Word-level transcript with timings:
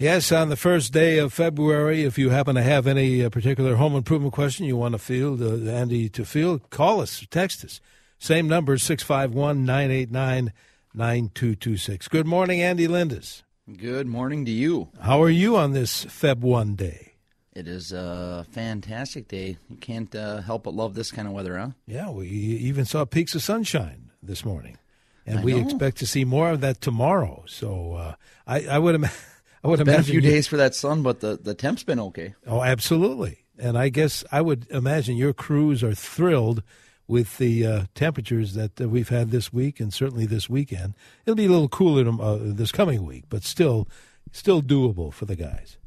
Yes, 0.00 0.32
on 0.32 0.48
the 0.48 0.56
first 0.56 0.92
day 0.92 1.18
of 1.18 1.32
February, 1.32 2.02
if 2.02 2.18
you 2.18 2.30
happen 2.30 2.56
to 2.56 2.62
have 2.62 2.88
any 2.88 3.24
uh, 3.24 3.30
particular 3.30 3.76
home 3.76 3.94
improvement 3.94 4.32
question 4.32 4.66
you 4.66 4.76
want 4.76 4.92
to 4.92 4.98
field, 4.98 5.40
uh, 5.40 5.70
Andy 5.70 6.08
to 6.08 6.24
field, 6.24 6.68
call 6.70 7.00
us, 7.00 7.24
text 7.30 7.64
us. 7.64 7.80
Same 8.18 8.48
number, 8.48 8.76
651 8.76 9.64
989 9.64 10.52
9226. 10.94 12.08
Good 12.08 12.26
morning, 12.26 12.60
Andy 12.60 12.88
Lindus. 12.88 13.44
Good 13.76 14.08
morning 14.08 14.44
to 14.46 14.50
you. 14.50 14.88
How 15.00 15.22
are 15.22 15.30
you 15.30 15.56
on 15.56 15.74
this 15.74 16.04
Feb 16.06 16.38
1 16.40 16.74
day? 16.74 17.12
It 17.54 17.68
is 17.68 17.92
a 17.92 18.44
fantastic 18.50 19.28
day. 19.28 19.58
You 19.70 19.76
can't 19.76 20.12
uh, 20.12 20.40
help 20.40 20.64
but 20.64 20.74
love 20.74 20.94
this 20.94 21.12
kind 21.12 21.28
of 21.28 21.34
weather, 21.34 21.56
huh? 21.56 21.70
Yeah, 21.86 22.10
we 22.10 22.26
even 22.26 22.84
saw 22.84 23.04
peaks 23.04 23.36
of 23.36 23.42
sunshine 23.44 24.10
this 24.20 24.44
morning. 24.44 24.76
And 25.24 25.38
I 25.38 25.44
we 25.44 25.52
know. 25.54 25.60
expect 25.60 25.98
to 25.98 26.06
see 26.06 26.24
more 26.24 26.50
of 26.50 26.60
that 26.62 26.80
tomorrow. 26.80 27.44
So 27.46 27.94
uh, 27.94 28.14
I, 28.44 28.66
I 28.66 28.78
would 28.80 28.96
imagine. 28.96 29.16
I 29.64 29.68
would 29.68 29.82
Been 29.82 30.00
a 30.00 30.02
few 30.02 30.20
days 30.20 30.46
for 30.46 30.58
that 30.58 30.74
sun, 30.74 31.02
but 31.02 31.20
the, 31.20 31.38
the 31.42 31.54
temp's 31.54 31.82
been 31.82 31.98
okay. 31.98 32.34
Oh, 32.46 32.62
absolutely. 32.62 33.46
And 33.58 33.78
I 33.78 33.88
guess 33.88 34.22
I 34.30 34.42
would 34.42 34.66
imagine 34.70 35.16
your 35.16 35.32
crews 35.32 35.82
are 35.82 35.94
thrilled 35.94 36.62
with 37.08 37.38
the 37.38 37.66
uh, 37.66 37.84
temperatures 37.94 38.52
that 38.54 38.78
uh, 38.78 38.88
we've 38.88 39.08
had 39.08 39.30
this 39.30 39.54
week 39.54 39.80
and 39.80 39.92
certainly 39.92 40.26
this 40.26 40.50
weekend. 40.50 40.94
It'll 41.24 41.34
be 41.34 41.46
a 41.46 41.50
little 41.50 41.68
cooler 41.70 42.06
uh, 42.20 42.38
this 42.40 42.72
coming 42.72 43.06
week, 43.06 43.24
but 43.30 43.42
still, 43.42 43.88
still 44.32 44.60
doable 44.60 45.10
for 45.10 45.24
the 45.24 45.36
guys. 45.36 45.78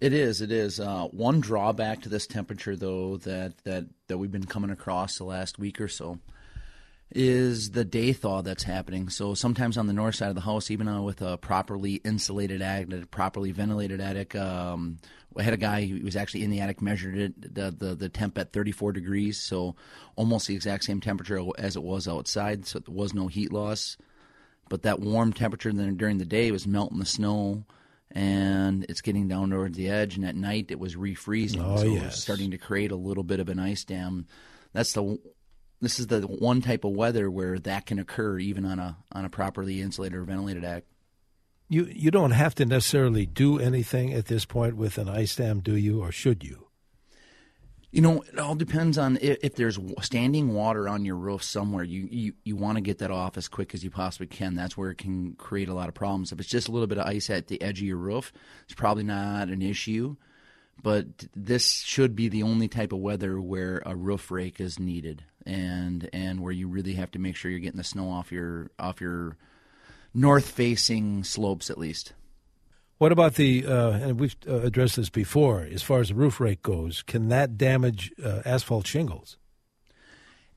It 0.00 0.14
is. 0.14 0.40
It 0.40 0.50
is. 0.50 0.80
Uh, 0.80 1.08
one 1.10 1.40
drawback 1.40 2.00
to 2.02 2.08
this 2.08 2.26
temperature, 2.26 2.74
though, 2.74 3.18
that, 3.18 3.52
that, 3.64 3.84
that 4.08 4.16
we've 4.16 4.32
been 4.32 4.46
coming 4.46 4.70
across 4.70 5.18
the 5.18 5.24
last 5.24 5.58
week 5.58 5.78
or 5.78 5.88
so 5.88 6.18
is 7.12 7.72
the 7.72 7.84
day 7.84 8.12
thaw 8.12 8.42
that's 8.42 8.62
happening. 8.62 9.08
So 9.08 9.34
sometimes 9.34 9.76
on 9.76 9.86
the 9.86 9.92
north 9.92 10.14
side 10.14 10.28
of 10.28 10.34
the 10.36 10.40
house, 10.42 10.70
even 10.70 10.86
uh, 10.86 11.02
with 11.02 11.22
a 11.22 11.36
properly 11.38 11.94
insulated 12.04 12.62
attic, 12.62 12.92
a 12.92 13.06
properly 13.06 13.50
ventilated 13.52 14.00
attic, 14.00 14.36
um, 14.36 14.98
I 15.36 15.42
had 15.42 15.54
a 15.54 15.58
guy 15.58 15.86
who 15.86 16.04
was 16.04 16.16
actually 16.16 16.44
in 16.44 16.50
the 16.50 16.60
attic 16.60 16.80
measured 16.82 17.16
it 17.16 17.54
the, 17.54 17.70
the 17.70 17.94
the 17.94 18.08
temp 18.08 18.36
at 18.38 18.52
34 18.52 18.92
degrees, 18.92 19.38
so 19.38 19.76
almost 20.16 20.46
the 20.48 20.54
exact 20.54 20.84
same 20.84 21.00
temperature 21.00 21.40
as 21.58 21.76
it 21.76 21.82
was 21.82 22.06
outside. 22.08 22.66
So 22.66 22.78
there 22.80 22.94
was 22.94 23.14
no 23.14 23.28
heat 23.28 23.52
loss, 23.52 23.96
but 24.68 24.82
that 24.82 25.00
warm 25.00 25.32
temperature 25.32 25.72
then 25.72 25.96
during 25.96 26.18
the 26.18 26.24
day 26.24 26.50
was 26.50 26.66
melting 26.66 26.98
the 26.98 27.06
snow. 27.06 27.64
And 28.12 28.84
it's 28.88 29.02
getting 29.02 29.28
down 29.28 29.50
towards 29.50 29.76
the 29.76 29.88
edge, 29.88 30.16
and 30.16 30.26
at 30.26 30.34
night 30.34 30.72
it 30.72 30.80
was 30.80 30.96
refreezing, 30.96 31.62
Oh, 31.64 31.76
so 31.76 31.86
it 31.86 31.92
yes. 31.92 32.02
was 32.06 32.14
starting 32.16 32.50
to 32.50 32.58
create 32.58 32.90
a 32.90 32.96
little 32.96 33.22
bit 33.22 33.38
of 33.38 33.48
an 33.48 33.60
ice 33.60 33.84
dam. 33.84 34.26
That's 34.72 34.92
the 34.94 35.16
this 35.80 35.98
is 35.98 36.08
the 36.08 36.20
one 36.22 36.60
type 36.60 36.84
of 36.84 36.92
weather 36.92 37.30
where 37.30 37.58
that 37.58 37.86
can 37.86 37.98
occur 37.98 38.38
even 38.38 38.64
on 38.64 38.78
a 38.78 38.98
on 39.12 39.24
a 39.24 39.30
properly 39.30 39.80
insulated 39.80 40.18
or 40.18 40.24
ventilated 40.24 40.64
attic. 40.64 40.84
You 41.68 41.88
you 41.92 42.10
don't 42.10 42.32
have 42.32 42.54
to 42.56 42.66
necessarily 42.66 43.26
do 43.26 43.58
anything 43.58 44.12
at 44.12 44.26
this 44.26 44.44
point 44.44 44.76
with 44.76 44.98
an 44.98 45.08
ice 45.08 45.36
dam, 45.36 45.60
do 45.60 45.76
you, 45.76 46.00
or 46.00 46.12
should 46.12 46.44
you? 46.44 46.66
You 47.92 48.02
know, 48.02 48.22
it 48.22 48.38
all 48.38 48.54
depends 48.54 48.98
on 48.98 49.18
if, 49.20 49.38
if 49.42 49.54
there's 49.56 49.78
standing 50.00 50.54
water 50.54 50.88
on 50.88 51.04
your 51.04 51.16
roof 51.16 51.42
somewhere. 51.42 51.82
You 51.82 52.08
you, 52.10 52.32
you 52.44 52.56
want 52.56 52.76
to 52.76 52.82
get 52.82 52.98
that 52.98 53.10
off 53.10 53.36
as 53.36 53.48
quick 53.48 53.74
as 53.74 53.82
you 53.82 53.90
possibly 53.90 54.26
can. 54.26 54.54
That's 54.54 54.76
where 54.76 54.90
it 54.90 54.98
can 54.98 55.34
create 55.34 55.68
a 55.68 55.74
lot 55.74 55.88
of 55.88 55.94
problems. 55.94 56.30
If 56.30 56.40
it's 56.40 56.48
just 56.48 56.68
a 56.68 56.72
little 56.72 56.86
bit 56.86 56.98
of 56.98 57.06
ice 57.06 57.30
at 57.30 57.48
the 57.48 57.60
edge 57.62 57.80
of 57.80 57.86
your 57.86 57.96
roof, 57.96 58.32
it's 58.64 58.74
probably 58.74 59.04
not 59.04 59.48
an 59.48 59.62
issue. 59.62 60.16
But 60.82 61.06
this 61.34 61.80
should 61.80 62.16
be 62.16 62.28
the 62.28 62.42
only 62.42 62.68
type 62.68 62.92
of 62.92 63.00
weather 63.00 63.40
where 63.40 63.82
a 63.84 63.94
roof 63.94 64.30
rake 64.30 64.60
is 64.60 64.78
needed, 64.78 65.24
and 65.46 66.08
and 66.12 66.40
where 66.40 66.52
you 66.52 66.68
really 66.68 66.94
have 66.94 67.10
to 67.12 67.18
make 67.18 67.36
sure 67.36 67.50
you're 67.50 67.60
getting 67.60 67.78
the 67.78 67.84
snow 67.84 68.10
off 68.10 68.30
your 68.32 68.70
off 68.78 69.00
your 69.00 69.36
north 70.14 70.48
facing 70.50 71.24
slopes 71.24 71.70
at 71.70 71.78
least. 71.78 72.12
What 72.98 73.12
about 73.12 73.36
the, 73.36 73.64
uh, 73.66 73.92
and 73.92 74.20
we've 74.20 74.36
uh, 74.46 74.56
addressed 74.56 74.96
this 74.96 75.08
before, 75.08 75.62
as 75.62 75.82
far 75.82 76.00
as 76.00 76.08
the 76.08 76.14
roof 76.14 76.38
rake 76.38 76.62
goes, 76.62 77.02
can 77.02 77.28
that 77.28 77.56
damage 77.56 78.12
uh, 78.22 78.42
asphalt 78.44 78.86
shingles? 78.86 79.38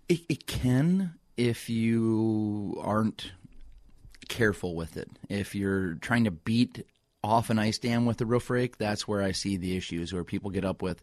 It, 0.09 0.21
it 0.27 0.45
can 0.45 1.13
if 1.37 1.69
you 1.69 2.77
aren't 2.81 3.31
careful 4.27 4.75
with 4.75 4.97
it. 4.97 5.09
If 5.29 5.55
you're 5.55 5.93
trying 5.95 6.25
to 6.25 6.31
beat 6.31 6.85
off 7.23 7.49
an 7.49 7.59
ice 7.59 7.77
dam 7.77 8.05
with 8.05 8.19
a 8.19 8.25
roof 8.25 8.49
rake, 8.49 8.77
that's 8.77 9.07
where 9.07 9.21
I 9.21 9.31
see 9.31 9.55
the 9.55 9.77
issues, 9.77 10.11
where 10.11 10.25
people 10.25 10.49
get 10.49 10.65
up 10.65 10.81
with 10.81 11.01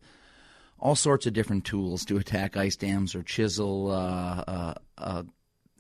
all 0.80 0.96
sorts 0.96 1.26
of 1.26 1.32
different 1.32 1.64
tools 1.64 2.04
to 2.06 2.16
attack 2.16 2.56
ice 2.56 2.76
dams 2.76 3.14
or 3.14 3.22
chisel 3.22 3.90
uh, 3.90 4.44
uh, 4.46 4.74
uh, 4.98 5.22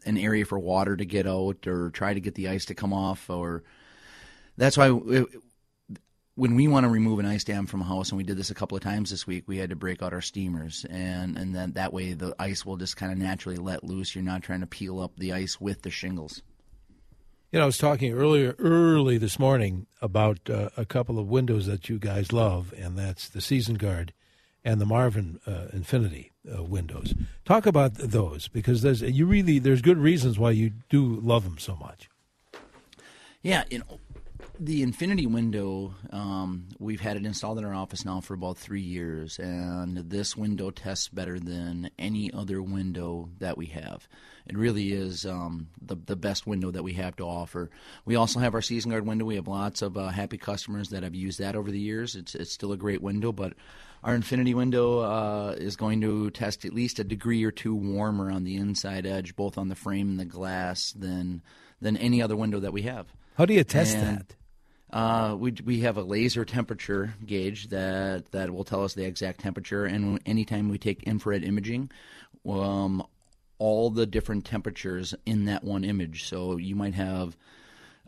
an 0.04 0.18
area 0.18 0.44
for 0.44 0.58
water 0.58 0.96
to 0.96 1.04
get 1.04 1.26
out 1.26 1.66
or 1.66 1.90
try 1.90 2.14
to 2.14 2.20
get 2.20 2.34
the 2.34 2.48
ice 2.48 2.66
to 2.66 2.74
come 2.74 2.92
off. 2.92 3.28
Or 3.28 3.64
that's 4.56 4.76
why. 4.76 4.90
It, 4.90 5.26
when 6.36 6.54
we 6.54 6.68
want 6.68 6.84
to 6.84 6.88
remove 6.88 7.18
an 7.18 7.26
ice 7.26 7.44
dam 7.44 7.66
from 7.66 7.82
a 7.82 7.84
house, 7.84 8.10
and 8.10 8.16
we 8.16 8.24
did 8.24 8.38
this 8.38 8.50
a 8.50 8.54
couple 8.54 8.74
of 8.74 8.82
times 8.82 9.10
this 9.10 9.26
week, 9.26 9.44
we 9.46 9.58
had 9.58 9.70
to 9.70 9.76
break 9.76 10.02
out 10.02 10.14
our 10.14 10.22
steamers, 10.22 10.86
and 10.88 11.36
and 11.36 11.54
then 11.54 11.72
that 11.72 11.92
way 11.92 12.12
the 12.14 12.34
ice 12.38 12.64
will 12.64 12.76
just 12.76 12.96
kind 12.96 13.12
of 13.12 13.18
naturally 13.18 13.56
let 13.56 13.84
loose. 13.84 14.14
You're 14.14 14.24
not 14.24 14.42
trying 14.42 14.60
to 14.60 14.66
peel 14.66 15.00
up 15.00 15.16
the 15.16 15.32
ice 15.32 15.60
with 15.60 15.82
the 15.82 15.90
shingles. 15.90 16.42
You 17.52 17.58
know, 17.58 17.64
I 17.64 17.66
was 17.66 17.78
talking 17.78 18.12
earlier, 18.12 18.54
early 18.60 19.18
this 19.18 19.38
morning 19.38 19.88
about 20.00 20.48
uh, 20.48 20.70
a 20.76 20.84
couple 20.84 21.18
of 21.18 21.26
windows 21.26 21.66
that 21.66 21.88
you 21.88 21.98
guys 21.98 22.32
love, 22.32 22.72
and 22.78 22.96
that's 22.96 23.28
the 23.28 23.40
Season 23.40 23.74
Guard 23.74 24.12
and 24.64 24.80
the 24.80 24.86
Marvin 24.86 25.40
uh, 25.46 25.66
Infinity 25.72 26.32
uh, 26.52 26.62
windows. 26.62 27.14
Talk 27.44 27.66
about 27.66 27.94
those 27.94 28.48
because 28.48 28.82
there's 28.82 29.02
you 29.02 29.26
really 29.26 29.58
there's 29.58 29.82
good 29.82 29.98
reasons 29.98 30.38
why 30.38 30.50
you 30.52 30.72
do 30.88 31.20
love 31.20 31.44
them 31.44 31.58
so 31.58 31.76
much. 31.76 32.08
Yeah, 33.42 33.64
you 33.70 33.78
know, 33.78 33.98
the 34.58 34.82
Infinity 34.82 35.26
window, 35.26 35.94
um, 36.10 36.68
we've 36.78 37.00
had 37.00 37.16
it 37.16 37.24
installed 37.24 37.58
in 37.58 37.64
our 37.64 37.74
office 37.74 38.04
now 38.04 38.20
for 38.20 38.34
about 38.34 38.58
three 38.58 38.82
years, 38.82 39.38
and 39.38 39.96
this 39.96 40.36
window 40.36 40.70
tests 40.70 41.08
better 41.08 41.40
than 41.40 41.90
any 41.98 42.30
other 42.32 42.60
window 42.60 43.30
that 43.38 43.56
we 43.56 43.66
have. 43.66 44.06
It 44.46 44.58
really 44.58 44.92
is 44.92 45.24
um, 45.24 45.68
the 45.80 45.96
the 45.96 46.16
best 46.16 46.46
window 46.46 46.70
that 46.70 46.82
we 46.82 46.92
have 46.94 47.16
to 47.16 47.24
offer. 47.24 47.70
We 48.04 48.16
also 48.16 48.40
have 48.40 48.54
our 48.54 48.60
Season 48.60 48.90
Guard 48.90 49.06
window. 49.06 49.24
We 49.24 49.36
have 49.36 49.48
lots 49.48 49.80
of 49.80 49.96
uh, 49.96 50.08
happy 50.08 50.36
customers 50.36 50.90
that 50.90 51.02
have 51.02 51.14
used 51.14 51.38
that 51.38 51.56
over 51.56 51.70
the 51.70 51.78
years. 51.78 52.14
It's 52.14 52.34
it's 52.34 52.52
still 52.52 52.72
a 52.72 52.76
great 52.76 53.00
window, 53.00 53.32
but 53.32 53.54
our 54.02 54.14
Infinity 54.14 54.54
window 54.54 55.00
uh, 55.00 55.54
is 55.58 55.76
going 55.76 56.00
to 56.00 56.30
test 56.30 56.64
at 56.64 56.72
least 56.72 56.98
a 56.98 57.04
degree 57.04 57.44
or 57.44 57.50
two 57.50 57.74
warmer 57.74 58.30
on 58.30 58.44
the 58.44 58.56
inside 58.56 59.06
edge, 59.06 59.36
both 59.36 59.58
on 59.58 59.68
the 59.68 59.74
frame 59.74 60.08
and 60.10 60.20
the 60.20 60.24
glass, 60.24 60.92
than 60.92 61.42
than 61.80 61.96
any 61.96 62.20
other 62.22 62.36
window 62.36 62.60
that 62.60 62.72
we 62.72 62.82
have. 62.82 63.06
How 63.36 63.44
do 63.46 63.54
you 63.54 63.64
test 63.64 63.96
And- 63.96 64.18
that? 64.18 64.34
Uh, 64.92 65.36
we 65.38 65.54
we 65.64 65.80
have 65.80 65.96
a 65.96 66.02
laser 66.02 66.44
temperature 66.44 67.14
gauge 67.24 67.68
that 67.68 68.30
that 68.32 68.50
will 68.50 68.64
tell 68.64 68.82
us 68.82 68.94
the 68.94 69.04
exact 69.04 69.38
temperature, 69.40 69.84
and 69.84 70.18
anytime 70.26 70.68
we 70.68 70.78
take 70.78 71.04
infrared 71.04 71.44
imaging, 71.44 71.90
um, 72.48 73.00
all 73.58 73.90
the 73.90 74.04
different 74.06 74.44
temperatures 74.44 75.14
in 75.26 75.44
that 75.44 75.62
one 75.62 75.84
image. 75.84 76.24
So 76.24 76.56
you 76.56 76.74
might 76.74 76.94
have 76.94 77.36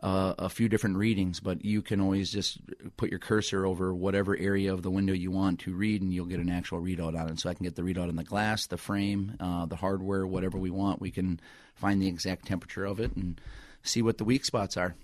uh, 0.03 0.35
a 0.39 0.49
few 0.49 0.69
different 0.69 0.97
readings, 0.97 1.39
but 1.39 1.65
you 1.65 1.81
can 1.81 2.01
always 2.01 2.33
just 2.33 2.59
put 2.97 3.11
your 3.11 3.21
cursor 3.21 3.65
over 3.65 3.95
whatever 3.95 4.37
area 4.37 4.73
of 4.73 4.83
the 4.83 4.91
window 4.91 5.13
you 5.13 5.31
want 5.31 5.61
to 5.61 5.75
read, 5.75 6.03
and 6.03 6.13
you'll 6.13 6.27
get 6.27 6.41
an 6.41 6.51
actual 6.51 6.81
readout 6.81 7.19
on 7.19 7.29
it. 7.29 7.39
So 7.39 7.49
I 7.49 7.55
can 7.55 7.65
get 7.65 7.77
the 7.77 7.83
readout 7.83 8.09
on 8.09 8.17
the 8.17 8.25
glass, 8.25 8.67
the 8.67 8.77
frame, 8.77 9.37
uh, 9.39 9.67
the 9.67 9.77
hardware, 9.77 10.27
whatever 10.27 10.59
we 10.59 10.71
want. 10.71 11.01
We 11.01 11.13
can 11.13 11.39
find 11.77 12.03
the 12.03 12.09
exact 12.09 12.47
temperature 12.47 12.85
of 12.85 12.99
it 12.99 13.15
and 13.15 13.41
see 13.83 14.03
what 14.03 14.19
the 14.19 14.25
weak 14.25 14.45
spots 14.45 14.77
are. 14.77 14.97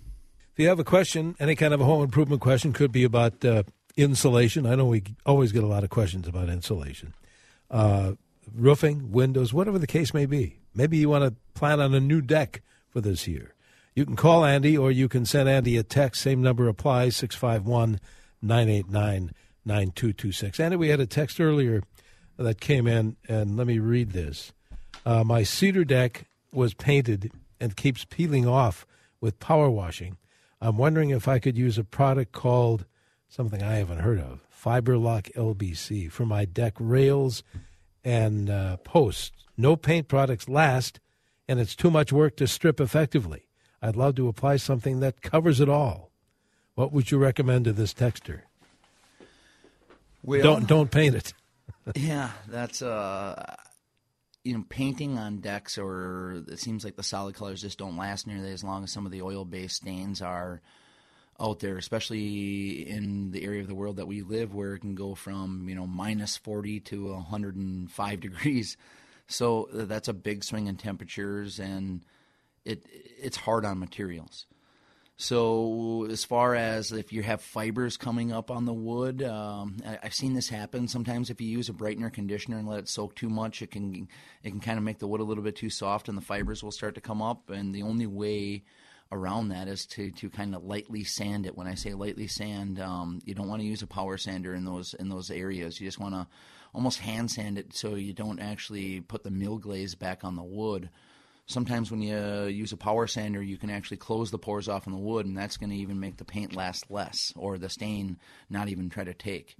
If 0.52 0.58
you 0.62 0.68
have 0.68 0.80
a 0.80 0.84
question, 0.84 1.36
any 1.38 1.54
kind 1.54 1.72
of 1.72 1.80
a 1.80 1.84
home 1.84 2.02
improvement 2.02 2.42
question, 2.42 2.72
could 2.72 2.90
be 2.90 3.04
about 3.04 3.44
uh, 3.44 3.62
insulation. 3.96 4.66
I 4.66 4.74
know 4.74 4.86
we 4.86 5.04
always 5.24 5.52
get 5.52 5.62
a 5.62 5.68
lot 5.68 5.84
of 5.84 5.90
questions 5.90 6.26
about 6.26 6.48
insulation, 6.48 7.14
uh, 7.70 8.14
roofing, 8.52 9.12
windows, 9.12 9.54
whatever 9.54 9.78
the 9.78 9.86
case 9.86 10.12
may 10.12 10.26
be. 10.26 10.58
Maybe 10.74 10.96
you 10.96 11.08
want 11.08 11.24
to 11.24 11.36
plan 11.54 11.80
on 11.80 11.94
a 11.94 12.00
new 12.00 12.20
deck 12.20 12.62
for 12.88 13.00
this 13.00 13.28
year. 13.28 13.54
You 13.98 14.06
can 14.06 14.14
call 14.14 14.44
Andy 14.44 14.78
or 14.78 14.92
you 14.92 15.08
can 15.08 15.26
send 15.26 15.48
Andy 15.48 15.76
a 15.76 15.82
text. 15.82 16.22
Same 16.22 16.40
number 16.40 16.68
applies 16.68 17.16
651 17.16 17.98
989 18.40 19.32
9226. 19.64 20.60
Andy, 20.60 20.76
we 20.76 20.90
had 20.90 21.00
a 21.00 21.06
text 21.06 21.40
earlier 21.40 21.82
that 22.36 22.60
came 22.60 22.86
in, 22.86 23.16
and 23.28 23.56
let 23.56 23.66
me 23.66 23.80
read 23.80 24.12
this. 24.12 24.52
Uh, 25.04 25.24
my 25.24 25.42
cedar 25.42 25.84
deck 25.84 26.26
was 26.52 26.74
painted 26.74 27.32
and 27.58 27.74
keeps 27.74 28.04
peeling 28.04 28.46
off 28.46 28.86
with 29.20 29.40
power 29.40 29.68
washing. 29.68 30.16
I'm 30.60 30.76
wondering 30.76 31.10
if 31.10 31.26
I 31.26 31.40
could 31.40 31.58
use 31.58 31.76
a 31.76 31.82
product 31.82 32.30
called 32.30 32.86
something 33.28 33.64
I 33.64 33.78
haven't 33.78 33.98
heard 33.98 34.20
of, 34.20 34.46
Fiberlock 34.48 35.32
LBC, 35.32 36.12
for 36.12 36.24
my 36.24 36.44
deck 36.44 36.74
rails 36.78 37.42
and 38.04 38.48
uh, 38.48 38.76
posts. 38.76 39.44
No 39.56 39.74
paint 39.74 40.06
products 40.06 40.48
last, 40.48 41.00
and 41.48 41.58
it's 41.58 41.74
too 41.74 41.90
much 41.90 42.12
work 42.12 42.36
to 42.36 42.46
strip 42.46 42.80
effectively. 42.80 43.47
I'd 43.80 43.96
love 43.96 44.16
to 44.16 44.28
apply 44.28 44.56
something 44.56 45.00
that 45.00 45.22
covers 45.22 45.60
it 45.60 45.68
all. 45.68 46.10
What 46.74 46.92
would 46.92 47.10
you 47.10 47.18
recommend 47.18 47.64
to 47.64 47.72
this 47.72 47.94
texter? 47.94 48.42
Well, 50.22 50.42
don't 50.42 50.66
don't 50.66 50.90
paint 50.90 51.14
it. 51.14 51.32
yeah, 51.96 52.30
that's 52.48 52.82
uh, 52.82 53.56
you 54.44 54.54
know, 54.54 54.64
painting 54.68 55.18
on 55.18 55.40
decks, 55.40 55.78
or 55.78 56.44
it 56.48 56.58
seems 56.58 56.84
like 56.84 56.96
the 56.96 57.02
solid 57.02 57.34
colors 57.34 57.62
just 57.62 57.78
don't 57.78 57.96
last 57.96 58.26
nearly 58.26 58.52
as 58.52 58.64
long 58.64 58.84
as 58.84 58.92
some 58.92 59.06
of 59.06 59.12
the 59.12 59.22
oil-based 59.22 59.76
stains 59.76 60.22
are. 60.22 60.60
out 61.40 61.60
there, 61.60 61.78
especially 61.78 62.88
in 62.88 63.30
the 63.30 63.44
area 63.44 63.60
of 63.60 63.68
the 63.68 63.74
world 63.74 63.96
that 63.96 64.08
we 64.08 64.22
live, 64.22 64.54
where 64.54 64.74
it 64.74 64.80
can 64.80 64.94
go 64.94 65.14
from 65.14 65.68
you 65.68 65.74
know 65.74 65.86
minus 65.86 66.36
40 66.36 66.80
to 66.80 67.12
105 67.12 68.20
degrees. 68.28 68.76
So 69.28 69.68
uh, 69.72 69.84
that's 69.84 70.08
a 70.08 70.14
big 70.14 70.42
swing 70.42 70.66
in 70.66 70.76
temperatures, 70.76 71.58
and 71.58 72.04
it 72.68 72.84
it's 73.20 73.36
hard 73.36 73.64
on 73.64 73.78
materials. 73.78 74.46
So 75.20 76.06
as 76.08 76.24
far 76.24 76.54
as 76.54 76.92
if 76.92 77.12
you 77.12 77.24
have 77.24 77.40
fibers 77.40 77.96
coming 77.96 78.30
up 78.30 78.52
on 78.52 78.66
the 78.66 78.72
wood, 78.72 79.20
um, 79.24 79.78
I, 79.84 79.98
have 80.02 80.14
seen 80.14 80.34
this 80.34 80.48
happen. 80.48 80.86
Sometimes 80.86 81.28
if 81.28 81.40
you 81.40 81.48
use 81.48 81.68
a 81.68 81.72
brightener 81.72 82.12
conditioner 82.12 82.56
and 82.56 82.68
let 82.68 82.78
it 82.78 82.88
soak 82.88 83.16
too 83.16 83.28
much, 83.28 83.60
it 83.60 83.72
can 83.72 84.06
it 84.44 84.50
can 84.50 84.60
kind 84.60 84.78
of 84.78 84.84
make 84.84 85.00
the 85.00 85.08
wood 85.08 85.20
a 85.20 85.24
little 85.24 85.42
bit 85.42 85.56
too 85.56 85.70
soft, 85.70 86.08
and 86.08 86.16
the 86.16 86.22
fibers 86.22 86.62
will 86.62 86.70
start 86.70 86.94
to 86.94 87.00
come 87.00 87.20
up. 87.20 87.50
And 87.50 87.74
the 87.74 87.82
only 87.82 88.06
way 88.06 88.62
around 89.10 89.48
that 89.48 89.66
is 89.66 89.86
to, 89.86 90.10
to 90.12 90.30
kind 90.30 90.54
of 90.54 90.62
lightly 90.62 91.02
sand 91.02 91.46
it. 91.46 91.56
When 91.56 91.66
I 91.66 91.74
say 91.74 91.94
lightly 91.94 92.28
sand, 92.28 92.78
um, 92.78 93.20
you 93.24 93.34
don't 93.34 93.48
want 93.48 93.62
to 93.62 93.66
use 93.66 93.82
a 93.82 93.88
power 93.88 94.18
sander 94.18 94.54
in 94.54 94.64
those 94.64 94.94
in 94.94 95.08
those 95.08 95.32
areas. 95.32 95.80
You 95.80 95.88
just 95.88 95.98
want 95.98 96.14
to 96.14 96.28
almost 96.72 97.00
hand 97.00 97.30
sand 97.30 97.58
it 97.58 97.74
so 97.74 97.96
you 97.96 98.12
don't 98.12 98.38
actually 98.38 99.00
put 99.00 99.24
the 99.24 99.32
mill 99.32 99.58
glaze 99.58 99.96
back 99.96 100.22
on 100.22 100.36
the 100.36 100.44
wood 100.44 100.90
sometimes 101.48 101.90
when 101.90 102.00
you 102.00 102.44
use 102.44 102.72
a 102.72 102.76
power 102.76 103.06
sander, 103.06 103.42
you 103.42 103.56
can 103.56 103.70
actually 103.70 103.96
close 103.96 104.30
the 104.30 104.38
pores 104.38 104.68
off 104.68 104.86
in 104.86 104.92
the 104.92 104.98
wood, 104.98 105.26
and 105.26 105.36
that's 105.36 105.56
going 105.56 105.70
to 105.70 105.76
even 105.76 105.98
make 105.98 106.18
the 106.18 106.24
paint 106.24 106.54
last 106.54 106.90
less 106.90 107.32
or 107.36 107.58
the 107.58 107.68
stain 107.68 108.18
not 108.48 108.68
even 108.68 108.88
try 108.88 109.02
to 109.02 109.14
take. 109.14 109.56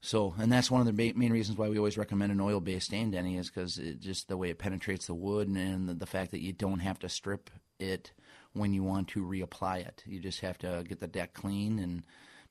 So, 0.00 0.34
and 0.38 0.52
that's 0.52 0.70
one 0.70 0.86
of 0.86 0.86
the 0.86 1.12
main 1.14 1.32
reasons 1.32 1.56
why 1.56 1.68
we 1.68 1.78
always 1.78 1.96
recommend 1.96 2.32
an 2.32 2.40
oil-based 2.40 2.86
stain, 2.86 3.10
Denny, 3.10 3.38
is 3.38 3.48
because 3.48 3.80
just 4.00 4.28
the 4.28 4.36
way 4.36 4.50
it 4.50 4.58
penetrates 4.58 5.06
the 5.06 5.14
wood 5.14 5.48
and 5.48 5.88
the 5.88 6.06
fact 6.06 6.32
that 6.32 6.42
you 6.42 6.52
don't 6.52 6.80
have 6.80 6.98
to 6.98 7.08
strip 7.08 7.48
it 7.78 8.12
when 8.52 8.74
you 8.74 8.82
want 8.82 9.08
to 9.08 9.24
reapply 9.24 9.86
it. 9.86 10.02
You 10.06 10.20
just 10.20 10.40
have 10.40 10.58
to 10.58 10.84
get 10.86 11.00
the 11.00 11.06
deck 11.06 11.32
clean 11.32 11.78
and 11.78 12.04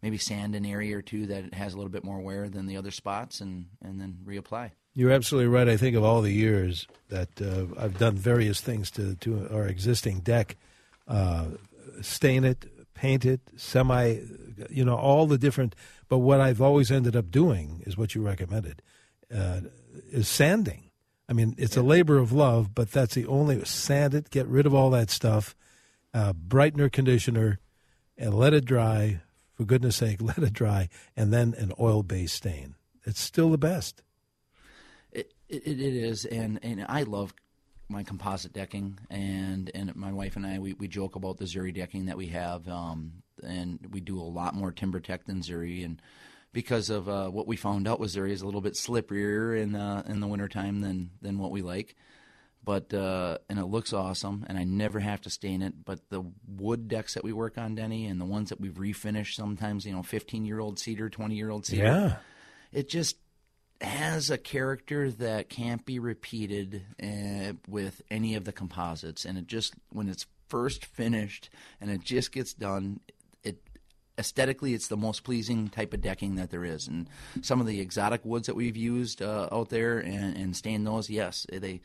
maybe 0.04 0.18
sand 0.20 0.54
an 0.54 0.66
area 0.66 0.96
or 0.98 1.02
two 1.02 1.26
that 1.28 1.54
has 1.56 1.74
a 1.74 1.78
little 1.78 1.90
bit 1.90 2.04
more 2.04 2.20
wear 2.20 2.50
than 2.50 2.68
the 2.68 2.78
other 2.78 2.92
spots, 2.92 3.42
and 3.42 3.66
and 3.82 4.00
then 4.00 4.18
reapply. 4.24 4.72
You're 4.94 5.12
absolutely 5.12 5.48
right. 5.48 5.68
I 5.68 5.78
think 5.78 5.96
of 5.96 6.04
all 6.04 6.22
the 6.22 6.32
years 6.32 6.88
that 7.10 7.42
uh, 7.42 7.66
I've 7.82 7.98
done 7.98 8.16
various 8.16 8.62
things 8.62 8.92
to, 8.92 9.16
to 9.16 9.50
our 9.52 9.66
existing 9.66 10.20
deck, 10.20 10.56
uh, 11.08 11.46
stain 12.02 12.44
it, 12.44 12.66
paint 12.94 13.26
it, 13.26 13.42
semi, 13.56 14.20
you 14.70 14.86
know, 14.86 14.96
all 14.96 15.26
the 15.26 15.40
different. 15.40 15.76
But 16.10 16.20
what 16.20 16.40
I've 16.40 16.62
always 16.62 16.92
ended 16.92 17.16
up 17.16 17.32
doing 17.32 17.82
is 17.88 17.98
what 17.98 18.14
you 18.14 18.22
recommended, 18.22 18.84
uh, 19.36 19.62
is 20.12 20.28
sanding. 20.28 20.92
I 21.28 21.34
mean, 21.34 21.56
it's 21.58 21.76
yeah. 21.76 21.82
a 21.82 21.86
labor 21.86 22.20
of 22.20 22.32
love, 22.32 22.76
but 22.76 22.92
that's 22.92 23.16
the 23.16 23.26
only 23.26 23.66
sand 23.66 24.14
it, 24.14 24.30
get 24.30 24.46
rid 24.46 24.68
of 24.68 24.76
all 24.76 24.92
that 24.92 25.10
stuff, 25.10 25.56
uh, 26.14 26.34
brightener, 26.34 26.92
conditioner, 26.92 27.60
and 28.16 28.36
let 28.36 28.54
it 28.54 28.66
dry. 28.66 29.22
For 29.54 29.66
goodness 29.66 29.96
sake, 29.98 30.22
let 30.22 30.40
it 30.40 30.54
dry, 30.54 30.90
and 31.16 31.34
then 31.34 31.54
an 31.58 31.74
oil-based 31.80 32.36
stain. 32.36 32.76
It's 33.04 33.20
still 33.20 33.50
the 33.50 33.58
best. 33.58 34.02
It, 35.12 35.32
it 35.50 35.80
is, 35.80 36.26
and 36.26 36.60
and 36.64 36.86
I 36.88 37.04
love 37.04 37.34
my 37.90 38.04
composite 38.04 38.54
decking, 38.54 38.98
and 39.10 39.70
and 39.76 39.96
my 39.96 40.12
wife 40.12 40.36
and 40.36 40.46
I 40.46 40.60
we, 40.60 40.74
we 40.74 40.88
joke 40.88 41.16
about 41.16 41.38
the 41.38 41.46
Zuri 41.46 41.74
decking 41.74 42.06
that 42.06 42.18
we 42.18 42.28
have, 42.28 42.68
um, 42.68 43.24
and 43.46 43.80
we 43.92 44.00
do 44.00 44.20
a 44.20 44.24
lot 44.24 44.56
more 44.56 44.72
timber 44.72 45.00
TimberTech 45.00 45.26
than 45.26 45.42
Zuri, 45.42 45.86
and 45.86 46.02
because 46.54 46.90
of 46.90 47.10
uh, 47.10 47.30
what 47.30 47.48
we 47.48 47.56
found 47.56 47.88
out 47.88 48.00
was 48.00 48.16
Zuri 48.16 48.32
is 48.32 48.42
a 48.42 48.46
little 48.46 48.62
bit 48.62 48.74
slipperier 48.74 49.60
in 49.62 49.76
uh, 49.76 50.04
in 50.08 50.20
the 50.20 50.28
wintertime 50.28 50.82
than 50.82 51.12
than 51.22 51.38
what 51.38 51.52
we 51.52 51.62
like. 51.62 51.96
But 52.66 52.94
uh, 52.94 53.40
and 53.50 53.60
it 53.60 53.66
looks 53.66 53.92
awesome, 53.92 54.46
and 54.48 54.58
I 54.58 54.64
never 54.64 55.00
have 55.00 55.20
to 55.22 55.30
stain 55.30 55.62
it. 55.62 55.84
But 55.84 56.10
the 56.10 56.24
wood 56.48 56.88
decks 56.88 57.16
that 57.16 57.24
we 57.24 57.34
work 57.34 57.58
on, 57.58 57.76
Denny, 57.76 58.06
and 58.06 58.22
the 58.22 58.26
ones 58.26 58.50
that 58.50 58.62
we've 58.62 58.74
refinished, 58.74 59.36
sometimes 59.36 59.86
you 59.86 59.92
know, 59.92 60.04
fifteen 60.04 60.46
year 60.46 60.60
old 60.60 60.80
cedar, 60.80 61.10
twenty 61.10 61.36
year 61.36 61.50
old 61.50 61.66
cedar, 61.66 61.84
yeah, 61.84 62.16
it 62.72 62.88
just 62.88 63.18
has 63.82 64.30
a 64.30 64.38
character 64.38 65.12
that 65.12 65.50
can't 65.50 65.86
be 65.86 66.00
repeated 66.00 66.84
uh, 67.04 67.52
with 67.68 68.02
any 68.10 68.36
of 68.36 68.46
the 68.46 68.54
composites, 68.54 69.26
and 69.26 69.38
it 69.38 69.46
just 69.46 69.74
when 69.90 70.08
it's 70.08 70.26
first 70.48 70.86
finished 70.86 71.50
and 71.82 71.90
it 71.90 72.02
just 72.02 72.32
gets 72.32 72.54
done, 72.54 73.02
it 73.44 73.58
aesthetically 74.18 74.74
it's 74.74 74.88
the 74.88 74.96
most 74.96 75.24
pleasing 75.26 75.68
type 75.68 75.94
of 75.94 76.00
decking 76.00 76.36
that 76.36 76.50
there 76.50 76.64
is. 76.64 76.88
And 76.88 77.10
some 77.42 77.60
of 77.60 77.68
the 77.68 77.82
exotic 77.82 78.24
woods 78.24 78.48
that 78.48 78.56
we've 78.56 78.78
used 78.78 79.22
uh, 79.22 79.50
out 79.52 79.70
there 79.70 79.98
and, 79.98 80.38
and 80.38 80.56
stain 80.56 80.86
those, 80.86 81.10
yes, 81.10 81.46
they. 81.52 81.82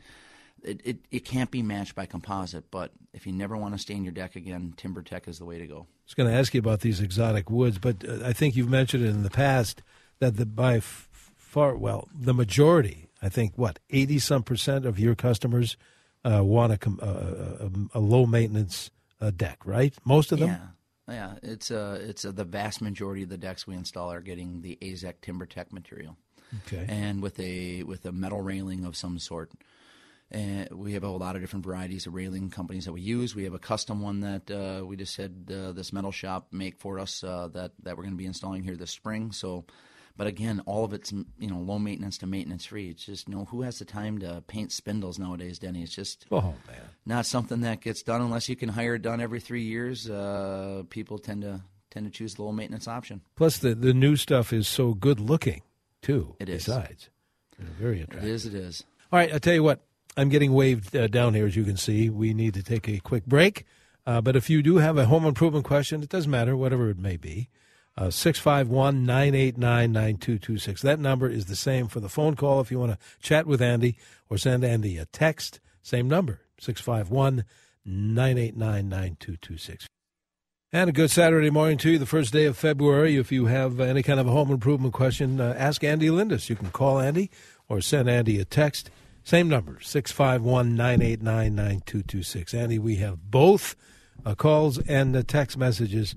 It, 0.62 0.80
it, 0.84 0.98
it 1.10 1.24
can't 1.24 1.50
be 1.50 1.62
matched 1.62 1.94
by 1.94 2.06
composite, 2.06 2.70
but 2.70 2.92
if 3.12 3.26
you 3.26 3.32
never 3.32 3.56
want 3.56 3.74
to 3.74 3.78
stain 3.78 4.04
your 4.04 4.12
deck 4.12 4.36
again, 4.36 4.74
TimberTech 4.76 5.28
is 5.28 5.38
the 5.38 5.44
way 5.44 5.58
to 5.58 5.66
go. 5.66 5.76
I 5.76 6.04
was 6.04 6.14
going 6.14 6.28
to 6.28 6.36
ask 6.36 6.54
you 6.54 6.58
about 6.58 6.80
these 6.80 7.00
exotic 7.00 7.50
woods, 7.50 7.78
but 7.78 8.08
uh, 8.08 8.18
I 8.24 8.32
think 8.32 8.56
you've 8.56 8.68
mentioned 8.68 9.04
it 9.04 9.10
in 9.10 9.22
the 9.22 9.30
past 9.30 9.82
that 10.18 10.36
the 10.36 10.46
by 10.46 10.80
far 10.80 11.76
well 11.76 12.08
the 12.14 12.34
majority 12.34 13.08
i 13.22 13.28
think 13.30 13.54
what 13.56 13.78
80 13.88 14.18
some 14.18 14.42
percent 14.42 14.84
of 14.84 14.98
your 14.98 15.14
customers 15.14 15.78
uh, 16.24 16.42
want 16.44 16.72
a, 16.72 16.90
a, 17.94 17.98
a, 17.98 18.00
low 18.00 18.26
maintenance 18.26 18.90
uh, 19.20 19.30
deck 19.30 19.58
right? 19.64 19.94
Most 20.04 20.32
of 20.32 20.38
them? 20.38 20.48
Yeah. 20.48 20.66
Yeah. 21.08 21.34
It's 21.42 21.70
uh 21.70 21.98
it's 22.02 22.24
uh, 22.24 22.32
the 22.32 22.44
vast 22.44 22.80
majority 22.80 23.22
of 23.22 23.28
the 23.28 23.38
decks 23.38 23.66
we 23.66 23.74
install 23.74 24.12
are 24.12 24.20
getting 24.20 24.62
the 24.62 24.76
azek 24.82 25.14
timbertech 25.22 25.72
material. 25.72 26.16
Okay. 26.66 26.84
And 26.88 27.22
with 27.22 27.38
a 27.40 27.82
with 27.84 28.04
a 28.04 28.12
metal 28.12 28.40
railing 28.40 28.84
of 28.84 28.96
some 28.96 29.18
sort 29.18 29.52
and 30.30 30.68
we 30.70 30.92
have 30.92 31.04
a 31.04 31.08
lot 31.08 31.36
of 31.36 31.40
different 31.40 31.64
varieties 31.64 32.06
of 32.06 32.14
railing 32.14 32.50
companies 32.50 32.84
that 32.84 32.92
we 32.92 33.00
use. 33.00 33.34
We 33.34 33.44
have 33.44 33.54
a 33.54 33.58
custom 33.58 34.00
one 34.02 34.20
that 34.20 34.50
uh, 34.50 34.84
we 34.84 34.96
just 34.96 35.16
had 35.16 35.50
uh, 35.50 35.72
this 35.72 35.92
metal 35.92 36.12
shop 36.12 36.48
make 36.52 36.78
for 36.78 36.98
us 36.98 37.24
uh, 37.24 37.48
that 37.54 37.72
that 37.82 37.96
we're 37.96 38.04
going 38.04 38.14
to 38.14 38.18
be 38.18 38.26
installing 38.26 38.62
here 38.62 38.76
this 38.76 38.90
spring. 38.90 39.32
So 39.32 39.64
but 40.18 40.26
again, 40.26 40.60
all 40.66 40.84
of 40.84 40.92
it's 40.92 41.12
you 41.12 41.48
know 41.48 41.58
low 41.58 41.78
maintenance 41.78 42.18
to 42.18 42.26
maintenance 42.26 42.66
free. 42.66 42.90
It's 42.90 43.06
just 43.06 43.28
you 43.28 43.36
know 43.36 43.44
who 43.44 43.62
has 43.62 43.78
the 43.78 43.84
time 43.84 44.18
to 44.18 44.42
paint 44.48 44.72
spindles 44.72 45.16
nowadays, 45.16 45.60
Denny? 45.60 45.82
It's 45.84 45.94
just 45.94 46.26
oh 46.32 46.54
man, 46.66 46.82
not 47.06 47.24
something 47.24 47.60
that 47.60 47.80
gets 47.80 48.02
done 48.02 48.20
unless 48.20 48.48
you 48.48 48.56
can 48.56 48.68
hire 48.68 48.96
it 48.96 49.02
done 49.02 49.20
every 49.20 49.38
three 49.38 49.62
years. 49.62 50.10
Uh, 50.10 50.82
people 50.90 51.18
tend 51.18 51.42
to 51.42 51.62
tend 51.90 52.04
to 52.06 52.10
choose 52.10 52.34
the 52.34 52.42
low 52.42 52.50
maintenance 52.50 52.88
option. 52.88 53.20
Plus, 53.36 53.58
the 53.58 53.76
the 53.76 53.94
new 53.94 54.16
stuff 54.16 54.52
is 54.52 54.66
so 54.66 54.92
good 54.92 55.20
looking 55.20 55.62
too. 56.02 56.34
It 56.40 56.48
is. 56.48 56.66
Besides, 56.66 57.10
very 57.56 58.02
attractive. 58.02 58.28
It 58.28 58.32
is. 58.34 58.46
It 58.46 58.54
is. 58.54 58.84
All 59.12 59.20
right, 59.20 59.32
I'll 59.32 59.40
tell 59.40 59.54
you 59.54 59.62
what. 59.62 59.80
I'm 60.18 60.30
getting 60.30 60.52
waved 60.52 60.96
uh, 60.96 61.06
down 61.06 61.34
here, 61.34 61.46
as 61.46 61.54
you 61.54 61.62
can 61.62 61.76
see. 61.76 62.10
We 62.10 62.34
need 62.34 62.54
to 62.54 62.62
take 62.64 62.88
a 62.88 62.98
quick 62.98 63.24
break. 63.24 63.64
Uh, 64.04 64.20
but 64.20 64.34
if 64.34 64.50
you 64.50 64.62
do 64.62 64.78
have 64.78 64.98
a 64.98 65.06
home 65.06 65.24
improvement 65.24 65.64
question, 65.64 66.02
it 66.02 66.08
doesn't 66.08 66.30
matter, 66.30 66.56
whatever 66.56 66.90
it 66.90 66.98
may 66.98 67.16
be, 67.16 67.48
uh, 67.96 68.10
651 68.10 69.06
989 69.06 69.92
9226. 69.92 70.82
That 70.82 70.98
number 70.98 71.28
is 71.28 71.46
the 71.46 71.54
same 71.54 71.86
for 71.86 72.00
the 72.00 72.08
phone 72.08 72.34
call 72.34 72.60
if 72.60 72.68
you 72.72 72.80
want 72.80 72.92
to 72.92 72.98
chat 73.20 73.46
with 73.46 73.62
Andy 73.62 73.96
or 74.28 74.38
send 74.38 74.64
Andy 74.64 74.98
a 74.98 75.06
text. 75.06 75.60
Same 75.82 76.08
number, 76.08 76.40
651 76.58 77.44
989 77.84 78.88
9226. 78.88 79.86
And 80.72 80.90
a 80.90 80.92
good 80.92 81.12
Saturday 81.12 81.50
morning 81.50 81.78
to 81.78 81.92
you, 81.92 81.98
the 81.98 82.06
first 82.06 82.32
day 82.32 82.46
of 82.46 82.56
February. 82.56 83.16
If 83.16 83.30
you 83.30 83.46
have 83.46 83.78
any 83.78 84.02
kind 84.02 84.18
of 84.18 84.26
a 84.26 84.32
home 84.32 84.50
improvement 84.50 84.94
question, 84.94 85.40
uh, 85.40 85.54
ask 85.56 85.84
Andy 85.84 86.08
Lindus. 86.08 86.50
You 86.50 86.56
can 86.56 86.72
call 86.72 86.98
Andy 86.98 87.30
or 87.68 87.80
send 87.80 88.10
Andy 88.10 88.40
a 88.40 88.44
text. 88.44 88.90
Same 89.28 89.50
number, 89.50 89.78
651 89.82 90.74
989 90.74 91.54
9226. 91.54 92.54
Andy, 92.54 92.78
we 92.78 92.96
have 92.96 93.30
both 93.30 93.76
uh, 94.24 94.34
calls 94.34 94.78
and 94.88 95.14
uh, 95.14 95.22
text 95.22 95.58
messages 95.58 96.14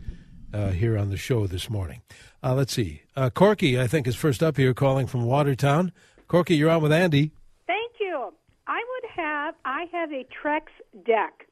uh, 0.53 0.69
here 0.69 0.97
on 0.97 1.09
the 1.09 1.17
show 1.17 1.45
this 1.45 1.69
morning. 1.69 2.03
Uh, 2.41 2.55
let's 2.55 2.71
see. 2.71 3.01
Uh, 3.17 3.29
Corky, 3.29 3.77
I 3.77 3.87
think, 3.87 4.07
is 4.07 4.15
first 4.15 4.41
up 4.41 4.55
here 4.55 4.73
calling 4.73 5.07
from 5.07 5.25
Watertown. 5.25 5.91
Corky, 6.29 6.55
you're 6.55 6.69
on 6.69 6.81
with 6.81 6.93
Andy. 6.93 7.33
Thank 7.67 7.95
you. 7.99 8.31
I 8.67 8.79
would 8.79 9.11
have, 9.13 9.55
I 9.65 9.87
have 9.91 10.13
a 10.13 10.25
Trex 10.31 10.67
deck. 11.05 11.47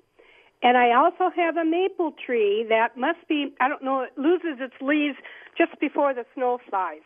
And 0.63 0.77
I 0.77 0.93
also 0.93 1.29
have 1.35 1.57
a 1.57 1.65
maple 1.65 2.13
tree 2.25 2.65
that 2.69 2.95
must 2.95 3.27
be, 3.27 3.53
I 3.59 3.67
don't 3.67 3.83
know, 3.83 4.03
it 4.03 4.17
loses 4.17 4.61
its 4.61 4.75
leaves 4.79 5.17
just 5.57 5.77
before 5.81 6.13
the 6.13 6.23
snow 6.35 6.59
flies. 6.69 7.01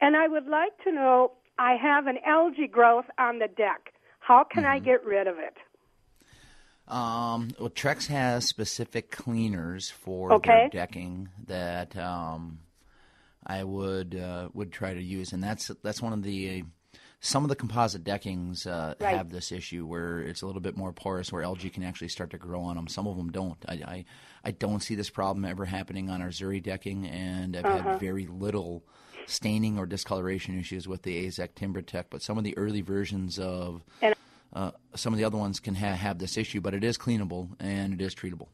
And 0.00 0.16
I 0.16 0.28
would 0.28 0.46
like 0.46 0.82
to 0.84 0.92
know, 0.92 1.32
I 1.62 1.76
have 1.76 2.08
an 2.08 2.18
algae 2.26 2.66
growth 2.66 3.04
on 3.18 3.38
the 3.38 3.46
deck. 3.46 3.92
How 4.18 4.42
can 4.42 4.64
mm-hmm. 4.64 4.72
I 4.72 4.78
get 4.80 5.04
rid 5.04 5.28
of 5.28 5.36
it? 5.38 5.56
Um, 6.88 7.50
well, 7.56 7.70
Trex 7.70 8.08
has 8.08 8.48
specific 8.48 9.12
cleaners 9.12 9.88
for 9.88 10.32
okay. 10.32 10.68
their 10.72 10.86
decking 10.86 11.28
that 11.46 11.96
um, 11.96 12.58
I 13.46 13.62
would 13.62 14.16
uh, 14.16 14.48
would 14.52 14.72
try 14.72 14.92
to 14.92 15.00
use, 15.00 15.32
and 15.32 15.40
that's 15.40 15.70
that's 15.84 16.02
one 16.02 16.12
of 16.12 16.24
the 16.24 16.64
some 17.20 17.44
of 17.44 17.48
the 17.48 17.54
composite 17.54 18.02
deckings 18.02 18.66
uh, 18.66 18.94
right. 18.98 19.16
have 19.16 19.30
this 19.30 19.52
issue 19.52 19.86
where 19.86 20.18
it's 20.18 20.42
a 20.42 20.46
little 20.46 20.60
bit 20.60 20.76
more 20.76 20.92
porous, 20.92 21.30
where 21.30 21.44
algae 21.44 21.70
can 21.70 21.84
actually 21.84 22.08
start 22.08 22.30
to 22.30 22.38
grow 22.38 22.62
on 22.62 22.74
them. 22.74 22.88
Some 22.88 23.06
of 23.06 23.16
them 23.16 23.30
don't. 23.30 23.64
I 23.68 23.74
I, 23.74 24.04
I 24.44 24.50
don't 24.50 24.82
see 24.82 24.96
this 24.96 25.10
problem 25.10 25.44
ever 25.44 25.64
happening 25.64 26.10
on 26.10 26.20
our 26.20 26.30
Zuri 26.30 26.60
decking, 26.60 27.06
and 27.06 27.56
I've 27.56 27.64
uh-huh. 27.64 27.90
had 27.92 28.00
very 28.00 28.26
little 28.26 28.82
staining 29.26 29.78
or 29.78 29.86
discoloration 29.86 30.58
issues 30.58 30.86
with 30.88 31.02
the 31.02 31.26
Azek 31.26 31.50
TimberTech. 31.54 32.04
But 32.10 32.22
some 32.22 32.38
of 32.38 32.44
the 32.44 32.56
early 32.56 32.80
versions 32.80 33.38
of 33.38 33.82
and 34.00 34.14
uh, 34.52 34.72
some 34.94 35.12
of 35.12 35.18
the 35.18 35.24
other 35.24 35.38
ones 35.38 35.60
can 35.60 35.74
ha- 35.74 35.94
have 35.94 36.18
this 36.18 36.36
issue, 36.36 36.60
but 36.60 36.74
it 36.74 36.84
is 36.84 36.98
cleanable 36.98 37.48
and 37.60 37.94
it 37.94 38.00
is 38.00 38.14
treatable. 38.14 38.48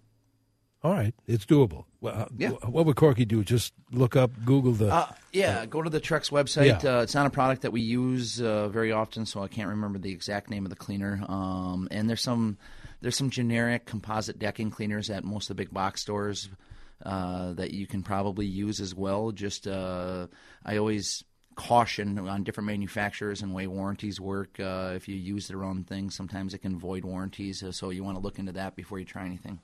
All 0.84 0.92
right, 0.92 1.12
it's 1.26 1.44
doable. 1.44 1.86
Well, 2.00 2.14
uh, 2.14 2.26
Yeah. 2.36 2.50
What 2.50 2.86
would 2.86 2.94
Corky 2.94 3.24
do? 3.24 3.42
Just 3.42 3.72
look 3.90 4.14
up, 4.14 4.30
Google 4.44 4.72
the. 4.72 4.94
Uh, 4.94 5.12
yeah, 5.32 5.66
go 5.66 5.82
to 5.82 5.90
the 5.90 6.00
Trex 6.00 6.30
website. 6.30 6.84
Yeah. 6.84 6.98
Uh, 6.98 7.02
it's 7.02 7.16
not 7.16 7.26
a 7.26 7.30
product 7.30 7.62
that 7.62 7.72
we 7.72 7.80
use 7.80 8.40
uh, 8.40 8.68
very 8.68 8.92
often, 8.92 9.26
so 9.26 9.42
I 9.42 9.48
can't 9.48 9.68
remember 9.70 9.98
the 9.98 10.12
exact 10.12 10.50
name 10.50 10.64
of 10.64 10.70
the 10.70 10.76
cleaner. 10.76 11.20
Um, 11.28 11.88
and 11.90 12.08
there's 12.08 12.22
some 12.22 12.58
there's 13.00 13.16
some 13.16 13.30
generic 13.30 13.86
composite 13.86 14.38
decking 14.38 14.70
cleaners 14.70 15.10
at 15.10 15.24
most 15.24 15.50
of 15.50 15.56
the 15.56 15.62
big 15.62 15.72
box 15.74 16.00
stores 16.00 16.48
uh, 17.04 17.52
that 17.54 17.72
you 17.72 17.86
can 17.86 18.02
probably 18.02 18.46
use 18.46 18.80
as 18.80 18.94
well. 18.94 19.30
Just 19.32 19.66
uh, 19.66 20.26
I 20.64 20.76
always 20.76 21.24
caution 21.54 22.18
on 22.28 22.44
different 22.44 22.66
manufacturers 22.66 23.42
and 23.42 23.52
way 23.52 23.66
warranties 23.66 24.20
work. 24.20 24.60
Uh, 24.60 24.92
if 24.94 25.08
you 25.08 25.16
use 25.16 25.48
the 25.48 25.56
wrong 25.56 25.82
thing, 25.82 26.08
sometimes 26.08 26.54
it 26.54 26.58
can 26.58 26.78
void 26.78 27.04
warranties. 27.04 27.62
uh, 27.62 27.72
So 27.72 27.90
you 27.90 28.04
want 28.04 28.16
to 28.16 28.22
look 28.22 28.38
into 28.38 28.52
that 28.52 28.76
before 28.76 28.98
you 29.00 29.04
try 29.04 29.24
anything. 29.24 29.58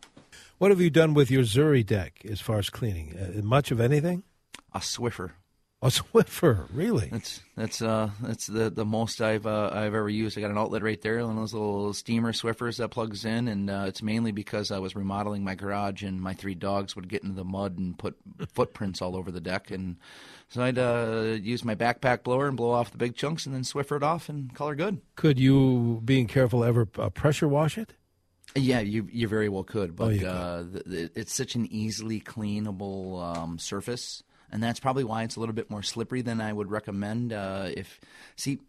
what 0.58 0.70
have 0.72 0.80
you 0.80 0.90
done 0.90 1.14
with 1.14 1.30
your 1.30 1.42
Zuri 1.44 1.86
deck 1.86 2.22
as 2.28 2.40
far 2.40 2.58
as 2.58 2.68
cleaning? 2.68 3.16
Uh, 3.16 3.42
much 3.42 3.70
of 3.70 3.80
anything? 3.80 4.24
A 4.72 4.80
Swiffer. 4.80 5.32
A 5.84 5.88
Swiffer, 5.88 6.66
really? 6.72 7.08
That's 7.12 7.40
that's 7.56 7.82
uh 7.82 8.08
that's 8.22 8.46
the 8.46 8.70
the 8.70 8.86
most 8.86 9.20
I've 9.20 9.46
uh, 9.46 9.68
I've 9.70 9.94
ever 9.94 10.08
used. 10.08 10.38
I 10.38 10.40
got 10.40 10.50
an 10.50 10.56
outlet 10.56 10.82
right 10.82 11.00
there, 11.02 11.20
one 11.20 11.36
of 11.36 11.36
those 11.36 11.52
little 11.52 11.92
steamer 11.92 12.32
Swiffers 12.32 12.78
that 12.78 12.88
plugs 12.88 13.24
in, 13.26 13.48
and 13.48 13.68
uh, 13.68 13.84
it's 13.86 14.02
mainly 14.02 14.32
because 14.32 14.70
I 14.70 14.78
was 14.78 14.96
remodeling 14.96 15.44
my 15.44 15.54
garage 15.54 16.02
and 16.02 16.20
my 16.20 16.32
three 16.32 16.54
dogs 16.54 16.96
would 16.96 17.08
get 17.08 17.22
into 17.22 17.36
the 17.36 17.44
mud 17.44 17.76
and 17.78 17.98
put 17.98 18.16
footprints 18.54 19.02
all 19.02 19.14
over 19.14 19.30
the 19.30 19.42
deck, 19.42 19.70
and 19.70 19.96
so 20.48 20.62
I'd 20.62 20.78
uh, 20.78 21.36
use 21.42 21.64
my 21.64 21.74
backpack 21.74 22.22
blower 22.22 22.48
and 22.48 22.56
blow 22.56 22.70
off 22.70 22.90
the 22.90 22.96
big 22.98 23.14
chunks, 23.14 23.44
and 23.44 23.54
then 23.54 23.62
Swiffer 23.62 23.96
it 23.98 24.02
off 24.02 24.30
and 24.30 24.54
color 24.54 24.74
good. 24.74 25.02
Could 25.16 25.38
you, 25.38 26.00
being 26.04 26.26
careful, 26.28 26.64
ever 26.64 26.88
uh, 26.98 27.10
pressure 27.10 27.46
wash 27.46 27.76
it? 27.76 27.92
Yeah, 28.56 28.80
you 28.80 29.06
you 29.12 29.28
very 29.28 29.48
well 29.50 29.64
could, 29.64 29.96
but 29.96 30.04
Oh, 30.04 30.08
you 30.08 30.18
could. 30.20 30.28
uh, 30.28 30.64
it's 30.86 31.34
such 31.34 31.56
an 31.56 31.66
easily 31.70 32.20
cleanable 32.20 33.20
um, 33.36 33.58
surface, 33.58 34.22
and 34.54 34.62
that's 34.62 34.78
probably 34.78 35.02
why 35.02 35.24
it's 35.24 35.34
a 35.34 35.40
little 35.40 35.54
bit 35.54 35.68
more 35.68 35.82
slippery 35.82 36.22
than 36.22 36.40
I 36.40 36.52
would 36.52 36.70
recommend. 36.70 37.32
Uh, 37.32 37.70
if 37.76 38.00
see, 38.36 38.60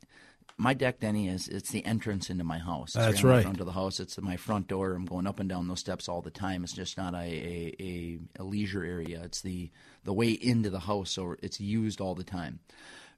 my 0.57 0.73
deck, 0.73 0.99
Denny, 0.99 1.29
is 1.29 1.47
it's 1.47 1.69
the 1.69 1.85
entrance 1.85 2.31
into 2.31 2.43
my 2.43 2.57
house. 2.57 2.95
It's 2.95 3.05
That's 3.05 3.23
right. 3.23 3.43
Front 3.43 3.59
of 3.59 3.67
the 3.67 3.71
house. 3.71 3.99
It's 3.99 4.19
my 4.19 4.35
front 4.35 4.67
door. 4.67 4.93
I'm 4.93 5.05
going 5.05 5.27
up 5.27 5.39
and 5.39 5.47
down 5.47 5.67
those 5.67 5.79
steps 5.79 6.09
all 6.09 6.23
the 6.23 6.31
time. 6.31 6.63
It's 6.63 6.73
just 6.73 6.97
not 6.97 7.13
a 7.13 7.17
a, 7.17 7.75
a, 7.79 8.19
a 8.39 8.43
leisure 8.43 8.83
area. 8.83 9.21
It's 9.25 9.41
the 9.41 9.69
the 10.03 10.13
way 10.13 10.31
into 10.31 10.71
the 10.71 10.79
house, 10.79 11.11
so 11.11 11.35
it's 11.43 11.61
used 11.61 12.01
all 12.01 12.15
the 12.15 12.23
time 12.23 12.59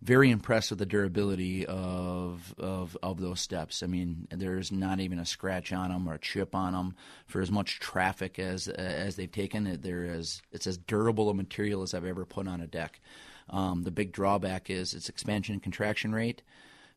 very 0.01 0.29
impressed 0.29 0.69
with 0.69 0.79
the 0.79 0.85
durability 0.85 1.65
of, 1.65 2.53
of 2.57 2.97
of 3.01 3.19
those 3.19 3.41
steps. 3.41 3.81
I 3.81 3.87
mean, 3.87 4.27
there's 4.29 4.71
not 4.71 4.99
even 4.99 5.19
a 5.19 5.25
scratch 5.25 5.73
on 5.73 5.89
them 5.89 6.07
or 6.07 6.13
a 6.13 6.19
chip 6.19 6.53
on 6.53 6.73
them. 6.73 6.95
For 7.25 7.41
as 7.41 7.51
much 7.51 7.79
traffic 7.79 8.37
as 8.39 8.67
as 8.67 9.15
they've 9.15 9.31
taken, 9.31 9.79
there 9.81 10.03
is 10.05 10.41
it's 10.51 10.67
as 10.67 10.77
durable 10.77 11.29
a 11.29 11.33
material 11.33 11.81
as 11.81 11.93
I've 11.93 12.05
ever 12.05 12.25
put 12.25 12.47
on 12.47 12.61
a 12.61 12.67
deck. 12.67 12.99
Um, 13.49 13.83
the 13.83 13.91
big 13.91 14.11
drawback 14.11 14.69
is 14.69 14.93
its 14.93 15.09
expansion 15.09 15.53
and 15.53 15.63
contraction 15.63 16.13
rate. 16.13 16.41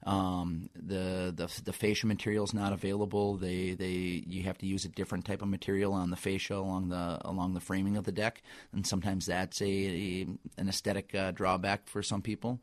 Um, 0.04 0.70
the 0.74 1.32
the 1.34 1.50
the 1.62 1.72
fascia 1.72 2.06
material 2.06 2.44
is 2.44 2.54
not 2.54 2.72
available. 2.72 3.36
They 3.36 3.74
they 3.74 4.24
you 4.26 4.44
have 4.44 4.56
to 4.58 4.66
use 4.66 4.84
a 4.84 4.88
different 4.88 5.26
type 5.26 5.42
of 5.42 5.48
material 5.48 5.92
on 5.92 6.10
the 6.10 6.16
fascia 6.16 6.56
along 6.56 6.88
the 6.88 7.20
along 7.24 7.54
the 7.54 7.60
framing 7.60 7.96
of 7.96 8.04
the 8.04 8.12
deck, 8.12 8.42
and 8.72 8.86
sometimes 8.86 9.26
that's 9.26 9.60
a, 9.60 9.64
a 9.66 10.26
an 10.56 10.68
aesthetic 10.68 11.14
uh, 11.14 11.32
drawback 11.32 11.88
for 11.88 12.02
some 12.02 12.22
people. 12.22 12.60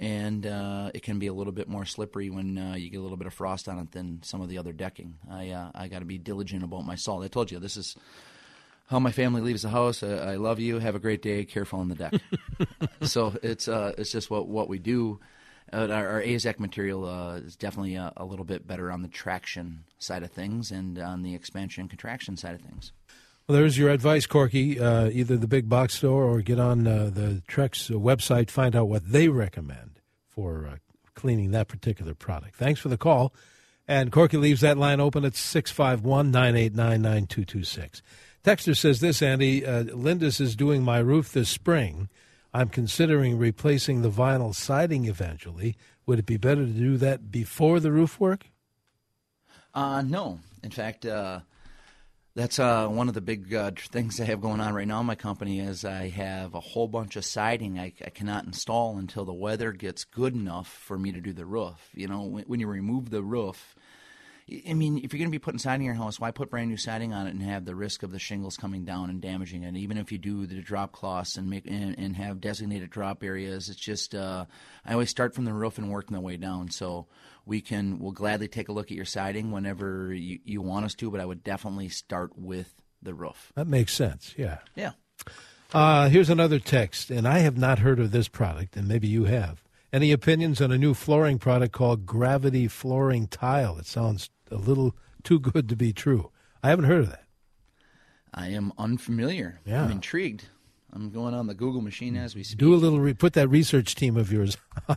And 0.00 0.44
uh, 0.44 0.90
it 0.92 1.04
can 1.04 1.20
be 1.20 1.28
a 1.28 1.32
little 1.32 1.52
bit 1.52 1.68
more 1.68 1.84
slippery 1.84 2.28
when 2.28 2.58
uh, 2.58 2.74
you 2.74 2.90
get 2.90 2.98
a 2.98 3.02
little 3.02 3.16
bit 3.16 3.28
of 3.28 3.34
frost 3.34 3.68
on 3.68 3.78
it 3.78 3.92
than 3.92 4.20
some 4.24 4.40
of 4.40 4.48
the 4.48 4.58
other 4.58 4.72
decking. 4.72 5.18
I 5.30 5.50
uh, 5.50 5.70
I 5.74 5.86
got 5.86 6.00
to 6.00 6.04
be 6.04 6.18
diligent 6.18 6.64
about 6.64 6.84
my 6.84 6.96
salt. 6.96 7.22
I 7.22 7.28
told 7.28 7.52
you 7.52 7.60
this 7.60 7.76
is 7.76 7.94
how 8.88 8.98
my 8.98 9.12
family 9.12 9.40
leaves 9.40 9.62
the 9.62 9.68
house. 9.68 10.02
Uh, 10.02 10.26
I 10.28 10.34
love 10.34 10.58
you. 10.58 10.80
Have 10.80 10.96
a 10.96 10.98
great 10.98 11.22
day. 11.22 11.44
Careful 11.44 11.78
on 11.78 11.88
the 11.88 11.94
deck. 11.94 12.14
so 13.02 13.34
it's 13.42 13.68
uh, 13.68 13.92
it's 13.96 14.10
just 14.10 14.30
what 14.30 14.48
what 14.48 14.68
we 14.68 14.80
do. 14.80 15.20
Uh, 15.72 15.88
our, 15.90 16.22
our 16.22 16.54
material 16.58 17.04
uh, 17.04 17.36
is 17.36 17.56
definitely 17.56 17.96
a, 17.96 18.12
a 18.16 18.24
little 18.24 18.44
bit 18.44 18.66
better 18.66 18.92
on 18.92 19.02
the 19.02 19.08
traction 19.08 19.84
side 19.98 20.22
of 20.22 20.30
things 20.30 20.70
and 20.70 20.98
on 20.98 21.22
the 21.22 21.34
expansion 21.34 21.82
and 21.82 21.90
contraction 21.90 22.36
side 22.36 22.54
of 22.54 22.60
things. 22.60 22.92
Well, 23.46 23.58
there's 23.58 23.76
your 23.76 23.90
advice, 23.90 24.26
Corky. 24.26 24.80
Uh, 24.80 25.10
either 25.10 25.36
the 25.36 25.46
big 25.46 25.68
box 25.68 25.94
store 25.94 26.24
or 26.24 26.40
get 26.40 26.58
on 26.58 26.86
uh, 26.86 27.10
the 27.12 27.42
Trex 27.46 27.90
website, 27.90 28.50
find 28.50 28.74
out 28.74 28.88
what 28.88 29.10
they 29.10 29.28
recommend 29.28 30.00
for 30.28 30.66
uh, 30.66 30.76
cleaning 31.14 31.50
that 31.50 31.68
particular 31.68 32.14
product. 32.14 32.56
Thanks 32.56 32.80
for 32.80 32.88
the 32.88 32.96
call. 32.96 33.34
And 33.86 34.10
Corky 34.10 34.38
leaves 34.38 34.62
that 34.62 34.78
line 34.78 34.98
open 34.98 35.26
at 35.26 35.34
651 35.34 36.30
989 36.30 37.02
9226. 37.02 38.02
Texter 38.42 38.76
says 38.76 39.00
this, 39.00 39.20
Andy 39.20 39.64
uh, 39.64 39.84
Lindus 39.84 40.40
is 40.40 40.56
doing 40.56 40.82
my 40.82 40.98
roof 40.98 41.32
this 41.32 41.48
spring. 41.48 42.08
I'm 42.56 42.68
considering 42.68 43.36
replacing 43.36 44.02
the 44.02 44.10
vinyl 44.10 44.54
siding 44.54 45.06
eventually. 45.06 45.76
Would 46.06 46.20
it 46.20 46.26
be 46.26 46.36
better 46.36 46.64
to 46.64 46.72
do 46.72 46.96
that 46.98 47.32
before 47.32 47.80
the 47.80 47.90
roof 47.90 48.20
work? 48.20 48.46
Uh, 49.74 50.02
no. 50.02 50.38
In 50.62 50.70
fact, 50.70 51.04
uh, 51.04 51.40
that's 52.36 52.60
uh, 52.60 52.86
one 52.86 53.08
of 53.08 53.14
the 53.14 53.20
big 53.20 53.52
uh, 53.52 53.72
things 53.76 54.20
I 54.20 54.24
have 54.26 54.40
going 54.40 54.60
on 54.60 54.72
right 54.72 54.86
now 54.86 55.00
in 55.00 55.06
my 55.06 55.16
company 55.16 55.58
is 55.58 55.84
I 55.84 56.08
have 56.10 56.54
a 56.54 56.60
whole 56.60 56.86
bunch 56.86 57.16
of 57.16 57.24
siding 57.24 57.76
I, 57.76 57.92
I 58.04 58.10
cannot 58.10 58.44
install 58.44 58.98
until 58.98 59.24
the 59.24 59.34
weather 59.34 59.72
gets 59.72 60.04
good 60.04 60.34
enough 60.34 60.68
for 60.68 60.96
me 60.96 61.10
to 61.10 61.20
do 61.20 61.32
the 61.32 61.46
roof. 61.46 61.90
You 61.92 62.06
know, 62.06 62.22
when, 62.22 62.44
when 62.44 62.60
you 62.60 62.68
remove 62.68 63.10
the 63.10 63.22
roof, 63.24 63.74
I- 64.50 64.74
mean, 64.74 64.98
if 64.98 65.12
you're 65.12 65.18
going 65.18 65.30
to 65.30 65.34
be 65.34 65.38
putting 65.38 65.58
siding 65.58 65.82
in 65.82 65.86
your 65.86 65.94
house, 65.94 66.20
why 66.20 66.30
put 66.30 66.50
brand 66.50 66.68
new 66.68 66.76
siding 66.76 67.12
on 67.12 67.26
it 67.26 67.30
and 67.30 67.42
have 67.42 67.64
the 67.64 67.74
risk 67.74 68.02
of 68.02 68.12
the 68.12 68.18
shingles 68.18 68.56
coming 68.56 68.84
down 68.84 69.10
and 69.10 69.20
damaging 69.20 69.62
it? 69.62 69.76
Even 69.76 69.96
if 69.96 70.12
you 70.12 70.18
do 70.18 70.46
the 70.46 70.60
drop 70.60 70.92
cloths 70.92 71.36
and 71.36 71.48
make 71.48 71.66
and, 71.66 71.98
and 71.98 72.16
have 72.16 72.40
designated 72.40 72.90
drop 72.90 73.24
areas, 73.24 73.68
it's 73.68 73.80
just 73.80 74.14
uh, 74.14 74.44
I 74.84 74.92
always 74.92 75.10
start 75.10 75.34
from 75.34 75.44
the 75.44 75.52
roof 75.54 75.78
and 75.78 75.90
work 75.90 76.10
my 76.10 76.18
way 76.18 76.36
down. 76.36 76.70
So 76.70 77.06
we 77.46 77.60
can 77.60 77.98
we'll 77.98 78.12
gladly 78.12 78.48
take 78.48 78.68
a 78.68 78.72
look 78.72 78.90
at 78.90 78.96
your 78.96 79.04
siding 79.04 79.50
whenever 79.50 80.12
you, 80.12 80.38
you 80.44 80.60
want 80.60 80.84
us 80.84 80.94
to, 80.96 81.10
but 81.10 81.20
I 81.20 81.24
would 81.24 81.42
definitely 81.42 81.88
start 81.88 82.38
with 82.38 82.74
the 83.02 83.14
roof. 83.14 83.52
That 83.54 83.66
makes 83.66 83.92
sense, 83.92 84.34
yeah. 84.36 84.58
Yeah. 84.74 84.92
Uh, 85.72 86.08
here's 86.08 86.30
another 86.30 86.60
text, 86.60 87.10
and 87.10 87.26
I 87.26 87.40
have 87.40 87.56
not 87.56 87.80
heard 87.80 87.98
of 87.98 88.12
this 88.12 88.28
product, 88.28 88.76
and 88.76 88.86
maybe 88.86 89.08
you 89.08 89.24
have. 89.24 89.63
Any 89.94 90.10
opinions 90.10 90.60
on 90.60 90.72
a 90.72 90.76
new 90.76 90.92
flooring 90.92 91.38
product 91.38 91.72
called 91.72 92.04
Gravity 92.04 92.66
Flooring 92.66 93.28
Tile? 93.28 93.78
It 93.78 93.86
sounds 93.86 94.28
a 94.50 94.56
little 94.56 94.96
too 95.22 95.38
good 95.38 95.68
to 95.68 95.76
be 95.76 95.92
true. 95.92 96.32
I 96.64 96.70
haven't 96.70 96.86
heard 96.86 97.02
of 97.04 97.10
that. 97.10 97.22
I 98.34 98.48
am 98.48 98.72
unfamiliar. 98.76 99.60
Yeah. 99.64 99.84
I'm 99.84 99.92
intrigued. 99.92 100.46
I'm 100.92 101.10
going 101.10 101.32
on 101.32 101.46
the 101.46 101.54
Google 101.54 101.80
machine 101.80 102.16
as 102.16 102.34
we 102.34 102.42
speak. 102.42 102.58
Do 102.58 102.74
a 102.74 102.76
little, 102.76 102.98
re- 102.98 103.14
put 103.14 103.34
that 103.34 103.46
research 103.46 103.94
team 103.94 104.16
of 104.16 104.32
yours 104.32 104.56
on, 104.88 104.96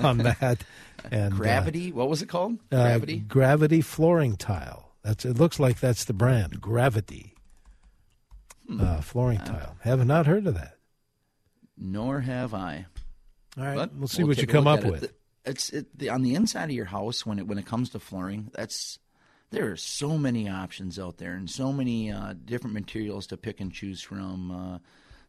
on 0.00 0.18
that. 0.18 0.64
And 1.12 1.32
uh, 1.34 1.36
Gravity. 1.36 1.92
what 1.92 2.08
was 2.08 2.20
it 2.20 2.28
called? 2.28 2.54
uh, 2.72 2.76
Gravity. 2.82 3.18
Gravity 3.20 3.80
Flooring 3.82 4.36
Tile. 4.36 4.96
That's 5.04 5.24
it. 5.24 5.38
Looks 5.38 5.60
like 5.60 5.78
that's 5.78 6.04
the 6.04 6.12
brand. 6.12 6.60
Gravity 6.60 7.34
Hmm. 8.66 8.80
uh, 8.80 9.00
Flooring 9.00 9.38
Tile. 9.38 9.76
Have 9.82 10.04
not 10.04 10.26
heard 10.26 10.46
of 10.48 10.54
that. 10.54 10.74
Nor 11.76 12.22
have 12.22 12.52
I. 12.52 12.86
All 13.58 13.64
right, 13.64 13.76
But 13.76 13.94
we'll 13.94 14.08
see 14.08 14.24
what 14.24 14.36
you 14.36 14.44
a 14.44 14.46
come 14.46 14.66
up 14.66 14.84
it. 14.84 14.90
with. 14.90 15.12
It's 15.44 15.70
it, 15.70 15.98
the, 15.98 16.10
on 16.10 16.22
the 16.22 16.34
inside 16.34 16.64
of 16.64 16.70
your 16.70 16.84
house 16.84 17.26
when 17.26 17.38
it 17.38 17.46
when 17.46 17.58
it 17.58 17.66
comes 17.66 17.90
to 17.90 17.98
flooring. 17.98 18.50
That's 18.54 18.98
there 19.50 19.70
are 19.72 19.76
so 19.76 20.18
many 20.18 20.48
options 20.48 20.98
out 20.98 21.16
there 21.16 21.34
and 21.34 21.48
so 21.48 21.72
many 21.72 22.12
uh, 22.12 22.34
different 22.44 22.74
materials 22.74 23.26
to 23.28 23.36
pick 23.36 23.60
and 23.60 23.72
choose 23.72 24.02
from. 24.02 24.50
Uh, 24.50 24.78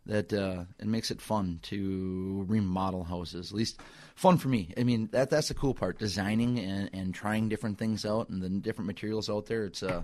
that 0.05 0.33
uh, 0.33 0.63
it 0.79 0.87
makes 0.87 1.11
it 1.11 1.21
fun 1.21 1.59
to 1.61 2.43
remodel 2.47 3.03
houses. 3.03 3.51
At 3.51 3.57
least 3.57 3.79
fun 4.15 4.37
for 4.37 4.47
me. 4.47 4.73
I 4.77 4.83
mean 4.83 5.09
that 5.11 5.29
that's 5.29 5.49
the 5.49 5.53
cool 5.53 5.73
part. 5.73 5.99
Designing 5.99 6.59
and, 6.59 6.89
and 6.93 7.13
trying 7.13 7.47
different 7.47 7.77
things 7.77 8.05
out 8.05 8.29
and 8.29 8.41
the 8.41 8.49
different 8.49 8.87
materials 8.87 9.29
out 9.29 9.45
there. 9.45 9.65
It's 9.65 9.83
uh, 9.83 10.03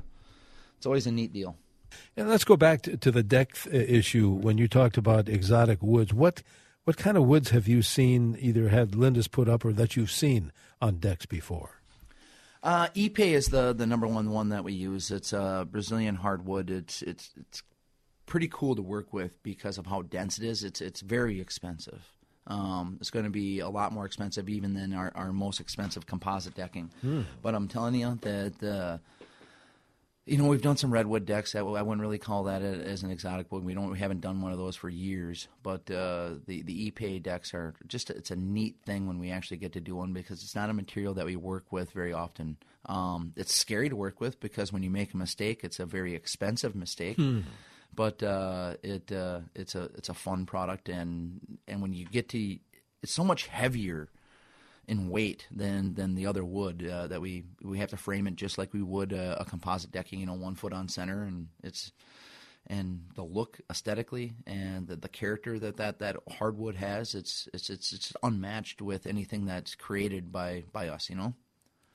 it's 0.77 0.85
always 0.85 1.07
a 1.07 1.11
neat 1.11 1.33
deal. 1.33 1.57
And 2.17 2.29
let's 2.29 2.43
go 2.43 2.57
back 2.57 2.81
to, 2.83 2.97
to 2.97 3.11
the 3.11 3.23
deck 3.23 3.57
uh, 3.67 3.71
issue 3.71 4.29
when 4.29 4.57
you 4.57 4.67
talked 4.67 4.97
about 4.97 5.29
exotic 5.29 5.81
woods. 5.81 6.13
What 6.13 6.43
what 6.85 6.97
kind 6.97 7.17
of 7.17 7.25
woods 7.25 7.49
have 7.49 7.67
you 7.67 7.81
seen 7.81 8.37
either 8.39 8.69
had 8.69 8.91
Lindus 8.91 9.29
put 9.29 9.49
up 9.49 9.65
or 9.65 9.73
that 9.73 9.95
you've 9.95 10.11
seen 10.11 10.51
on 10.81 10.97
decks 10.97 11.25
before? 11.25 11.81
Uh, 12.63 12.87
Ipe 12.95 13.19
is 13.19 13.47
the 13.47 13.73
the 13.73 13.85
number 13.85 14.07
one 14.07 14.29
one 14.31 14.49
that 14.49 14.63
we 14.63 14.73
use. 14.73 15.11
It's 15.11 15.33
a 15.33 15.67
Brazilian 15.69 16.15
hardwood. 16.15 16.71
It's 16.71 17.01
it's 17.01 17.31
it's 17.39 17.61
pretty 18.25 18.47
cool 18.51 18.75
to 18.75 18.81
work 18.81 19.13
with 19.13 19.41
because 19.43 19.77
of 19.77 19.85
how 19.85 20.01
dense 20.03 20.39
it 20.39 20.45
is. 20.45 20.63
It's 20.63 20.81
it's 20.81 21.01
very 21.01 21.39
expensive. 21.39 22.01
Um, 22.47 22.97
it's 23.01 23.09
going 23.09 23.25
to 23.25 23.31
be 23.31 23.59
a 23.59 23.69
lot 23.69 23.91
more 23.91 24.05
expensive 24.05 24.49
even 24.49 24.75
than 24.75 24.93
our, 24.93 25.11
our 25.15 25.33
most 25.33 25.59
expensive 25.59 26.05
composite 26.05 26.53
decking. 26.53 26.91
But 27.41 27.55
I'm 27.55 27.67
telling 27.67 27.95
you 27.95 28.19
that 28.21 28.63
uh, 28.63 28.97
you 30.25 30.37
know 30.37 30.47
we've 30.47 30.61
done 30.61 30.77
some 30.77 30.91
redwood 30.91 31.25
decks. 31.25 31.53
I, 31.55 31.59
I 31.59 31.81
wouldn't 31.81 32.01
really 32.01 32.17
call 32.17 32.45
that 32.45 32.61
a, 32.61 32.65
as 32.65 33.03
an 33.03 33.11
exotic 33.11 33.51
wood. 33.51 33.63
We 33.63 33.73
don't 33.73 33.91
we 33.91 33.99
haven't 33.99 34.21
done 34.21 34.41
one 34.41 34.51
of 34.51 34.57
those 34.57 34.75
for 34.75 34.89
years. 34.89 35.47
But 35.61 35.89
uh, 35.91 36.35
the 36.47 36.63
the 36.63 36.91
Ipe 36.91 37.21
decks 37.21 37.53
are 37.53 37.75
just 37.87 38.09
it's 38.09 38.31
a 38.31 38.35
neat 38.35 38.77
thing 38.85 39.07
when 39.07 39.19
we 39.19 39.31
actually 39.31 39.57
get 39.57 39.73
to 39.73 39.81
do 39.81 39.95
one 39.95 40.13
because 40.13 40.43
it's 40.43 40.55
not 40.55 40.69
a 40.69 40.73
material 40.73 41.13
that 41.15 41.25
we 41.25 41.35
work 41.35 41.71
with 41.71 41.91
very 41.91 42.13
often. 42.13 42.57
Um, 42.87 43.33
it's 43.35 43.53
scary 43.53 43.89
to 43.89 43.95
work 43.95 44.19
with 44.19 44.39
because 44.39 44.73
when 44.73 44.83
you 44.83 44.89
make 44.89 45.13
a 45.13 45.17
mistake, 45.17 45.63
it's 45.63 45.79
a 45.79 45.85
very 45.85 46.15
expensive 46.15 46.75
mistake. 46.75 47.17
but 47.95 48.21
uh, 48.23 48.75
it 48.83 49.11
uh, 49.11 49.41
it's 49.53 49.75
a 49.75 49.83
it's 49.95 50.09
a 50.09 50.13
fun 50.13 50.45
product, 50.45 50.89
and 50.89 51.59
and 51.67 51.81
when 51.81 51.93
you 51.93 52.05
get 52.05 52.29
to 52.29 52.57
it's 53.03 53.13
so 53.13 53.23
much 53.23 53.45
heavier 53.47 54.09
in 54.87 55.09
weight 55.09 55.47
than 55.51 55.93
than 55.95 56.15
the 56.15 56.27
other 56.27 56.45
wood 56.45 56.87
uh, 56.87 57.07
that 57.07 57.21
we 57.21 57.45
we 57.63 57.79
have 57.79 57.89
to 57.89 57.97
frame 57.97 58.27
it 58.27 58.35
just 58.35 58.57
like 58.57 58.73
we 58.73 58.81
would 58.81 59.13
a, 59.13 59.41
a 59.41 59.45
composite 59.45 59.91
decking, 59.91 60.19
you 60.19 60.25
know, 60.25 60.33
one 60.33 60.55
foot 60.55 60.73
on 60.73 60.87
center, 60.87 61.23
and 61.23 61.47
it's 61.63 61.91
and 62.67 63.01
the 63.15 63.23
look 63.23 63.59
aesthetically 63.69 64.33
and 64.47 64.87
the, 64.87 64.95
the 64.95 65.07
character 65.09 65.59
that, 65.59 65.77
that 65.77 65.99
that 65.99 66.17
hardwood 66.27 66.75
has 66.75 67.13
it's 67.13 67.47
it's 67.53 67.69
it's 67.69 67.93
it's 67.93 68.13
unmatched 68.23 68.81
with 68.81 69.05
anything 69.05 69.45
that's 69.45 69.75
created 69.75 70.31
by 70.31 70.63
by 70.71 70.87
us 70.87 71.09
you 71.09 71.15
know 71.15 71.35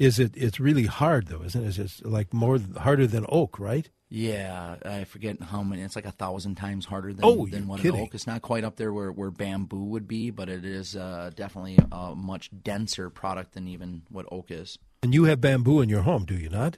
Is 0.00 0.18
it? 0.18 0.32
It's 0.34 0.58
really 0.58 0.86
hard 0.86 1.28
though, 1.28 1.42
isn't 1.42 1.62
it? 1.64 1.78
It's 1.78 2.02
like 2.02 2.32
more 2.32 2.58
harder 2.78 3.06
than 3.06 3.24
oak, 3.28 3.60
right? 3.60 3.88
yeah 4.12 4.74
i 4.84 5.04
forget 5.04 5.40
how 5.40 5.62
many 5.62 5.82
it's 5.82 5.94
like 5.94 6.04
a 6.04 6.10
thousand 6.10 6.56
times 6.56 6.84
harder 6.84 7.12
than, 7.12 7.24
Oh, 7.24 7.46
than 7.46 7.68
what 7.68 7.78
kidding. 7.80 8.00
an 8.00 8.06
oak 8.06 8.12
it's 8.16 8.26
not 8.26 8.42
quite 8.42 8.64
up 8.64 8.74
there 8.74 8.92
where, 8.92 9.12
where 9.12 9.30
bamboo 9.30 9.84
would 9.84 10.08
be 10.08 10.30
but 10.32 10.48
it 10.48 10.64
is 10.64 10.96
uh, 10.96 11.30
definitely 11.36 11.78
a 11.92 12.16
much 12.16 12.50
denser 12.64 13.08
product 13.08 13.52
than 13.54 13.68
even 13.68 14.02
what 14.10 14.26
oak 14.32 14.50
is 14.50 14.78
And 15.04 15.14
you 15.14 15.24
have 15.30 15.40
bamboo 15.40 15.80
in 15.80 15.88
your 15.88 16.02
home, 16.02 16.24
do 16.24 16.34
you 16.34 16.48
not? 16.48 16.76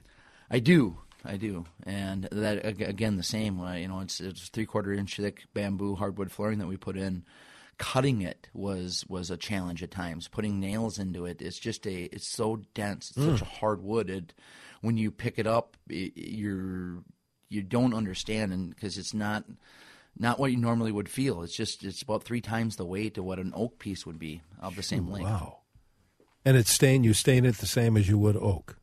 I 0.51 0.59
do, 0.59 0.99
I 1.25 1.37
do, 1.37 1.65
and 1.87 2.25
that 2.31 2.63
again 2.93 3.17
the 3.17 3.23
same. 3.23 3.59
Uh, 3.59 3.73
you 3.81 3.87
know, 3.87 4.01
it's 4.01 4.19
it's 4.21 4.49
three 4.49 4.67
quarter 4.67 4.93
inch 4.93 5.17
thick 5.17 5.45
bamboo 5.55 5.95
hardwood 5.95 6.31
flooring 6.31 6.59
that 6.59 6.67
we 6.67 6.77
put 6.77 6.97
in. 6.97 7.23
Cutting 7.77 8.21
it 8.21 8.49
was 8.53 9.05
was 9.07 9.31
a 9.31 9.37
challenge 9.37 9.83
at 9.83 9.91
times. 9.91 10.27
Putting 10.27 10.59
nails 10.59 10.99
into 10.99 11.25
it, 11.25 11.41
it's 11.41 11.59
just 11.59 11.85
a 11.87 12.03
it's 12.03 12.27
so 12.27 12.61
dense, 12.73 13.11
it's 13.15 13.25
such 13.25 13.41
a 13.41 13.45
hard 13.59 13.81
wood. 13.81 14.09
It 14.09 14.33
when 14.81 14.97
you 14.97 15.11
pick 15.11 15.39
it 15.39 15.47
up, 15.47 15.77
it, 15.89 16.13
you're 16.15 17.03
you 17.49 17.61
don't 17.61 17.93
understand, 17.93 18.51
and 18.53 18.69
because 18.69 18.97
it's 18.97 19.13
not 19.13 19.45
not 20.17 20.39
what 20.39 20.51
you 20.51 20.57
normally 20.57 20.91
would 20.91 21.09
feel. 21.09 21.41
It's 21.41 21.55
just 21.55 21.83
it's 21.83 22.01
about 22.01 22.23
three 22.23 22.41
times 22.41 22.75
the 22.75 22.85
weight 22.85 23.17
of 23.17 23.25
what 23.25 23.39
an 23.39 23.53
oak 23.55 23.79
piece 23.79 24.05
would 24.05 24.19
be 24.19 24.41
of 24.61 24.75
the 24.75 24.83
same 24.83 25.09
length. 25.09 25.29
Wow. 25.29 25.59
And 26.45 26.57
it's 26.57 26.71
stain. 26.71 27.03
You 27.03 27.13
stain 27.13 27.45
it 27.45 27.57
the 27.57 27.65
same 27.65 27.95
as 27.97 28.07
you 28.07 28.17
would 28.17 28.35
oak. 28.35 28.77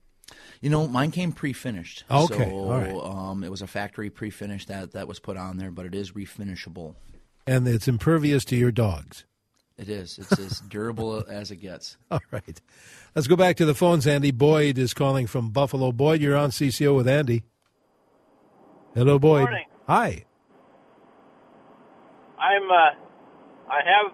You 0.60 0.70
know, 0.70 0.86
mine 0.86 1.10
came 1.10 1.32
pre-finished. 1.32 2.04
Okay, 2.10 2.50
so, 2.50 2.50
all 2.50 2.70
right. 2.70 3.30
Um, 3.30 3.44
it 3.44 3.50
was 3.50 3.62
a 3.62 3.66
factory 3.66 4.10
pre-finish 4.10 4.66
that 4.66 4.92
that 4.92 5.08
was 5.08 5.18
put 5.18 5.36
on 5.36 5.56
there, 5.56 5.70
but 5.70 5.86
it 5.86 5.94
is 5.94 6.12
refinishable. 6.12 6.96
And 7.46 7.66
it's 7.66 7.88
impervious 7.88 8.44
to 8.46 8.56
your 8.56 8.70
dogs. 8.70 9.24
It 9.78 9.88
is. 9.88 10.18
It's 10.18 10.38
as 10.38 10.60
durable 10.68 11.24
as 11.28 11.50
it 11.50 11.56
gets. 11.56 11.96
All 12.10 12.20
right. 12.30 12.60
Let's 13.14 13.26
go 13.28 13.36
back 13.36 13.56
to 13.56 13.64
the 13.64 13.74
phones. 13.74 14.06
Andy 14.06 14.30
Boyd 14.30 14.76
is 14.78 14.92
calling 14.94 15.26
from 15.26 15.50
Buffalo. 15.50 15.90
Boyd, 15.90 16.20
you're 16.20 16.36
on 16.36 16.50
CCO 16.50 16.94
with 16.94 17.08
Andy. 17.08 17.44
Hello, 18.94 19.18
Boyd. 19.18 19.42
morning. 19.42 19.64
Hi. 19.86 20.24
I'm. 22.38 22.70
Uh, 22.70 22.74
I 23.72 23.80
have 23.84 24.12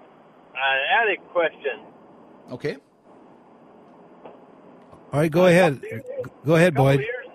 an 0.55 1.09
attic 1.11 1.27
question. 1.33 1.81
Okay. 2.53 2.77
All 5.13 5.21
right, 5.21 5.31
go 5.31 5.47
ahead. 5.47 5.81
Go 6.45 6.57
ahead, 6.57 6.75
couple 6.75 6.85
Boyd. 6.87 6.95
Of 6.97 7.01
years, 7.01 7.27